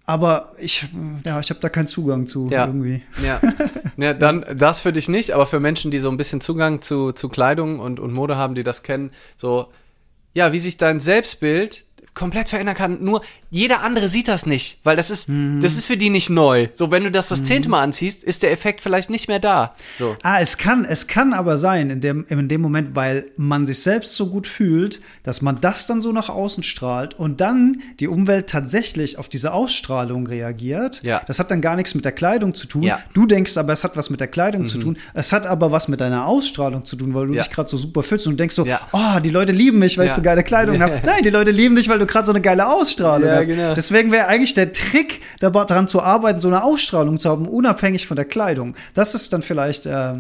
[0.05, 0.87] Aber ich,
[1.25, 2.67] ja, ich habe da keinen Zugang zu ja.
[2.67, 3.03] irgendwie.
[3.25, 3.41] Ja.
[3.97, 7.13] ja, dann das für dich nicht, aber für Menschen, die so ein bisschen Zugang zu,
[7.13, 9.73] zu Kleidung und, und Mode haben, die das kennen, so
[10.37, 13.03] ja, wie sich dein Selbstbild komplett verändern kann.
[13.03, 15.61] Nur jeder andere sieht das nicht, weil das ist, mhm.
[15.63, 16.69] das ist für die nicht neu.
[16.75, 19.75] So, wenn du das das zehnte Mal anziehst, ist der Effekt vielleicht nicht mehr da.
[19.95, 20.17] So.
[20.23, 23.81] Ah, es kann, es kann aber sein, in dem, in dem Moment, weil man sich
[23.81, 28.09] selbst so gut fühlt, dass man das dann so nach außen strahlt und dann die
[28.09, 31.03] Umwelt tatsächlich auf diese Ausstrahlung reagiert.
[31.03, 31.23] Ja.
[31.27, 32.83] Das hat dann gar nichts mit der Kleidung zu tun.
[32.83, 32.99] Ja.
[33.15, 34.67] Du denkst aber, es hat was mit der Kleidung mhm.
[34.67, 34.99] zu tun.
[35.15, 37.43] Es hat aber was mit deiner Ausstrahlung zu tun, weil du ja.
[37.43, 40.13] dich gerade so super fühlst und denkst so, oh, die Leute lieben mich, weil ich
[40.13, 41.01] so geile Kleidung habe.
[41.05, 43.47] Nein, die Leute lieben dich, weil du gerade so eine geile Ausstrahlung hast.
[43.47, 43.75] Genau.
[43.75, 48.17] Deswegen wäre eigentlich der Trick, daran zu arbeiten, so eine Ausstrahlung zu haben, unabhängig von
[48.17, 48.75] der Kleidung.
[48.95, 50.15] Das ist dann vielleicht, äh,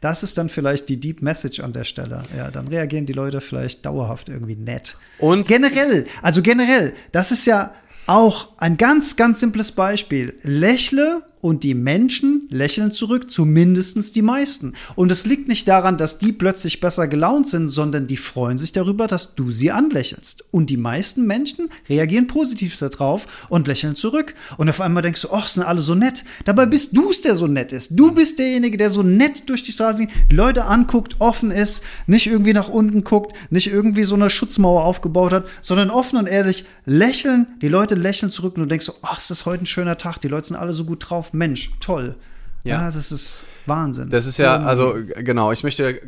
[0.00, 2.22] das ist dann vielleicht die Deep Message an der Stelle.
[2.36, 4.96] Ja, dann reagieren die Leute vielleicht dauerhaft irgendwie nett.
[5.18, 7.72] Und generell, also generell, das ist ja
[8.06, 10.34] auch ein ganz, ganz simples Beispiel.
[10.42, 14.74] Lächle und die Menschen lächeln zurück, zumindest die meisten.
[14.94, 18.70] Und es liegt nicht daran, dass die plötzlich besser gelaunt sind, sondern die freuen sich
[18.70, 20.44] darüber, dass du sie anlächelst.
[20.52, 24.34] Und die meisten Menschen reagieren positiv darauf und lächeln zurück.
[24.56, 26.24] Und auf einmal denkst du, ach, sind alle so nett.
[26.44, 27.90] Dabei bist du es, der so nett ist.
[27.98, 32.28] Du bist derjenige, der so nett durch die Straße geht, Leute anguckt, offen ist, nicht
[32.28, 36.66] irgendwie nach unten guckt, nicht irgendwie so eine Schutzmauer aufgebaut hat, sondern offen und ehrlich
[36.86, 37.48] lächeln.
[37.60, 40.20] Die Leute lächeln zurück und du denkst so, ach, ist das heute ein schöner Tag.
[40.20, 42.16] Die Leute sind alle so gut drauf Mensch, toll.
[42.64, 42.82] Ja.
[42.82, 44.10] ja, das ist Wahnsinn.
[44.10, 46.00] Das ist ja, also genau, ich möchte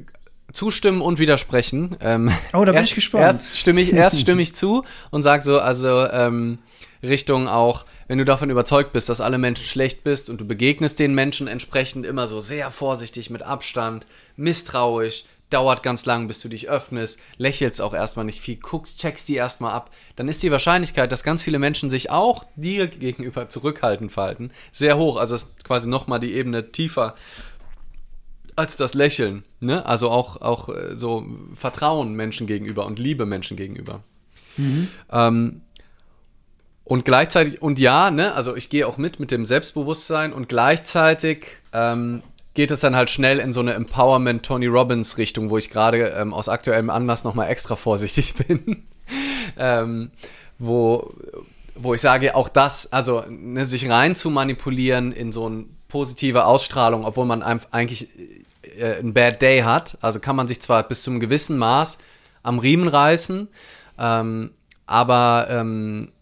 [0.52, 1.96] zustimmen und widersprechen.
[2.00, 3.24] Ähm, oh, da bin erst, ich gespannt.
[3.24, 6.58] Erst stimme ich, erst stimme ich zu und sage so, also ähm,
[7.02, 10.98] Richtung auch, wenn du davon überzeugt bist, dass alle Menschen schlecht bist und du begegnest
[11.00, 14.06] den Menschen entsprechend immer so sehr vorsichtig, mit Abstand,
[14.36, 19.28] misstrauisch, dauert ganz lang, bis du dich öffnest, lächelst auch erstmal nicht viel, guckst, checkst
[19.28, 23.48] die erstmal ab, dann ist die Wahrscheinlichkeit, dass ganz viele Menschen sich auch dir gegenüber
[23.48, 25.16] zurückhaltend verhalten, sehr hoch.
[25.16, 27.14] Also das ist quasi nochmal die Ebene tiefer
[28.56, 29.44] als das Lächeln.
[29.60, 29.86] Ne?
[29.86, 31.24] Also auch, auch äh, so
[31.54, 34.02] Vertrauen Menschen gegenüber und Liebe Menschen gegenüber.
[34.56, 34.88] Mhm.
[35.10, 35.60] Ähm,
[36.84, 41.46] und gleichzeitig, und ja, ne, also ich gehe auch mit mit dem Selbstbewusstsein und gleichzeitig
[41.72, 42.22] ähm,
[42.54, 46.08] geht es dann halt schnell in so eine Empowerment Tony Robbins Richtung, wo ich gerade
[46.10, 48.86] ähm, aus aktuellem Anlass nochmal extra vorsichtig bin.
[49.58, 50.10] ähm,
[50.58, 51.12] wo,
[51.74, 56.44] wo ich sage, auch das, also ne, sich rein zu manipulieren in so eine positive
[56.46, 58.08] Ausstrahlung, obwohl man eigentlich
[58.78, 61.98] äh, ein Bad Day hat, also kann man sich zwar bis zu einem gewissen Maß
[62.42, 63.48] am Riemen reißen,
[63.98, 64.50] ähm,
[64.86, 66.12] aber ähm,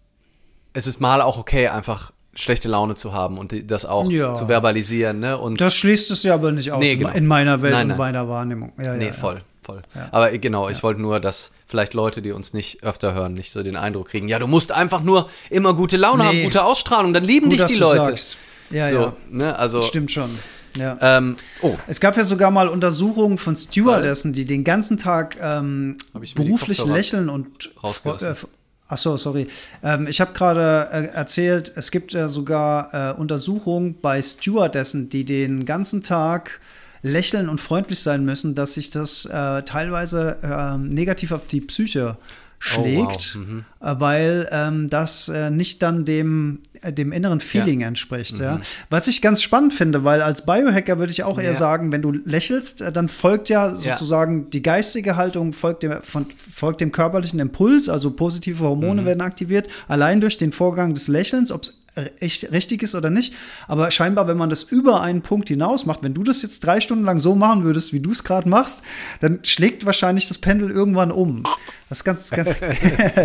[0.73, 4.35] es ist mal auch okay, einfach schlechte Laune zu haben und das auch ja.
[4.35, 5.21] zu verbalisieren.
[5.21, 5.39] Ne?
[5.39, 7.11] Und das schließt es ja aber nicht aus nee, genau.
[7.11, 7.95] in meiner Welt nein, nein.
[7.95, 8.73] und meiner Wahrnehmung.
[8.83, 9.83] Ja, nee, ja, voll, voll.
[10.11, 13.63] Aber genau, ich wollte nur, dass vielleicht Leute, die uns nicht öfter hören, nicht so
[13.63, 16.29] den Eindruck kriegen, ja, du musst einfach nur immer gute Laune nee.
[16.29, 18.05] haben, gute Ausstrahlung, dann lieben Gut, dich die Leute.
[18.05, 18.37] Sagst.
[18.71, 19.17] Ja, so, ja.
[19.31, 19.59] Ne?
[19.59, 20.31] Also, Stimmt schon.
[20.77, 20.97] Ja.
[21.01, 21.77] Ähm, oh.
[21.87, 25.99] Es gab ja sogar mal Untersuchungen von Stewardessen, die den ganzen Tag ähm,
[26.35, 28.35] beruflich lächeln und äh,
[28.93, 29.47] Ach so, sorry.
[29.83, 35.25] Ähm, ich habe gerade äh, erzählt, es gibt ja sogar äh, Untersuchungen bei Stewardessen, die
[35.25, 36.61] den ganzen Tag
[37.01, 42.19] lächeln und freundlich sein müssen, dass sich das äh, teilweise ähm, negativ auf die Psyche
[42.63, 43.47] schlägt, oh, wow.
[43.47, 43.65] mhm.
[43.81, 47.89] Äh, weil ähm, das äh, nicht dann dem, äh, dem inneren Feeling ja.
[47.89, 48.39] entspricht.
[48.39, 48.45] Mhm.
[48.45, 48.61] Ja.
[48.89, 51.55] Was ich ganz spannend finde, weil als Biohacker würde ich auch eher ja.
[51.55, 56.27] sagen, wenn du lächelst, äh, dann folgt ja sozusagen die geistige Haltung, folgt dem, von,
[56.37, 59.07] folgt dem körperlichen Impuls, also positive Hormone mhm.
[59.07, 61.82] werden aktiviert, allein durch den Vorgang des Lächelns, ob es
[62.21, 63.35] echt richtig ist oder nicht.
[63.69, 66.81] Aber scheinbar, wenn man das über einen Punkt hinaus macht, wenn du das jetzt drei
[66.81, 68.83] Stunden lang so machen würdest, wie du es gerade machst,
[69.21, 71.43] dann schlägt wahrscheinlich das Pendel irgendwann um.
[71.89, 72.51] Das ist ganz, ganz,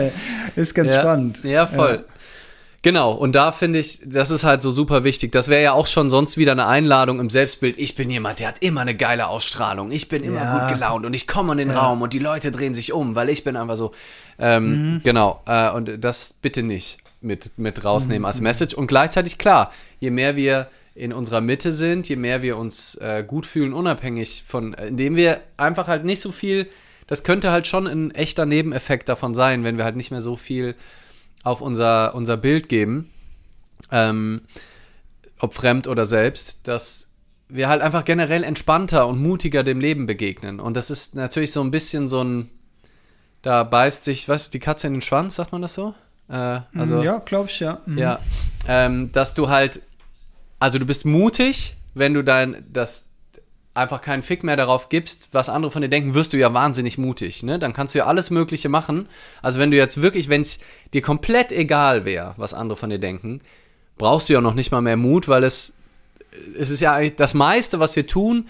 [0.56, 1.42] ist ganz ja, spannend.
[1.44, 2.04] Ja, voll.
[2.08, 2.14] Ja.
[2.84, 5.32] Genau, und da finde ich, das ist halt so super wichtig.
[5.32, 7.78] Das wäre ja auch schon sonst wieder eine Einladung im Selbstbild.
[7.80, 9.92] Ich bin jemand, der hat immer eine geile Ausstrahlung.
[9.92, 10.60] Ich bin immer ja.
[10.60, 11.80] gut gelaunt und ich komme in den ja.
[11.80, 13.94] Raum und die Leute drehen sich um, weil ich bin einfach so.
[14.40, 15.02] Ähm, mhm.
[15.04, 18.74] Genau, äh, und das bitte nicht mit, mit rausnehmen als Message.
[18.74, 23.24] Und gleichzeitig klar, je mehr wir in unserer Mitte sind, je mehr wir uns äh,
[23.26, 26.68] gut fühlen, unabhängig von, indem wir einfach halt nicht so viel,
[27.06, 30.36] das könnte halt schon ein echter Nebeneffekt davon sein, wenn wir halt nicht mehr so
[30.36, 30.76] viel
[31.44, 33.10] auf unser, unser Bild geben,
[33.92, 34.42] ähm,
[35.40, 37.10] ob fremd oder selbst, dass
[37.48, 40.60] wir halt einfach generell entspannter und mutiger dem Leben begegnen.
[40.60, 42.50] Und das ist natürlich so ein bisschen so ein,
[43.42, 45.94] da beißt sich, was, die Katze in den Schwanz, sagt man das so?
[46.30, 47.80] Äh, also, ja, glaube ich, ja.
[47.86, 47.98] Mhm.
[47.98, 48.20] Ja.
[48.68, 49.82] Ähm, dass du halt,
[50.60, 53.06] also du bist mutig, wenn du dein, das
[53.74, 56.98] einfach keinen Fick mehr darauf gibst, was andere von dir denken, wirst du ja wahnsinnig
[56.98, 57.60] mutig, ne?
[57.60, 59.08] Dann kannst du ja alles Mögliche machen.
[59.42, 60.60] Also wenn du jetzt wirklich, wenn es
[60.94, 63.40] dir komplett egal wäre, was andere von dir denken,
[63.98, 65.74] brauchst du ja noch nicht mal mehr Mut, weil es,
[66.58, 68.48] es ist ja das meiste, was wir tun.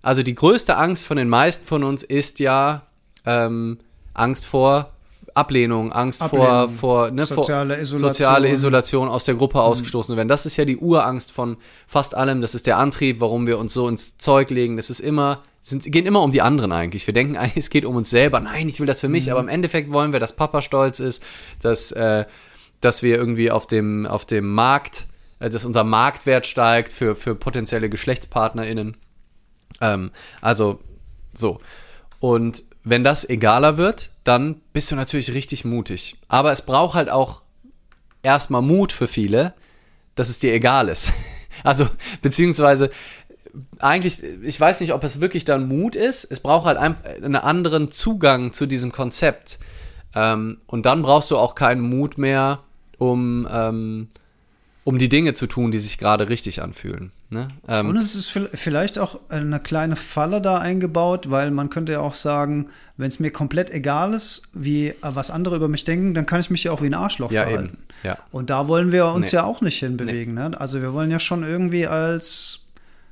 [0.00, 2.82] Also die größte Angst von den meisten von uns ist ja
[3.26, 3.78] ähm,
[4.14, 4.92] Angst vor
[5.34, 8.12] Ablehnung, Angst Ablehnung, vor, vor, ne, soziale, vor Isolation.
[8.12, 9.64] soziale Isolation aus der Gruppe mhm.
[9.64, 10.28] ausgestoßen werden.
[10.28, 11.56] Das ist ja die Urangst von
[11.86, 12.40] fast allem.
[12.40, 14.76] Das ist der Antrieb, warum wir uns so ins Zeug legen.
[14.76, 17.06] Das ist immer, sind, gehen immer um die anderen eigentlich.
[17.06, 18.40] Wir denken eigentlich, es geht um uns selber.
[18.40, 19.26] Nein, ich will das für mich.
[19.26, 19.32] Mhm.
[19.32, 21.22] Aber im Endeffekt wollen wir, dass Papa stolz ist,
[21.60, 22.26] dass, äh,
[22.80, 25.06] dass wir irgendwie auf dem, auf dem Markt,
[25.38, 28.96] äh, dass unser Marktwert steigt für, für potenzielle GeschlechtspartnerInnen.
[29.80, 30.10] Ähm,
[30.42, 30.80] also,
[31.32, 31.60] so.
[32.20, 36.16] Und wenn das egaler wird, dann bist du natürlich richtig mutig.
[36.28, 37.42] Aber es braucht halt auch
[38.22, 39.54] erstmal Mut für viele,
[40.14, 41.10] dass es dir egal ist.
[41.64, 41.86] Also,
[42.22, 42.90] beziehungsweise,
[43.78, 46.24] eigentlich, ich weiß nicht, ob es wirklich dann Mut ist.
[46.24, 49.60] Es braucht halt einen anderen Zugang zu diesem Konzept.
[50.14, 52.60] Ähm, und dann brauchst du auch keinen Mut mehr,
[52.98, 54.08] um ähm,
[54.84, 57.12] um die Dinge zu tun, die sich gerade richtig anfühlen.
[57.30, 57.48] Ne?
[57.68, 62.00] Ähm, und es ist vielleicht auch eine kleine Falle da eingebaut, weil man könnte ja
[62.00, 66.14] auch sagen, wenn es mir komplett egal ist, wie äh, was andere über mich denken,
[66.14, 67.74] dann kann ich mich ja auch wie ein Arschloch ja, verhalten.
[67.74, 67.78] Eben.
[68.02, 68.18] Ja.
[68.32, 69.36] Und da wollen wir uns nee.
[69.36, 70.34] ja auch nicht hinbewegen.
[70.34, 70.48] Nee.
[70.48, 70.60] Ne?
[70.60, 72.60] Also wir wollen ja schon irgendwie als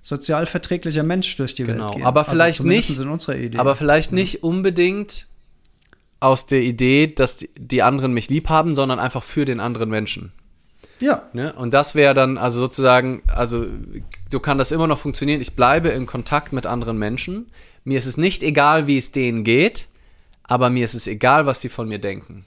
[0.03, 1.85] sozial verträglicher Mensch durch die genau.
[1.85, 2.05] Welt gehen.
[2.05, 2.99] Aber also vielleicht also nicht.
[2.99, 3.59] In unserer Idee.
[3.59, 4.17] Aber vielleicht ja.
[4.17, 5.27] nicht unbedingt
[6.19, 10.33] aus der Idee, dass die anderen mich lieb haben, sondern einfach für den anderen Menschen.
[11.01, 11.23] Ja.
[11.33, 11.53] Ne?
[11.53, 13.67] Und das wäre dann, also sozusagen, also
[14.31, 15.41] so kann das immer noch funktionieren.
[15.41, 17.51] Ich bleibe in Kontakt mit anderen Menschen.
[17.85, 19.89] Mir ist es nicht egal, wie es denen geht,
[20.45, 22.45] aber mir ist es egal, was sie von mir denken.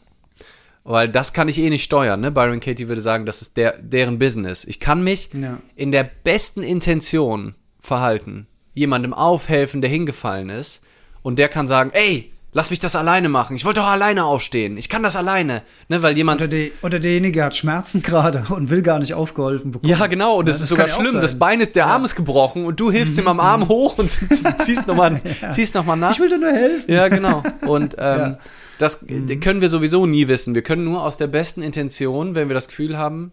[0.84, 2.30] Weil das kann ich eh nicht steuern, ne?
[2.30, 4.66] Byron Katie würde sagen, das ist der, deren Business.
[4.66, 5.60] Ich kann mich ja.
[5.76, 10.84] in der besten Intention verhalten, jemandem aufhelfen, der hingefallen ist,
[11.22, 13.56] und der kann sagen, ey, lass mich das alleine machen.
[13.56, 14.78] Ich wollte doch alleine aufstehen.
[14.78, 15.64] Ich kann das alleine.
[15.90, 16.42] Ne, weil jemand.
[16.42, 19.92] Oder, die, oder derjenige hat Schmerzen gerade und will gar nicht aufgeholfen bekommen.
[19.92, 20.38] Ja, genau.
[20.38, 21.22] Und das, ja, das ist sogar schlimm.
[21.22, 21.92] Das Bein ist, der ja.
[21.92, 23.68] Arm ist gebrochen und du hilfst ihm am Arm mhm.
[23.68, 24.10] hoch und
[24.60, 25.82] ziehst nochmal ja.
[25.82, 26.12] noch nach.
[26.12, 26.92] Ich will dir nur helfen.
[26.92, 27.44] Ja, genau.
[27.66, 28.40] Und ähm, ja.
[28.78, 29.40] das mhm.
[29.40, 30.56] können wir sowieso nie wissen.
[30.56, 33.32] Wir können nur aus der besten Intention, wenn wir das Gefühl haben,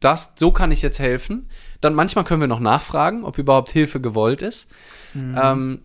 [0.00, 1.48] das, so kann ich jetzt helfen.
[1.80, 4.68] Dann manchmal können wir noch nachfragen, ob überhaupt Hilfe gewollt ist.
[5.14, 5.38] Mhm.
[5.42, 5.78] Ähm,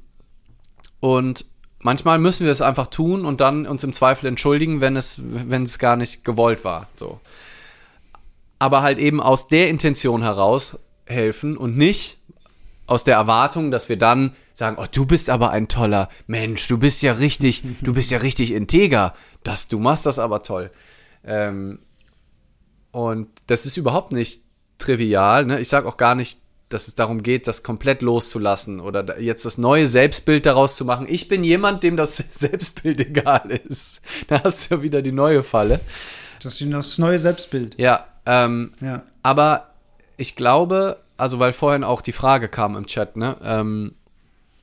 [0.99, 1.45] und
[1.81, 5.63] manchmal müssen wir es einfach tun und dann uns im Zweifel entschuldigen, wenn es, wenn
[5.63, 6.87] es gar nicht gewollt war.
[6.95, 7.19] So.
[8.59, 12.19] Aber halt eben aus der Intention heraus helfen und nicht
[12.87, 16.77] aus der Erwartung, dass wir dann sagen, oh, du bist aber ein toller Mensch, du
[16.77, 19.13] bist ja richtig, du bist ja richtig integer,
[19.43, 20.71] das, du machst das aber toll.
[21.23, 21.79] Ähm,
[22.91, 24.41] und das ist überhaupt nicht
[24.79, 25.45] trivial.
[25.45, 25.59] Ne?
[25.59, 26.39] Ich sage auch gar nicht,
[26.69, 31.07] dass es darum geht, das komplett loszulassen oder jetzt das neue Selbstbild daraus zu machen.
[31.09, 34.01] Ich bin jemand, dem das Selbstbild egal ist.
[34.27, 35.79] Da hast du ja wieder die neue Falle.
[36.41, 37.77] Das ist das neue Selbstbild.
[37.77, 39.03] Ja, ähm, ja.
[39.23, 39.71] aber
[40.17, 43.35] ich glaube, also weil vorhin auch die Frage kam im Chat, ne?
[43.43, 43.95] Ähm,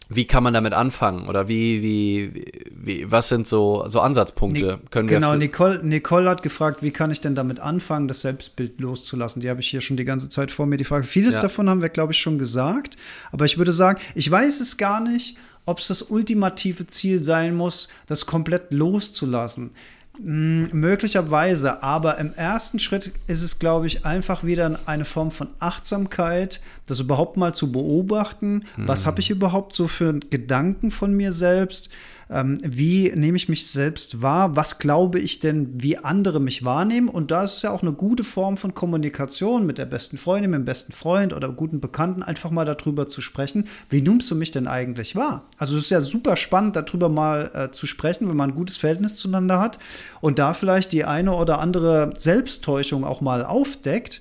[0.08, 4.80] wie kann man damit anfangen oder wie, wie, wie was sind so, so Ansatzpunkte?
[4.90, 8.80] Können genau, wir Nicole, Nicole hat gefragt, wie kann ich denn damit anfangen, das Selbstbild
[8.80, 9.42] loszulassen?
[9.42, 11.04] Die habe ich hier schon die ganze Zeit vor mir, die Frage.
[11.04, 11.42] Vieles ja.
[11.42, 12.96] davon haben wir, glaube ich, schon gesagt,
[13.32, 17.54] aber ich würde sagen, ich weiß es gar nicht, ob es das ultimative Ziel sein
[17.54, 19.72] muss, das komplett loszulassen.
[20.18, 25.48] Hm, möglicherweise, aber im ersten Schritt ist es, glaube ich, einfach wieder eine Form von
[25.58, 28.64] Achtsamkeit, das überhaupt mal zu beobachten.
[28.76, 31.90] Was habe ich überhaupt so für Gedanken von mir selbst?
[32.28, 37.08] Ähm, wie nehme ich mich selbst wahr, was glaube ich denn, wie andere mich wahrnehmen.
[37.08, 40.50] Und da ist es ja auch eine gute Form von Kommunikation mit der besten Freundin,
[40.50, 44.34] mit dem besten Freund oder guten Bekannten, einfach mal darüber zu sprechen, wie nimmst du
[44.34, 45.44] mich denn eigentlich wahr?
[45.56, 48.76] Also es ist ja super spannend, darüber mal äh, zu sprechen, wenn man ein gutes
[48.76, 49.78] Verhältnis zueinander hat
[50.20, 54.20] und da vielleicht die eine oder andere Selbsttäuschung auch mal aufdeckt.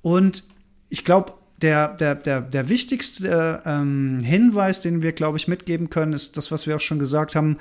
[0.00, 0.44] Und
[0.88, 6.12] ich glaube, der, der, der, der wichtigste ähm, Hinweis, den wir, glaube ich, mitgeben können,
[6.12, 7.58] ist das, was wir auch schon gesagt haben,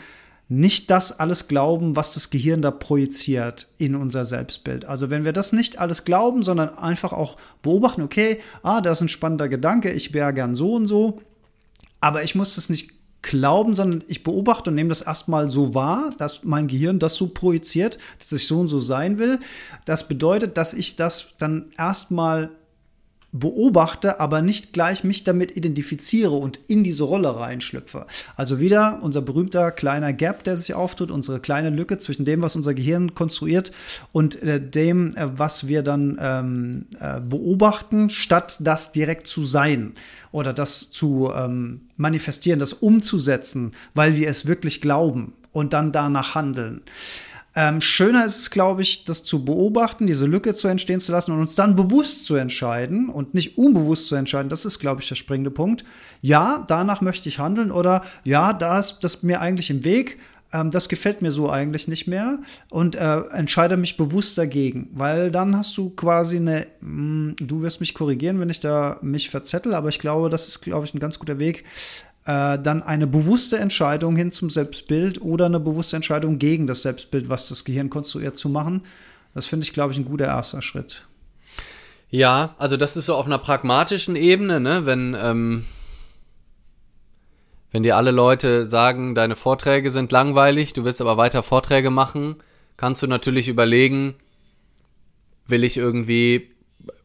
[0.50, 4.86] nicht das alles glauben, was das Gehirn da projiziert in unser Selbstbild.
[4.86, 9.04] Also wenn wir das nicht alles glauben, sondern einfach auch beobachten, okay, ah, das ist
[9.04, 11.22] ein spannender Gedanke, ich wäre gern so und so,
[12.02, 12.92] aber ich muss das nicht
[13.22, 17.28] glauben, sondern ich beobachte und nehme das erstmal so wahr, dass mein Gehirn das so
[17.28, 19.40] projiziert, dass ich so und so sein will.
[19.86, 22.52] Das bedeutet, dass ich das dann erstmal
[23.34, 28.06] beobachte, aber nicht gleich mich damit identifiziere und in diese Rolle reinschlüpfe.
[28.38, 32.56] Also wieder unser berühmter kleiner Gap, der sich auftut, unsere kleine Lücke zwischen dem, was
[32.56, 33.72] unser Gehirn konstruiert
[34.12, 39.94] und äh, dem, äh, was wir dann ähm, äh, beobachten, statt das direkt zu sein
[40.32, 46.36] oder das zu ähm, manifestieren, das umzusetzen, weil wir es wirklich glauben und dann danach
[46.36, 46.82] handeln.
[47.56, 51.32] Ähm, schöner ist es, glaube ich, das zu beobachten, diese Lücke zu entstehen zu lassen
[51.32, 54.50] und uns dann bewusst zu entscheiden und nicht unbewusst zu entscheiden.
[54.50, 55.84] Das ist, glaube ich, der springende Punkt.
[56.22, 60.18] Ja, danach möchte ich handeln oder ja, da ist das mir eigentlich im Weg.
[60.52, 62.40] Ähm, das gefällt mir so eigentlich nicht mehr
[62.70, 67.62] und äh, entscheide mich bewusst dagegen, weil dann hast du quasi eine, mh, hm, du
[67.62, 70.94] wirst mich korrigieren, wenn ich da mich verzettel, aber ich glaube, das ist, glaube ich,
[70.94, 71.66] ein ganz guter Weg,
[72.26, 77.30] äh, dann eine bewusste Entscheidung hin zum Selbstbild oder eine bewusste Entscheidung gegen das Selbstbild,
[77.30, 78.84] was das Gehirn konstruiert, zu machen.
[79.34, 81.06] Das finde ich, glaube ich, ein guter erster Schritt.
[82.10, 84.86] Ja, also das ist so auf einer pragmatischen Ebene, ne?
[84.86, 85.66] wenn, ähm,
[87.72, 92.36] wenn dir alle Leute sagen, deine Vorträge sind langweilig, du willst aber weiter Vorträge machen,
[92.78, 94.14] kannst du natürlich überlegen,
[95.48, 96.53] will ich irgendwie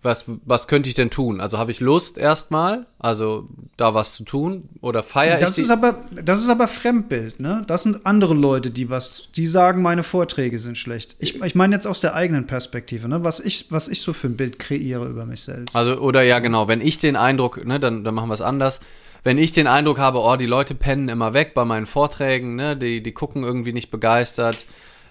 [0.03, 1.41] was, was könnte ich denn tun?
[1.41, 5.59] Also habe ich Lust erstmal, also da was zu tun oder feiere ich?
[5.59, 7.63] Ist aber, das ist aber Fremdbild, ne?
[7.67, 11.17] Das sind andere Leute, die was, die sagen, meine Vorträge sind schlecht.
[11.19, 13.25] Ich, ich meine jetzt aus der eigenen Perspektive, ne?
[13.25, 15.75] Was ich, was ich so für ein Bild kreiere über mich selbst.
[15.75, 18.81] Also, oder ja, genau, wenn ich den Eindruck, ne, dann, dann machen wir es anders.
[19.25, 22.77] Wenn ich den Eindruck habe, oh, die Leute pennen immer weg bei meinen Vorträgen, ne,
[22.77, 24.65] die, die gucken irgendwie nicht begeistert,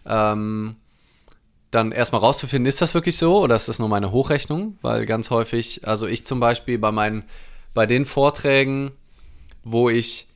[0.06, 0.78] ähm,
[1.72, 4.78] dann erstmal rauszufinden, ist das wirklich so oder ist das nur meine Hochrechnung?
[4.82, 7.24] Weil ganz häufig, also ich zum Beispiel bei meinen,
[7.74, 8.92] bei den Vorträgen,
[9.64, 10.28] wo ich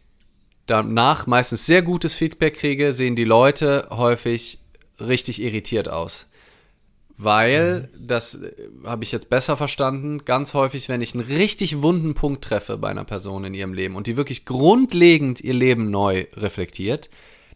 [0.66, 4.60] danach meistens sehr gutes Feedback kriege, sehen die Leute häufig
[5.00, 6.28] richtig irritiert aus.
[7.18, 8.08] Weil, mhm.
[8.08, 8.52] das äh,
[8.84, 12.90] habe ich jetzt besser verstanden, ganz häufig, wenn ich einen richtig wunden Punkt treffe bei
[12.90, 17.10] einer Person in ihrem Leben und die wirklich grundlegend ihr Leben neu reflektiert,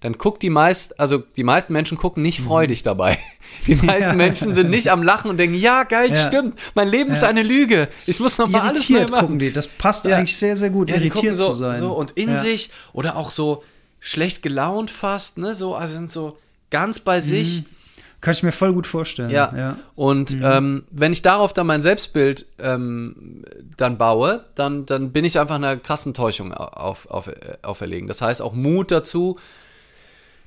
[0.06, 2.46] dann guckt die meist, also die meisten Menschen gucken nicht mhm.
[2.46, 3.18] freudig dabei.
[3.68, 4.16] Die meisten ja.
[4.16, 6.16] Menschen sind nicht am Lachen und denken, ja, geil, ja.
[6.16, 7.16] stimmt, mein Leben ja.
[7.16, 7.88] ist eine Lüge.
[8.06, 9.22] Ich muss noch mal alles neu machen.
[9.22, 9.52] gucken die.
[9.52, 11.80] Das passt eigentlich sehr, sehr gut, irritiert so, zu sein.
[11.80, 13.64] So und in sich oder auch so
[14.00, 16.38] schlecht gelaunt fast, ne, so, also sind so
[16.70, 17.22] ganz bei mhm.
[17.22, 17.64] sich.
[18.22, 19.32] Kann ich mir voll gut vorstellen.
[19.32, 19.52] Ja.
[19.56, 19.78] ja.
[19.96, 20.44] Und mhm.
[20.44, 23.44] ähm, wenn ich darauf dann mein Selbstbild ähm,
[23.78, 27.34] dann baue, dann, dann bin ich einfach einer krassen Täuschung auf, auf, äh,
[27.64, 28.08] auferlegen.
[28.08, 29.40] Das heißt auch Mut dazu,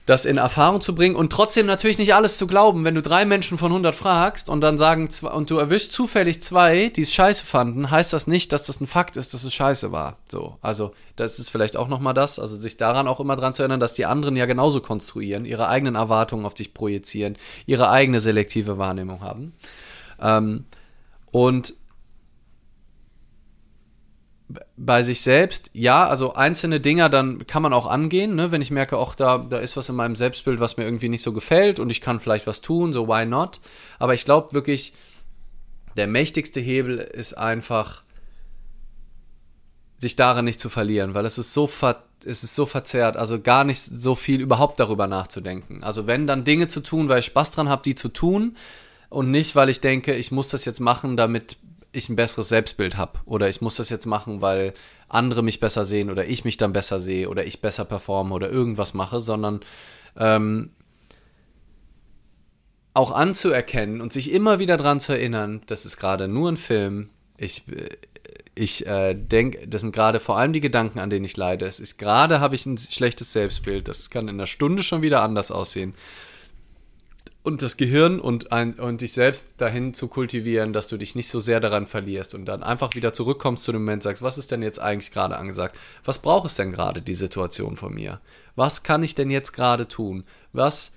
[0.08, 2.86] das in Erfahrung zu bringen und trotzdem natürlich nicht alles zu glauben.
[2.86, 6.42] Wenn du drei Menschen von 100 fragst und dann sagen zwei, und du erwischst zufällig
[6.42, 9.52] zwei, die es scheiße fanden, heißt das nicht, dass das ein Fakt ist, dass es
[9.52, 10.16] scheiße war.
[10.30, 13.52] So, also das ist vielleicht auch noch mal das, also sich daran auch immer dran
[13.52, 17.36] zu erinnern, dass die anderen ja genauso konstruieren, ihre eigenen Erwartungen auf dich projizieren,
[17.66, 19.52] ihre eigene selektive Wahrnehmung haben.
[20.22, 20.64] Ähm,
[21.32, 21.74] und
[24.76, 28.50] bei sich selbst, ja, also einzelne Dinger, dann kann man auch angehen, ne?
[28.50, 31.22] wenn ich merke, auch da, da ist was in meinem Selbstbild, was mir irgendwie nicht
[31.22, 33.60] so gefällt und ich kann vielleicht was tun, so why not?
[33.98, 34.94] Aber ich glaube wirklich,
[35.96, 38.02] der mächtigste Hebel ist einfach,
[39.98, 43.40] sich darin nicht zu verlieren, weil es ist so ver es ist so verzerrt, also
[43.40, 45.84] gar nicht so viel überhaupt darüber nachzudenken.
[45.84, 48.56] Also wenn dann Dinge zu tun, weil ich Spaß dran habe, die zu tun
[49.08, 51.58] und nicht, weil ich denke, ich muss das jetzt machen, damit
[51.98, 54.74] ich ein besseres Selbstbild habe oder ich muss das jetzt machen, weil
[55.08, 58.50] andere mich besser sehen oder ich mich dann besser sehe oder ich besser performe oder
[58.50, 59.60] irgendwas mache, sondern
[60.16, 60.70] ähm,
[62.94, 67.10] auch anzuerkennen und sich immer wieder daran zu erinnern, das ist gerade nur ein Film.
[67.36, 67.64] Ich,
[68.54, 71.64] ich äh, denke, das sind gerade vor allem die Gedanken, an denen ich leide.
[71.64, 73.86] Es ist gerade habe ich ein schlechtes Selbstbild.
[73.86, 75.94] Das kann in einer Stunde schon wieder anders aussehen
[77.48, 81.30] und das Gehirn und, ein, und dich selbst dahin zu kultivieren, dass du dich nicht
[81.30, 84.52] so sehr daran verlierst und dann einfach wieder zurückkommst zu dem Moment, sagst, was ist
[84.52, 85.76] denn jetzt eigentlich gerade angesagt?
[86.04, 88.20] Was braucht es denn gerade, die Situation von mir?
[88.54, 90.24] Was kann ich denn jetzt gerade tun?
[90.52, 90.92] Was,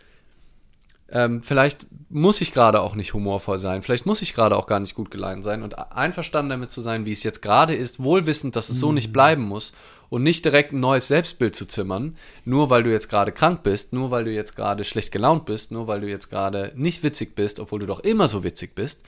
[1.10, 4.82] ähm, vielleicht muss ich gerade auch nicht humorvoll sein, vielleicht muss ich gerade auch gar
[4.82, 8.58] nicht gut geleitet sein und einverstanden damit zu sein, wie es jetzt gerade ist, wohlwissend,
[8.58, 9.14] dass es so nicht mhm.
[9.14, 9.72] bleiben muss
[10.12, 13.94] und nicht direkt ein neues Selbstbild zu zimmern, nur weil du jetzt gerade krank bist,
[13.94, 17.34] nur weil du jetzt gerade schlecht gelaunt bist, nur weil du jetzt gerade nicht witzig
[17.34, 19.04] bist, obwohl du doch immer so witzig bist.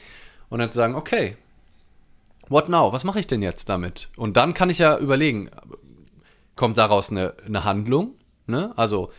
[0.47, 1.36] Und dann zu sagen, okay,
[2.47, 2.93] what now?
[2.93, 4.08] Was mache ich denn jetzt damit?
[4.16, 5.51] Und dann kann ich ja überlegen,
[6.56, 8.14] kommt daraus eine, eine Handlung?
[8.47, 8.72] Ne?
[8.78, 9.12] Also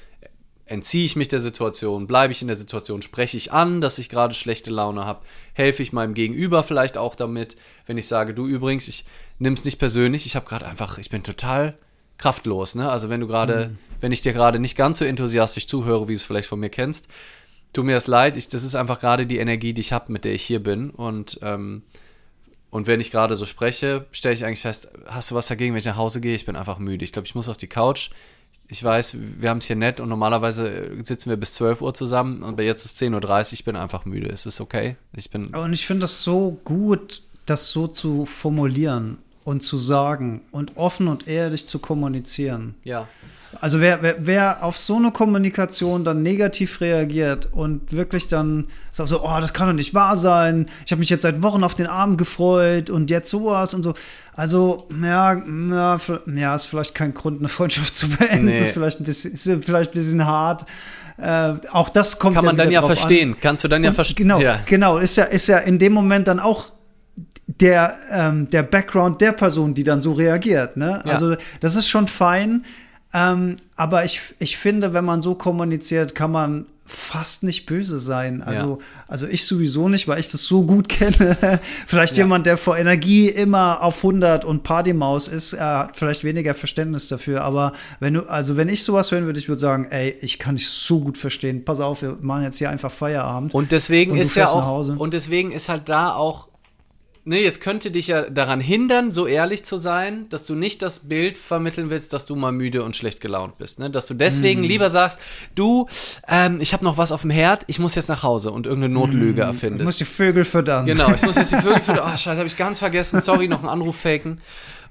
[0.64, 4.08] entziehe ich mich der Situation, bleibe ich in der Situation, spreche ich an, dass ich
[4.08, 5.20] gerade schlechte Laune habe,
[5.52, 9.04] helfe ich meinem Gegenüber vielleicht auch damit, wenn ich sage, du übrigens, ich
[9.38, 11.76] nehme es nicht persönlich, ich habe gerade einfach, ich bin total
[12.18, 12.90] kraftlos, ne?
[12.90, 13.78] Also wenn du gerade, mhm.
[14.00, 16.70] wenn ich dir gerade nicht ganz so enthusiastisch zuhöre, wie du es vielleicht von mir
[16.70, 17.06] kennst,
[17.72, 20.24] tu mir das leid, ich, das ist einfach gerade die Energie, die ich habe, mit
[20.24, 21.82] der ich hier bin und ähm,
[22.70, 25.78] und wenn ich gerade so spreche, stelle ich eigentlich fest, hast du was dagegen, wenn
[25.78, 26.34] ich nach Hause gehe?
[26.34, 27.04] Ich bin einfach müde.
[27.04, 28.10] Ich glaube, ich muss auf die Couch
[28.68, 32.42] ich weiß, wir haben es hier nett und normalerweise sitzen wir bis 12 Uhr zusammen
[32.42, 34.28] und jetzt ist 10.30 Uhr, ich bin einfach müde.
[34.28, 34.96] Ist es okay?
[35.14, 35.54] Ich bin.
[35.54, 41.08] Und ich finde das so gut, das so zu formulieren und zu sagen und offen
[41.08, 42.74] und ehrlich zu kommunizieren.
[42.82, 43.06] Ja.
[43.60, 49.10] Also wer, wer, wer auf so eine Kommunikation dann negativ reagiert und wirklich dann sagt
[49.10, 51.74] so, oh, das kann doch nicht wahr sein, ich habe mich jetzt seit Wochen auf
[51.74, 53.94] den Abend gefreut und jetzt sowas und so.
[54.34, 56.00] Also, ja, ja,
[56.34, 58.46] ja, ist vielleicht kein Grund, eine Freundschaft zu beenden.
[58.46, 58.60] Nee.
[58.60, 60.66] Ist vielleicht ein bisschen, ist vielleicht ein bisschen hart.
[61.16, 63.34] Äh, auch das kommt Kann man dann ja verstehen.
[63.34, 63.40] An.
[63.40, 64.28] Kannst du dann ja verstehen.
[64.28, 64.58] Genau, ja.
[64.66, 64.98] genau.
[64.98, 66.72] Ist ja, ist ja in dem Moment dann auch
[67.60, 70.76] der, ähm, der Background der Person, die dann so reagiert.
[70.76, 71.02] Ne?
[71.04, 71.12] Ja.
[71.12, 72.64] Also, das ist schon fein.
[73.12, 78.42] Ähm, aber ich, ich finde, wenn man so kommuniziert, kann man fast nicht böse sein.
[78.42, 78.86] Also, ja.
[79.08, 81.60] also ich sowieso nicht, weil ich das so gut kenne.
[81.86, 82.24] vielleicht ja.
[82.24, 87.08] jemand, der vor Energie immer auf 100 und Partymaus ist, äh, hat vielleicht weniger Verständnis
[87.08, 87.42] dafür.
[87.42, 90.56] Aber wenn du, also wenn ich sowas hören würde, ich würde sagen, ey, ich kann
[90.56, 91.64] dich so gut verstehen.
[91.64, 93.54] Pass auf, wir machen jetzt hier einfach Feierabend.
[93.54, 96.48] Und deswegen und ist ja auch, und deswegen ist halt da auch
[97.24, 101.00] ne, jetzt könnte dich ja daran hindern, so ehrlich zu sein, dass du nicht das
[101.08, 103.78] Bild vermitteln willst, dass du mal müde und schlecht gelaunt bist.
[103.78, 103.90] Ne?
[103.90, 104.64] Dass du deswegen mm.
[104.64, 105.18] lieber sagst,
[105.54, 105.88] du,
[106.28, 108.94] ähm, ich habe noch was auf dem Herd, ich muss jetzt nach Hause und irgendeine
[108.94, 109.48] Notlüge mm.
[109.48, 109.80] erfindest.
[109.80, 110.86] Ich muss die Vögel füttern.
[110.86, 112.04] Genau, ich muss jetzt die Vögel füttern.
[112.04, 113.20] Oh, scheiße, habe ich ganz vergessen.
[113.20, 114.40] Sorry, noch einen Anruf faken.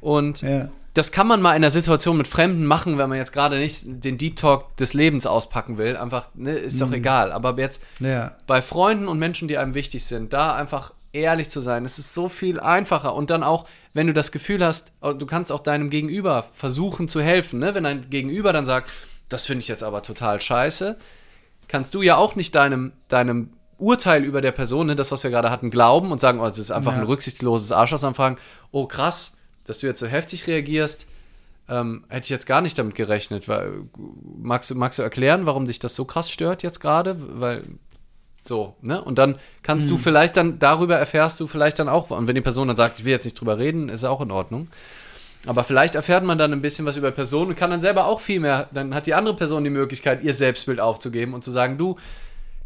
[0.02, 0.70] Und ja.
[0.96, 3.84] das kann man mal in einer Situation mit Fremden machen, wenn man jetzt gerade nicht
[3.86, 5.98] den Deep Talk des Lebens auspacken will.
[5.98, 6.94] Einfach, ne, ist doch mm.
[6.94, 7.32] egal.
[7.32, 8.36] Aber jetzt ja.
[8.48, 11.86] bei Freunden und Menschen, die einem wichtig sind, da einfach ehrlich zu sein.
[11.86, 13.16] Es ist so viel einfacher.
[13.16, 17.08] Und dann auch, wenn du das Gefühl hast, oh, du kannst auch deinem Gegenüber versuchen
[17.08, 17.60] zu helfen.
[17.60, 17.74] Ne?
[17.76, 18.90] Wenn dein Gegenüber dann sagt,
[19.30, 20.98] das finde ich jetzt aber total scheiße,
[21.68, 25.32] kannst du ja auch nicht deinem, deinem Urteil über der Person, ne, das, was wir
[25.32, 27.00] gerade hatten, glauben und sagen, oh, das ist einfach ja.
[27.00, 28.38] ein rücksichtsloses Arschloch, sondern fragen,
[28.72, 31.08] oh krass, dass du jetzt so heftig reagierst,
[31.70, 33.48] ähm, hätte ich jetzt gar nicht damit gerechnet.
[33.48, 33.84] Weil,
[34.38, 37.16] magst, du, magst du erklären, warum dich das so krass stört jetzt gerade?
[37.40, 37.64] Weil
[38.48, 39.02] so, ne?
[39.02, 39.92] Und dann kannst mhm.
[39.92, 43.00] du vielleicht dann, darüber erfährst du vielleicht dann auch, und wenn die Person dann sagt,
[43.00, 44.68] ich will jetzt nicht drüber reden, ist auch in Ordnung.
[45.46, 48.22] Aber vielleicht erfährt man dann ein bisschen was über Personen und kann dann selber auch
[48.22, 51.78] viel mehr, dann hat die andere Person die Möglichkeit, ihr Selbstbild aufzugeben und zu sagen,
[51.78, 51.98] du,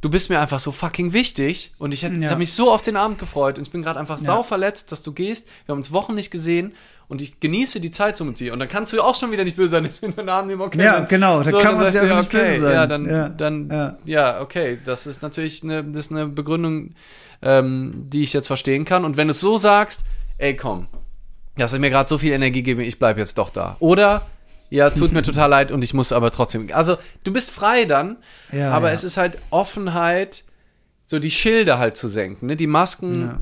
[0.01, 2.09] du bist mir einfach so fucking wichtig und ich, ja.
[2.09, 4.25] habe mich so auf den Abend gefreut und ich bin gerade einfach ja.
[4.25, 5.47] sau verletzt, dass du gehst.
[5.65, 6.73] Wir haben uns Wochen nicht gesehen
[7.09, 8.51] und ich genieße die Zeit so mit dir.
[8.53, 10.61] Und dann kannst du auch schon wieder nicht böse sein, dass wir den Abend nehmen.
[10.61, 12.73] Okay, ja, dann, genau, da so, kann man sich ja nicht okay, böse sein.
[12.73, 13.29] Ja, dann, ja.
[13.29, 13.97] dann ja.
[14.05, 14.41] ja.
[14.41, 16.95] okay, das ist natürlich eine, das ist eine Begründung,
[17.41, 19.05] ähm, die ich jetzt verstehen kann.
[19.05, 20.03] Und wenn du es so sagst,
[20.37, 20.87] ey, komm,
[21.55, 23.77] das hat mir gerade so viel Energie gegeben, ich bleibe jetzt doch da.
[23.79, 24.23] Oder
[24.69, 26.67] ja, tut mir total leid und ich muss aber trotzdem.
[26.73, 28.17] Also, du bist frei dann,
[28.51, 30.43] ja, aber es ist halt Offenheit,
[31.05, 32.57] so die Schilder halt zu senken, ne?
[32.57, 33.39] die Masken ja.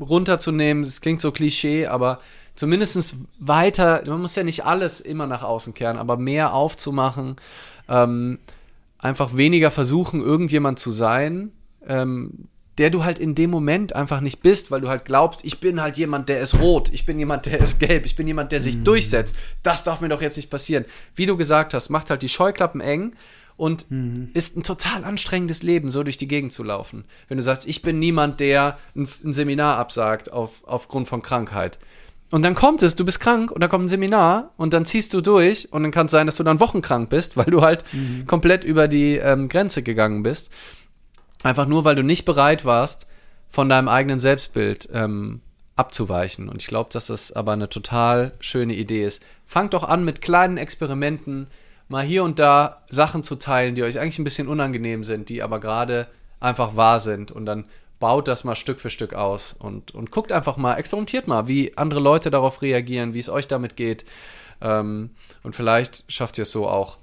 [0.00, 0.84] runterzunehmen.
[0.84, 2.18] Das klingt so Klischee, aber
[2.54, 7.36] zumindest weiter, man muss ja nicht alles immer nach außen kehren, aber mehr aufzumachen,
[7.88, 8.38] ähm,
[8.98, 11.52] einfach weniger versuchen, irgendjemand zu sein,
[11.86, 12.48] ähm,
[12.78, 15.82] der du halt in dem Moment einfach nicht bist, weil du halt glaubst, ich bin
[15.82, 18.60] halt jemand, der ist rot, ich bin jemand, der ist gelb, ich bin jemand, der
[18.60, 18.84] sich mhm.
[18.84, 19.36] durchsetzt.
[19.62, 20.86] Das darf mir doch jetzt nicht passieren.
[21.14, 23.14] Wie du gesagt hast, macht halt die Scheuklappen eng
[23.56, 24.30] und mhm.
[24.32, 27.04] ist ein total anstrengendes Leben, so durch die Gegend zu laufen.
[27.28, 31.78] Wenn du sagst, ich bin niemand, der ein, ein Seminar absagt auf, aufgrund von Krankheit.
[32.32, 35.12] Und dann kommt es, du bist krank und dann kommt ein Seminar und dann ziehst
[35.12, 37.84] du durch und dann kann es sein, dass du dann wochenkrank bist, weil du halt
[37.92, 38.26] mhm.
[38.26, 40.50] komplett über die ähm, Grenze gegangen bist.
[41.42, 43.06] Einfach nur, weil du nicht bereit warst,
[43.50, 45.42] von deinem eigenen Selbstbild ähm,
[45.76, 46.48] abzuweichen.
[46.48, 49.22] Und ich glaube, dass das aber eine total schöne Idee ist.
[49.44, 51.48] Fangt doch an mit kleinen Experimenten,
[51.88, 55.42] mal hier und da Sachen zu teilen, die euch eigentlich ein bisschen unangenehm sind, die
[55.42, 56.06] aber gerade
[56.40, 57.30] einfach wahr sind.
[57.30, 57.66] Und dann
[58.02, 61.76] baut das mal Stück für Stück aus und, und guckt einfach mal, experimentiert mal, wie
[61.76, 64.04] andere Leute darauf reagieren, wie es euch damit geht.
[64.60, 65.10] Ähm,
[65.44, 66.98] und vielleicht schafft ihr es so auch,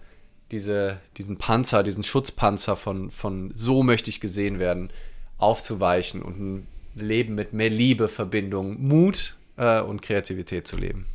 [0.52, 4.92] diese, diesen Panzer, diesen Schutzpanzer von, von so möchte ich gesehen werden,
[5.38, 11.06] aufzuweichen und ein Leben mit mehr Liebe, Verbindung, Mut äh, und Kreativität zu leben.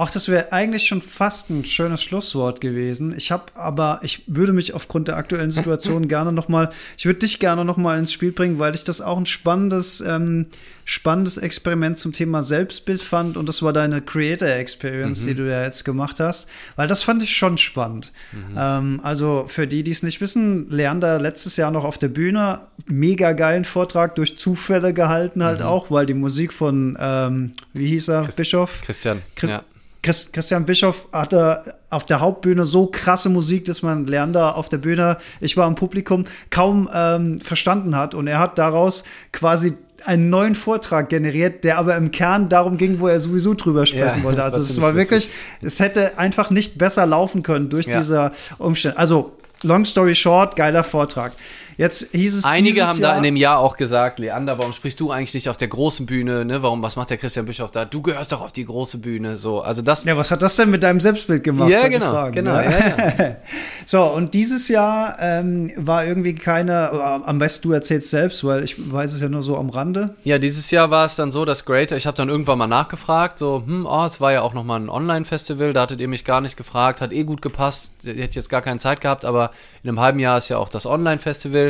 [0.00, 3.14] Auch das wäre eigentlich schon fast ein schönes Schlusswort gewesen.
[3.14, 7.18] Ich habe aber, ich würde mich aufgrund der aktuellen Situation gerne noch mal, ich würde
[7.18, 10.46] dich gerne noch mal ins Spiel bringen, weil ich das auch ein spannendes, ähm,
[10.86, 15.26] spannendes Experiment zum Thema Selbstbild fand und das war deine Creator Experience, mhm.
[15.26, 18.10] die du ja jetzt gemacht hast, weil das fand ich schon spannend.
[18.32, 18.56] Mhm.
[18.56, 22.62] Ähm, also für die, die es nicht wissen, Leander letztes Jahr noch auf der Bühne,
[22.86, 25.66] mega geilen Vortrag durch Zufälle gehalten halt mhm.
[25.66, 28.80] auch, weil die Musik von, ähm, wie hieß er, Christ Bischof?
[28.80, 29.64] Christian, Christ ja.
[30.02, 35.18] Christian Bischoff hatte auf der Hauptbühne so krasse Musik, dass man Leander auf der Bühne,
[35.40, 38.14] ich war im Publikum, kaum ähm, verstanden hat.
[38.14, 39.74] Und er hat daraus quasi
[40.04, 44.18] einen neuen Vortrag generiert, der aber im Kern darum ging, wo er sowieso drüber sprechen
[44.18, 44.42] ja, wollte.
[44.42, 45.30] Also es war wirklich,
[45.60, 47.98] es hätte einfach nicht besser laufen können durch ja.
[47.98, 48.96] diese Umstände.
[48.98, 51.32] Also long story short, geiler Vortrag.
[51.80, 55.00] Jetzt hieß es Einige haben Jahr, da in dem Jahr auch gesagt, Leander, warum sprichst
[55.00, 56.44] du eigentlich nicht auf der großen Bühne?
[56.44, 56.62] Ne?
[56.62, 57.86] Warum, was macht der Christian Bischof da?
[57.86, 59.38] Du gehörst doch auf die große Bühne.
[59.38, 60.04] So, also das.
[60.04, 61.70] Ja, was hat das denn mit deinem Selbstbild gemacht?
[61.70, 62.54] Ja, genau, fragen, genau.
[62.54, 62.70] Ja?
[62.70, 63.36] Ja,
[63.86, 68.76] so, und dieses Jahr ähm, war irgendwie keine, am besten du erzählst selbst, weil ich
[68.92, 70.14] weiß es ja nur so am Rande.
[70.24, 73.38] Ja, dieses Jahr war es dann so, dass Greater, ich habe dann irgendwann mal nachgefragt,
[73.38, 76.42] so, hm, oh, es war ja auch nochmal ein Online-Festival, da hattet ihr mich gar
[76.42, 79.50] nicht gefragt, hat eh gut gepasst, hätte jetzt gar keine Zeit gehabt, aber
[79.82, 81.69] in einem halben Jahr ist ja auch das Online-Festival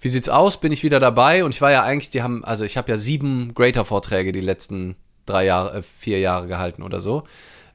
[0.00, 0.58] wie sieht's aus?
[0.60, 1.44] Bin ich wieder dabei?
[1.44, 4.96] Und ich war ja eigentlich, die haben, also ich habe ja sieben Greater-Vorträge die letzten
[5.24, 7.24] drei Jahre, äh, vier Jahre gehalten oder so.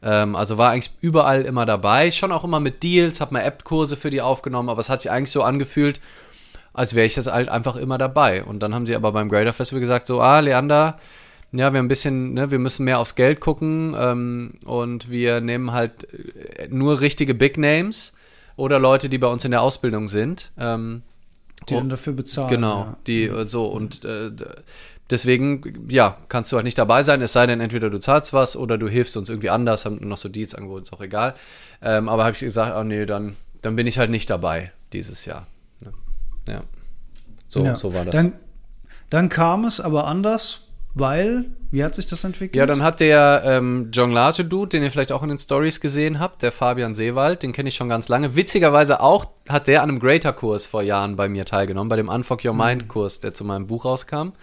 [0.04, 3.98] Ähm, also war eigentlich überall immer dabei, schon auch immer mit Deals, habe mal App-Kurse
[3.98, 6.00] für die aufgenommen, aber es hat sich eigentlich so angefühlt,
[6.74, 8.44] als wäre ich jetzt halt einfach immer dabei.
[8.44, 10.98] Und dann haben sie aber beim Greater Festival gesagt, so, ah, Leander,
[11.52, 15.74] ja, wir ein bisschen, ne, wir müssen mehr aufs Geld gucken ähm, und wir nehmen
[15.74, 18.14] halt äh, nur richtige Big Names
[18.56, 20.52] oder Leute, die bei uns in der Ausbildung sind.
[20.58, 21.04] Ähm,
[21.70, 22.49] die dann dafür bezahlen.
[22.49, 22.97] Genau, ja.
[23.07, 24.32] die äh, so und äh,
[25.09, 28.55] deswegen, ja, kannst du halt nicht dabei sein, es sei denn, entweder du zahlst was
[28.55, 31.36] oder du hilfst uns irgendwie anders, haben noch so Deals angeboten, ist auch egal.
[31.82, 35.25] Ähm, aber habe ich gesagt, oh nee, dann, dann bin ich halt nicht dabei dieses
[35.25, 35.47] Jahr.
[36.47, 36.63] Ja.
[37.47, 37.75] So, ja.
[37.75, 38.16] so war das.
[38.16, 38.33] Dann,
[39.09, 42.58] dann kam es aber anders, weil wie hat sich das entwickelt?
[42.58, 46.42] Ja, dann hat der ähm, Jonglage-Dude, den ihr vielleicht auch in den Stories gesehen habt,
[46.42, 48.36] der Fabian Seewald, den kenne ich schon ganz lange.
[48.36, 52.43] Witzigerweise auch hat der an einem Greater-Kurs vor Jahren bei mir teilgenommen, bei dem Unfuck
[52.43, 54.34] Your Mind-Kurs, der zu meinem Buch rauskam.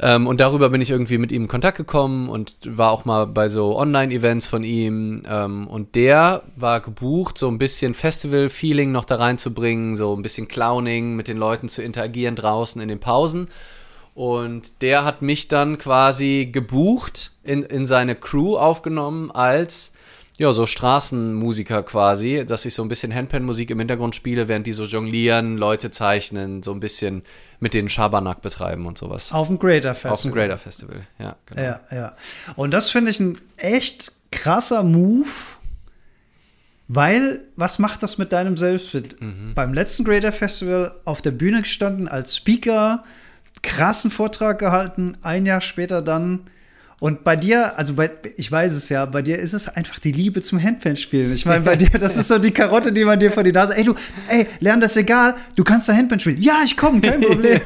[0.00, 3.26] Ähm, und darüber bin ich irgendwie mit ihm in Kontakt gekommen und war auch mal
[3.26, 5.22] bei so Online-Events von ihm.
[5.28, 10.48] Ähm, und der war gebucht, so ein bisschen Festival-Feeling noch da reinzubringen, so ein bisschen
[10.48, 13.48] Clowning, mit den Leuten zu interagieren draußen in den Pausen.
[14.14, 19.92] Und der hat mich dann quasi gebucht, in, in seine Crew aufgenommen als
[20.36, 24.72] ja, so Straßenmusiker quasi, dass ich so ein bisschen Handpan-Musik im Hintergrund spiele, während die
[24.72, 27.22] so jonglieren, Leute zeichnen, so ein bisschen
[27.60, 29.32] mit den Schabernack betreiben und sowas.
[29.32, 30.12] Auf dem Greater Festival.
[30.12, 31.36] Auf dem Greater Festival, ja.
[31.46, 31.62] Genau.
[31.62, 32.16] Ja, ja.
[32.56, 35.28] Und das finde ich ein echt krasser Move,
[36.88, 39.20] weil was macht das mit deinem Selbstbild?
[39.20, 39.54] Mhm.
[39.54, 43.04] Beim letzten Greater Festival auf der Bühne gestanden als Speaker,
[43.62, 46.50] krassen Vortrag gehalten, ein Jahr später dann
[47.04, 50.12] und bei dir, also bei, ich weiß es ja, bei dir ist es einfach die
[50.12, 51.34] Liebe zum Handpan-Spielen.
[51.34, 53.76] Ich meine, bei dir, das ist so die Karotte, die man dir vor die Nase,
[53.76, 53.94] ey du,
[54.30, 56.40] ey, lern das egal, du kannst da Handpan spielen.
[56.40, 57.60] Ja, ich komme, kein Problem.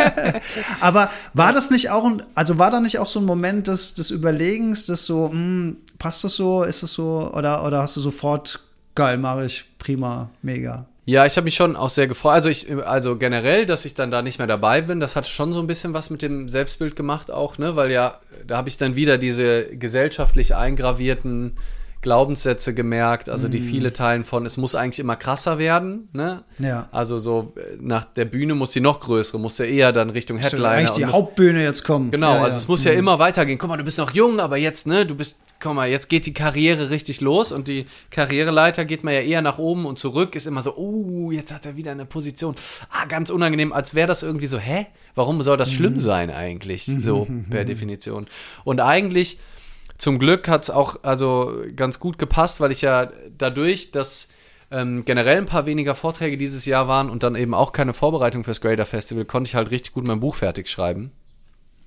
[0.80, 3.94] Aber war das nicht auch, ein, also war da nicht auch so ein Moment des,
[3.94, 7.96] des Überlegens, des so, mh, hm, passt das so, ist das so, oder, oder hast
[7.96, 8.60] du sofort,
[8.94, 10.86] geil, mache ich, prima, mega?
[11.04, 12.34] Ja, ich habe mich schon auch sehr gefreut.
[12.34, 15.52] Also ich, also generell, dass ich dann da nicht mehr dabei bin, das hat schon
[15.52, 17.74] so ein bisschen was mit dem Selbstbild gemacht auch, ne?
[17.74, 21.56] Weil ja, da habe ich dann wieder diese gesellschaftlich eingravierten
[22.02, 23.64] Glaubenssätze gemerkt, also die mhm.
[23.64, 26.42] viele teilen von, es muss eigentlich immer krasser werden, ne?
[26.58, 26.88] Ja.
[26.90, 30.70] Also so nach der Bühne muss die noch größere, muss ja eher dann Richtung Headliner.
[30.70, 32.10] Eigentlich die Hauptbühne jetzt kommen.
[32.10, 32.56] Genau, ja, also ja.
[32.56, 32.98] es muss ja mhm.
[32.98, 33.56] immer weitergehen.
[33.56, 36.26] Guck mal, du bist noch jung, aber jetzt, ne, du bist, guck mal, jetzt geht
[36.26, 40.34] die Karriere richtig los und die Karriereleiter geht man ja eher nach oben und zurück,
[40.34, 42.56] ist immer so, oh, jetzt hat er wieder eine Position.
[42.90, 44.86] Ah, ganz unangenehm, als wäre das irgendwie so, hä?
[45.14, 45.98] Warum soll das schlimm mhm.
[46.00, 46.90] sein eigentlich?
[47.02, 48.26] So per Definition.
[48.64, 49.38] Und eigentlich
[50.02, 53.08] zum Glück hat es auch also ganz gut gepasst, weil ich ja
[53.38, 54.26] dadurch, dass
[54.72, 58.42] ähm, generell ein paar weniger Vorträge dieses Jahr waren und dann eben auch keine Vorbereitung
[58.42, 61.12] fürs Grader Festival, konnte ich halt richtig gut mein Buch fertig schreiben.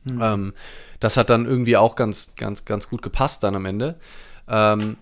[0.06, 0.22] Mhm.
[0.22, 0.54] Ähm,
[1.02, 3.96] das hat dann irgendwie auch ganz, ganz, ganz gut gepasst dann am Ende.
[4.48, 4.96] Ähm,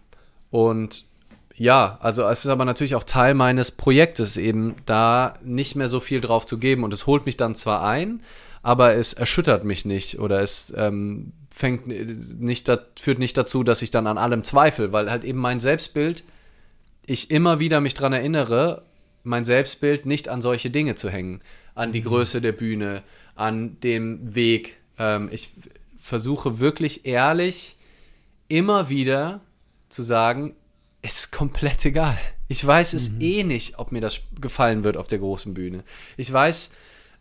[0.50, 1.06] und
[1.54, 6.00] ja, also es ist aber natürlich auch Teil meines Projektes, eben da nicht mehr so
[6.00, 6.84] viel drauf zu geben.
[6.84, 8.24] Und es holt mich dann zwar ein,
[8.64, 12.70] aber es erschüttert mich nicht oder es ähm, fängt nicht,
[13.00, 16.24] führt nicht dazu, dass ich dann an allem zweifle, weil halt eben mein Selbstbild,
[17.06, 18.84] ich immer wieder mich daran erinnere,
[19.24, 21.42] mein Selbstbild nicht an solche Dinge zu hängen,
[21.76, 22.06] an die mhm.
[22.06, 23.04] Größe der Bühne,
[23.36, 24.78] an dem Weg.
[24.98, 25.52] Ähm, ich
[26.02, 27.78] versuche wirklich ehrlich
[28.48, 29.42] immer wieder
[29.90, 30.56] zu sagen,
[31.04, 32.18] es ist komplett egal.
[32.48, 33.22] Ich weiß es mhm.
[33.22, 35.84] eh nicht, ob mir das gefallen wird auf der großen Bühne.
[36.18, 36.72] Ich weiß,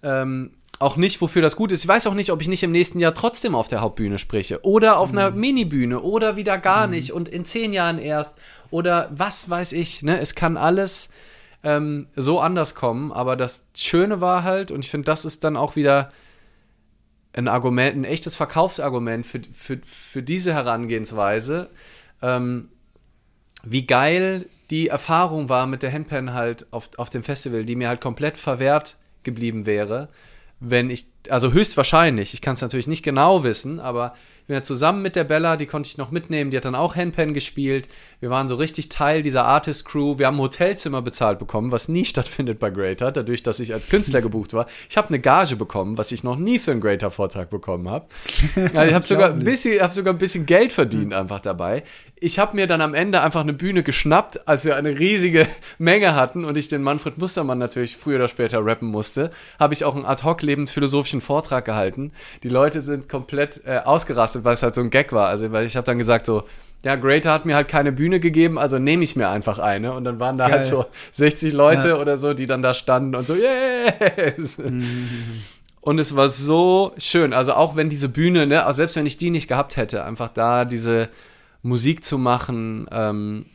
[0.03, 0.53] ähm,
[0.83, 1.85] auch nicht, wofür das gut ist.
[1.85, 4.65] Ich weiß auch nicht, ob ich nicht im nächsten Jahr trotzdem auf der Hauptbühne spreche
[4.65, 5.19] oder auf mhm.
[5.19, 6.95] einer Minibühne oder wieder gar mhm.
[6.95, 8.37] nicht und in zehn Jahren erst
[8.71, 10.03] oder was weiß ich.
[10.03, 10.19] Ne?
[10.21, 11.11] Es kann alles
[11.63, 15.57] ähm, so anders kommen, aber das Schöne war halt, und ich finde, das ist dann
[15.57, 16.13] auch wieder
[17.35, 21.71] ein Argument, ein echtes Verkaufsargument für, für, für diese Herangehensweise,
[22.21, 22.69] ähm,
[23.65, 27.89] wie geil die Erfahrung war mit der Handpan halt auf, auf dem Festival, die mir
[27.89, 30.09] halt komplett verwehrt geblieben wäre
[30.63, 34.63] wenn ich, also höchstwahrscheinlich, ich kann es natürlich nicht genau wissen, aber ich bin ja
[34.63, 37.89] zusammen mit der Bella, die konnte ich noch mitnehmen, die hat dann auch Handpan gespielt.
[38.19, 40.19] Wir waren so richtig Teil dieser Artist Crew.
[40.19, 43.89] Wir haben ein Hotelzimmer bezahlt bekommen, was nie stattfindet bei Greater, dadurch, dass ich als
[43.89, 44.67] Künstler gebucht war.
[44.91, 48.07] Ich habe eine Gage bekommen, was ich noch nie für einen Greater-Vortrag bekommen habe.
[48.75, 51.83] Also ich habe sogar, ein bisschen, hab sogar ein bisschen Geld verdient einfach dabei
[52.23, 56.15] ich habe mir dann am Ende einfach eine Bühne geschnappt, als wir eine riesige Menge
[56.15, 59.97] hatten und ich den Manfred Mustermann natürlich früher oder später rappen musste, habe ich auch
[59.97, 60.05] einen
[61.13, 62.13] ad-hoc-lebensphilosophischen Vortrag gehalten.
[62.43, 65.29] Die Leute sind komplett äh, ausgerastet, weil es halt so ein Gag war.
[65.29, 66.45] Also, weil ich habe dann gesagt so,
[66.85, 69.93] ja, Greater hat mir halt keine Bühne gegeben, also nehme ich mir einfach eine.
[69.93, 70.61] Und dann waren da halt Geil.
[70.63, 71.97] halt so 60 Leute ja.
[71.97, 74.59] oder so, die dann da standen und so, yes!
[74.59, 75.43] Mhm.
[75.81, 77.33] Und es war so schön.
[77.33, 80.29] Also auch wenn diese Bühne, ne, also selbst wenn ich die nicht gehabt hätte, einfach
[80.29, 81.09] da diese
[81.63, 83.47] Musik zu machen, ähm,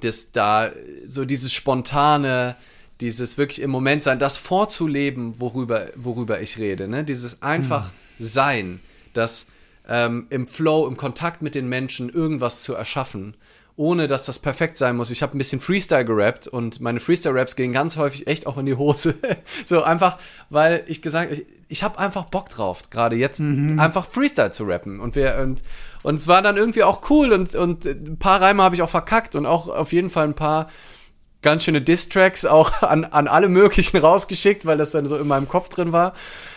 [0.00, 0.70] das da
[1.08, 2.56] so dieses spontane,
[3.00, 7.04] dieses wirklich im Moment sein, das vorzuleben, worüber, worüber ich rede, ne?
[7.04, 8.24] Dieses einfach mhm.
[8.24, 8.80] sein,
[9.14, 9.46] das
[9.88, 13.34] ähm, im Flow, im Kontakt mit den Menschen irgendwas zu erschaffen
[13.78, 15.08] ohne dass das perfekt sein muss.
[15.12, 18.66] Ich habe ein bisschen Freestyle gerappt und meine Freestyle-Raps gehen ganz häufig echt auch in
[18.66, 19.14] die Hose.
[19.64, 20.18] so einfach,
[20.50, 23.78] weil ich gesagt, ich, ich habe einfach Bock drauf, gerade jetzt mhm.
[23.78, 24.98] einfach Freestyle zu rappen.
[24.98, 25.62] Und wir und
[26.02, 28.90] und es war dann irgendwie auch cool und und ein paar Reime habe ich auch
[28.90, 30.68] verkackt und auch auf jeden Fall ein paar
[31.42, 35.48] ganz schöne Diss-Tracks auch an, an alle möglichen rausgeschickt, weil das dann so in meinem
[35.48, 36.14] Kopf drin war.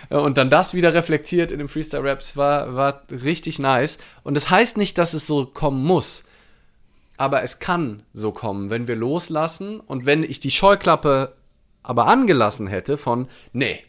[0.09, 3.97] Und dann das wieder reflektiert in den Freestyle-Raps war, war richtig nice.
[4.23, 6.25] Und das heißt nicht, dass es so kommen muss
[7.21, 11.35] aber es kann so kommen, wenn wir loslassen und wenn ich die Scheuklappe
[11.83, 13.79] aber angelassen hätte von, nee,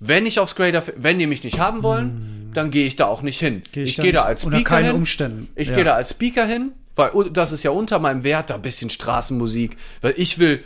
[0.00, 3.22] wenn ich aufs Grader, wenn die mich nicht haben wollen, dann gehe ich da auch
[3.22, 3.62] nicht hin.
[3.70, 4.94] Geh ich, ich gehe da als Speaker unter keinen hin.
[4.96, 5.48] Umständen.
[5.54, 5.76] Ich ja.
[5.76, 8.90] gehe da als Speaker hin, weil das ist ja unter meinem Wert, da ein bisschen
[8.90, 10.62] Straßenmusik, weil ich will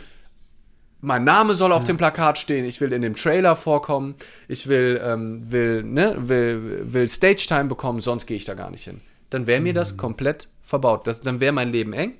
[1.01, 1.87] mein Name soll auf ja.
[1.87, 4.15] dem Plakat stehen, ich will in dem Trailer vorkommen,
[4.47, 8.83] ich will, ähm, will, ne, will, will Stage-Time bekommen, sonst gehe ich da gar nicht
[8.83, 8.99] hin.
[9.29, 9.97] Dann wäre mir das mhm.
[9.97, 11.07] komplett verbaut.
[11.07, 12.15] Das, dann wäre mein Leben eng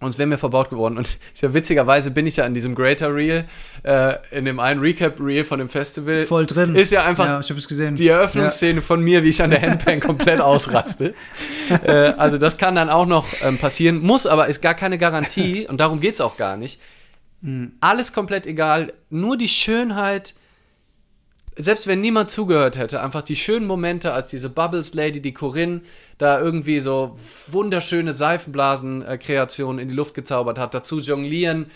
[0.00, 0.98] und es wäre mir verbaut geworden.
[0.98, 3.44] Und ja witzigerweise bin ich ja in diesem Greater Reel,
[3.82, 6.22] äh, in dem einen Recap-Reel von dem Festival.
[6.22, 6.74] Voll drin.
[6.74, 8.80] Ist ja einfach ja, die Eröffnungsszene ja.
[8.80, 11.14] von mir, wie ich an der Handpan komplett ausraste.
[11.84, 15.66] äh, also das kann dann auch noch ähm, passieren, muss aber, ist gar keine Garantie
[15.68, 16.80] und darum geht es auch gar nicht.
[17.40, 17.72] Mhm.
[17.80, 20.34] Alles komplett egal, nur die Schönheit
[21.56, 25.82] selbst wenn niemand zugehört hätte, einfach die schönen Momente, als diese Bubbles Lady, die Corinne,
[26.18, 27.18] da irgendwie so
[27.48, 31.66] wunderschöne Seifenblasen-Kreationen in die Luft gezaubert hat, dazu jonglieren,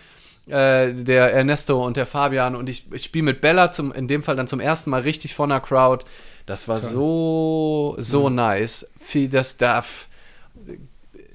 [0.46, 4.22] äh, der Ernesto und der Fabian und ich, ich spiele mit Bella zum, in dem
[4.22, 6.04] Fall dann zum ersten Mal richtig von der Crowd.
[6.46, 6.90] Das war Toll.
[6.90, 8.36] so, so mhm.
[8.36, 8.90] nice.
[8.98, 10.08] Viel das darf.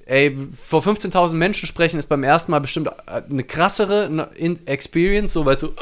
[0.05, 4.31] Ey, vor 15.000 Menschen sprechen ist beim ersten Mal bestimmt eine krassere
[4.65, 5.73] Experience, so weil so.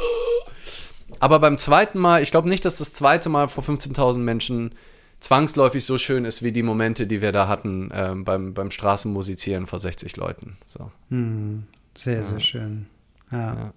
[1.22, 4.74] Aber beim zweiten Mal, ich glaube nicht, dass das zweite Mal vor 15.000 Menschen
[5.20, 9.68] zwangsläufig so schön ist wie die Momente, die wir da hatten ähm, beim, beim Straßenmusizieren
[9.68, 10.58] vor 60 Leuten.
[10.66, 10.92] So.
[11.10, 12.24] Hm, sehr, ja.
[12.24, 12.88] sehr schön.
[13.32, 13.54] Ja.
[13.54, 13.74] ja.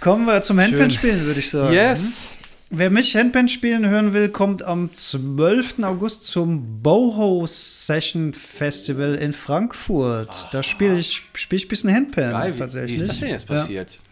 [0.00, 1.72] Kommen wir zum Handpan-Spielen, würde ich sagen.
[1.72, 2.36] Yes.
[2.70, 5.82] Wer mich Handpan spielen hören will, kommt am 12.
[5.82, 10.48] August zum Boho Session Festival in Frankfurt.
[10.52, 12.92] Da spiele ich, spiel ich ein bisschen Handpan tatsächlich.
[12.92, 13.94] Wie ist das denn jetzt passiert?
[13.94, 14.09] Ja.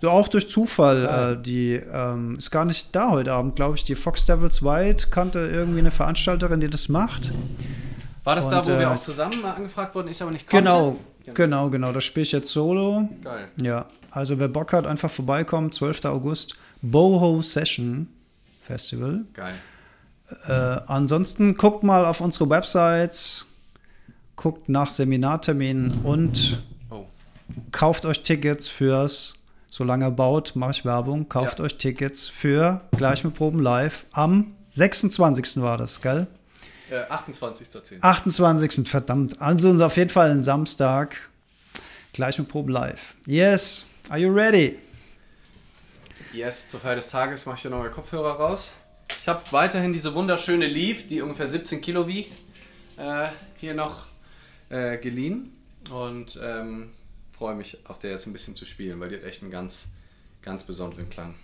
[0.00, 1.36] So auch durch Zufall.
[1.38, 3.84] Äh, die ähm, ist gar nicht da heute Abend, glaube ich.
[3.84, 7.30] Die Fox Devils White kannte irgendwie eine Veranstalterin, die das macht.
[8.24, 10.64] War das Und, da, wo äh, wir auch zusammen angefragt wurden, ich aber nicht konnte?
[10.64, 10.96] Genau,
[11.32, 11.92] genau, genau.
[11.92, 13.08] Das spiele ich jetzt solo.
[13.22, 13.48] Geil.
[13.62, 15.70] Ja, also wer Bock hat, einfach vorbeikommen.
[15.70, 16.04] 12.
[16.06, 16.56] August.
[16.82, 18.08] Boho Session
[18.60, 19.24] Festival.
[19.32, 19.54] Geil.
[20.48, 20.52] Äh,
[20.86, 23.46] ansonsten guckt mal auf unsere Websites,
[24.34, 27.06] guckt nach Seminarterminen und oh.
[27.70, 29.34] kauft euch Tickets fürs
[29.70, 31.28] solange er baut, mache ich Werbung.
[31.28, 31.64] Kauft ja.
[31.64, 35.62] euch Tickets für Gleich mit Proben live am 26.
[35.62, 36.26] war das, gell?
[36.90, 38.00] Äh, 28.10.
[38.00, 38.88] 28.
[38.88, 39.40] verdammt.
[39.40, 41.16] Also auf jeden Fall ein Samstag.
[42.12, 43.16] Gleich mit Proben live.
[43.26, 43.86] Yes.
[44.08, 44.78] Are you ready?
[46.32, 48.72] Yes, zur Feier des Tages mache ich dir neue Kopfhörer raus.
[49.08, 52.36] Ich habe weiterhin diese wunderschöne Leaf, die ungefähr 17 Kilo wiegt,
[52.96, 54.06] äh, hier noch
[54.68, 55.52] äh, geliehen.
[55.90, 56.90] Und ähm,
[57.36, 59.88] freue mich, auf der jetzt ein bisschen zu spielen, weil die hat echt einen ganz,
[60.40, 61.34] ganz besonderen Klang.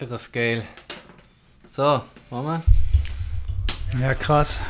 [0.00, 0.62] Irre Scale.
[1.66, 2.00] So,
[2.30, 2.62] wollen wir?
[4.00, 4.60] Ja, krass.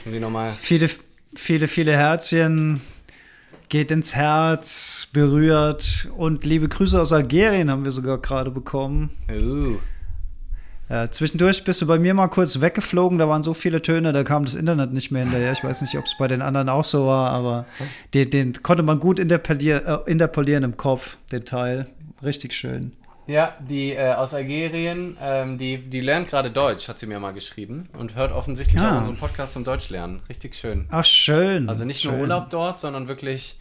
[0.00, 0.52] Irgendwie nochmal.
[0.52, 0.88] Viele,
[1.34, 2.80] viele, viele Herzchen.
[3.68, 6.08] Geht ins Herz, berührt.
[6.16, 9.10] Und liebe Grüße aus Algerien haben wir sogar gerade bekommen.
[9.28, 9.78] Uh.
[10.88, 14.22] Ja, zwischendurch bist du bei mir mal kurz weggeflogen, da waren so viele Töne, da
[14.22, 15.50] kam das Internet nicht mehr hinterher.
[15.50, 17.66] Ich weiß nicht, ob es bei den anderen auch so war, aber
[18.14, 21.88] den, den konnte man gut interpolieren, äh, interpolieren im Kopf, den Teil.
[22.22, 22.92] Richtig schön.
[23.28, 27.32] Ja, die äh, aus Algerien, ähm, die, die lernt gerade Deutsch, hat sie mir mal
[27.32, 28.94] geschrieben und hört offensichtlich Ah.
[28.94, 30.22] auch unseren Podcast zum Deutsch lernen.
[30.28, 30.86] Richtig schön.
[30.90, 31.68] Ach, schön.
[31.68, 32.12] Also nicht schön.
[32.12, 33.56] nur Urlaub dort, sondern wirklich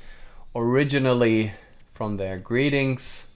[0.53, 1.51] originally
[1.95, 2.39] from there.
[2.39, 3.31] Greetings.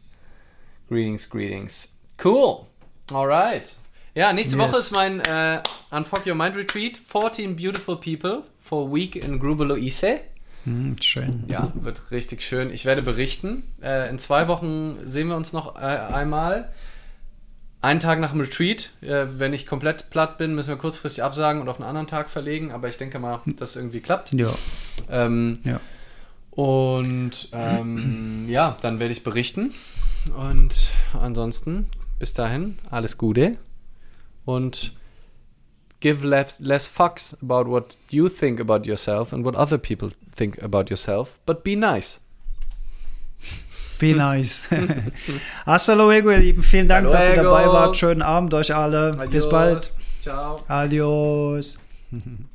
[0.88, 1.96] Greetings, greetings.
[2.24, 2.66] Cool.
[3.12, 3.74] Alright.
[4.16, 4.68] Ja, nächste Yes.
[4.68, 5.62] Woche ist mein äh,
[5.92, 6.98] Unfuck Your Mind Retreat.
[6.98, 10.20] 14 Beautiful People for a Week in Grubelo Ise.
[10.66, 11.44] Hm, schön.
[11.48, 12.70] Ja, wird richtig schön.
[12.72, 13.64] Ich werde berichten.
[13.82, 16.70] Äh, in zwei Wochen sehen wir uns noch äh, einmal.
[17.82, 18.90] Einen Tag nach dem Retreat.
[19.02, 22.30] Äh, wenn ich komplett platt bin, müssen wir kurzfristig absagen und auf einen anderen Tag
[22.30, 22.72] verlegen.
[22.72, 24.34] Aber ich denke mal, dass es irgendwie klappt.
[24.34, 24.54] Ja.
[25.10, 25.80] Ähm, Ja.
[26.52, 29.74] und ähm, ja, dann werde ich berichten.
[30.36, 31.86] Und ansonsten,
[32.20, 33.56] bis dahin, alles Gute.
[34.44, 34.94] Und
[36.00, 40.62] give less, less fucks about what you think about yourself and what other people think
[40.62, 42.20] about yourself, but be nice.
[44.00, 44.68] Be nice.
[45.66, 46.64] Hasta luego, ihr Lieben.
[46.64, 47.98] Vielen Dank, dass ihr dabei wart.
[47.98, 49.12] Schönen Abend euch alle.
[49.30, 49.50] Bis Adios.
[49.50, 49.92] bald.
[50.22, 50.64] Ciao.
[50.70, 51.80] Adios.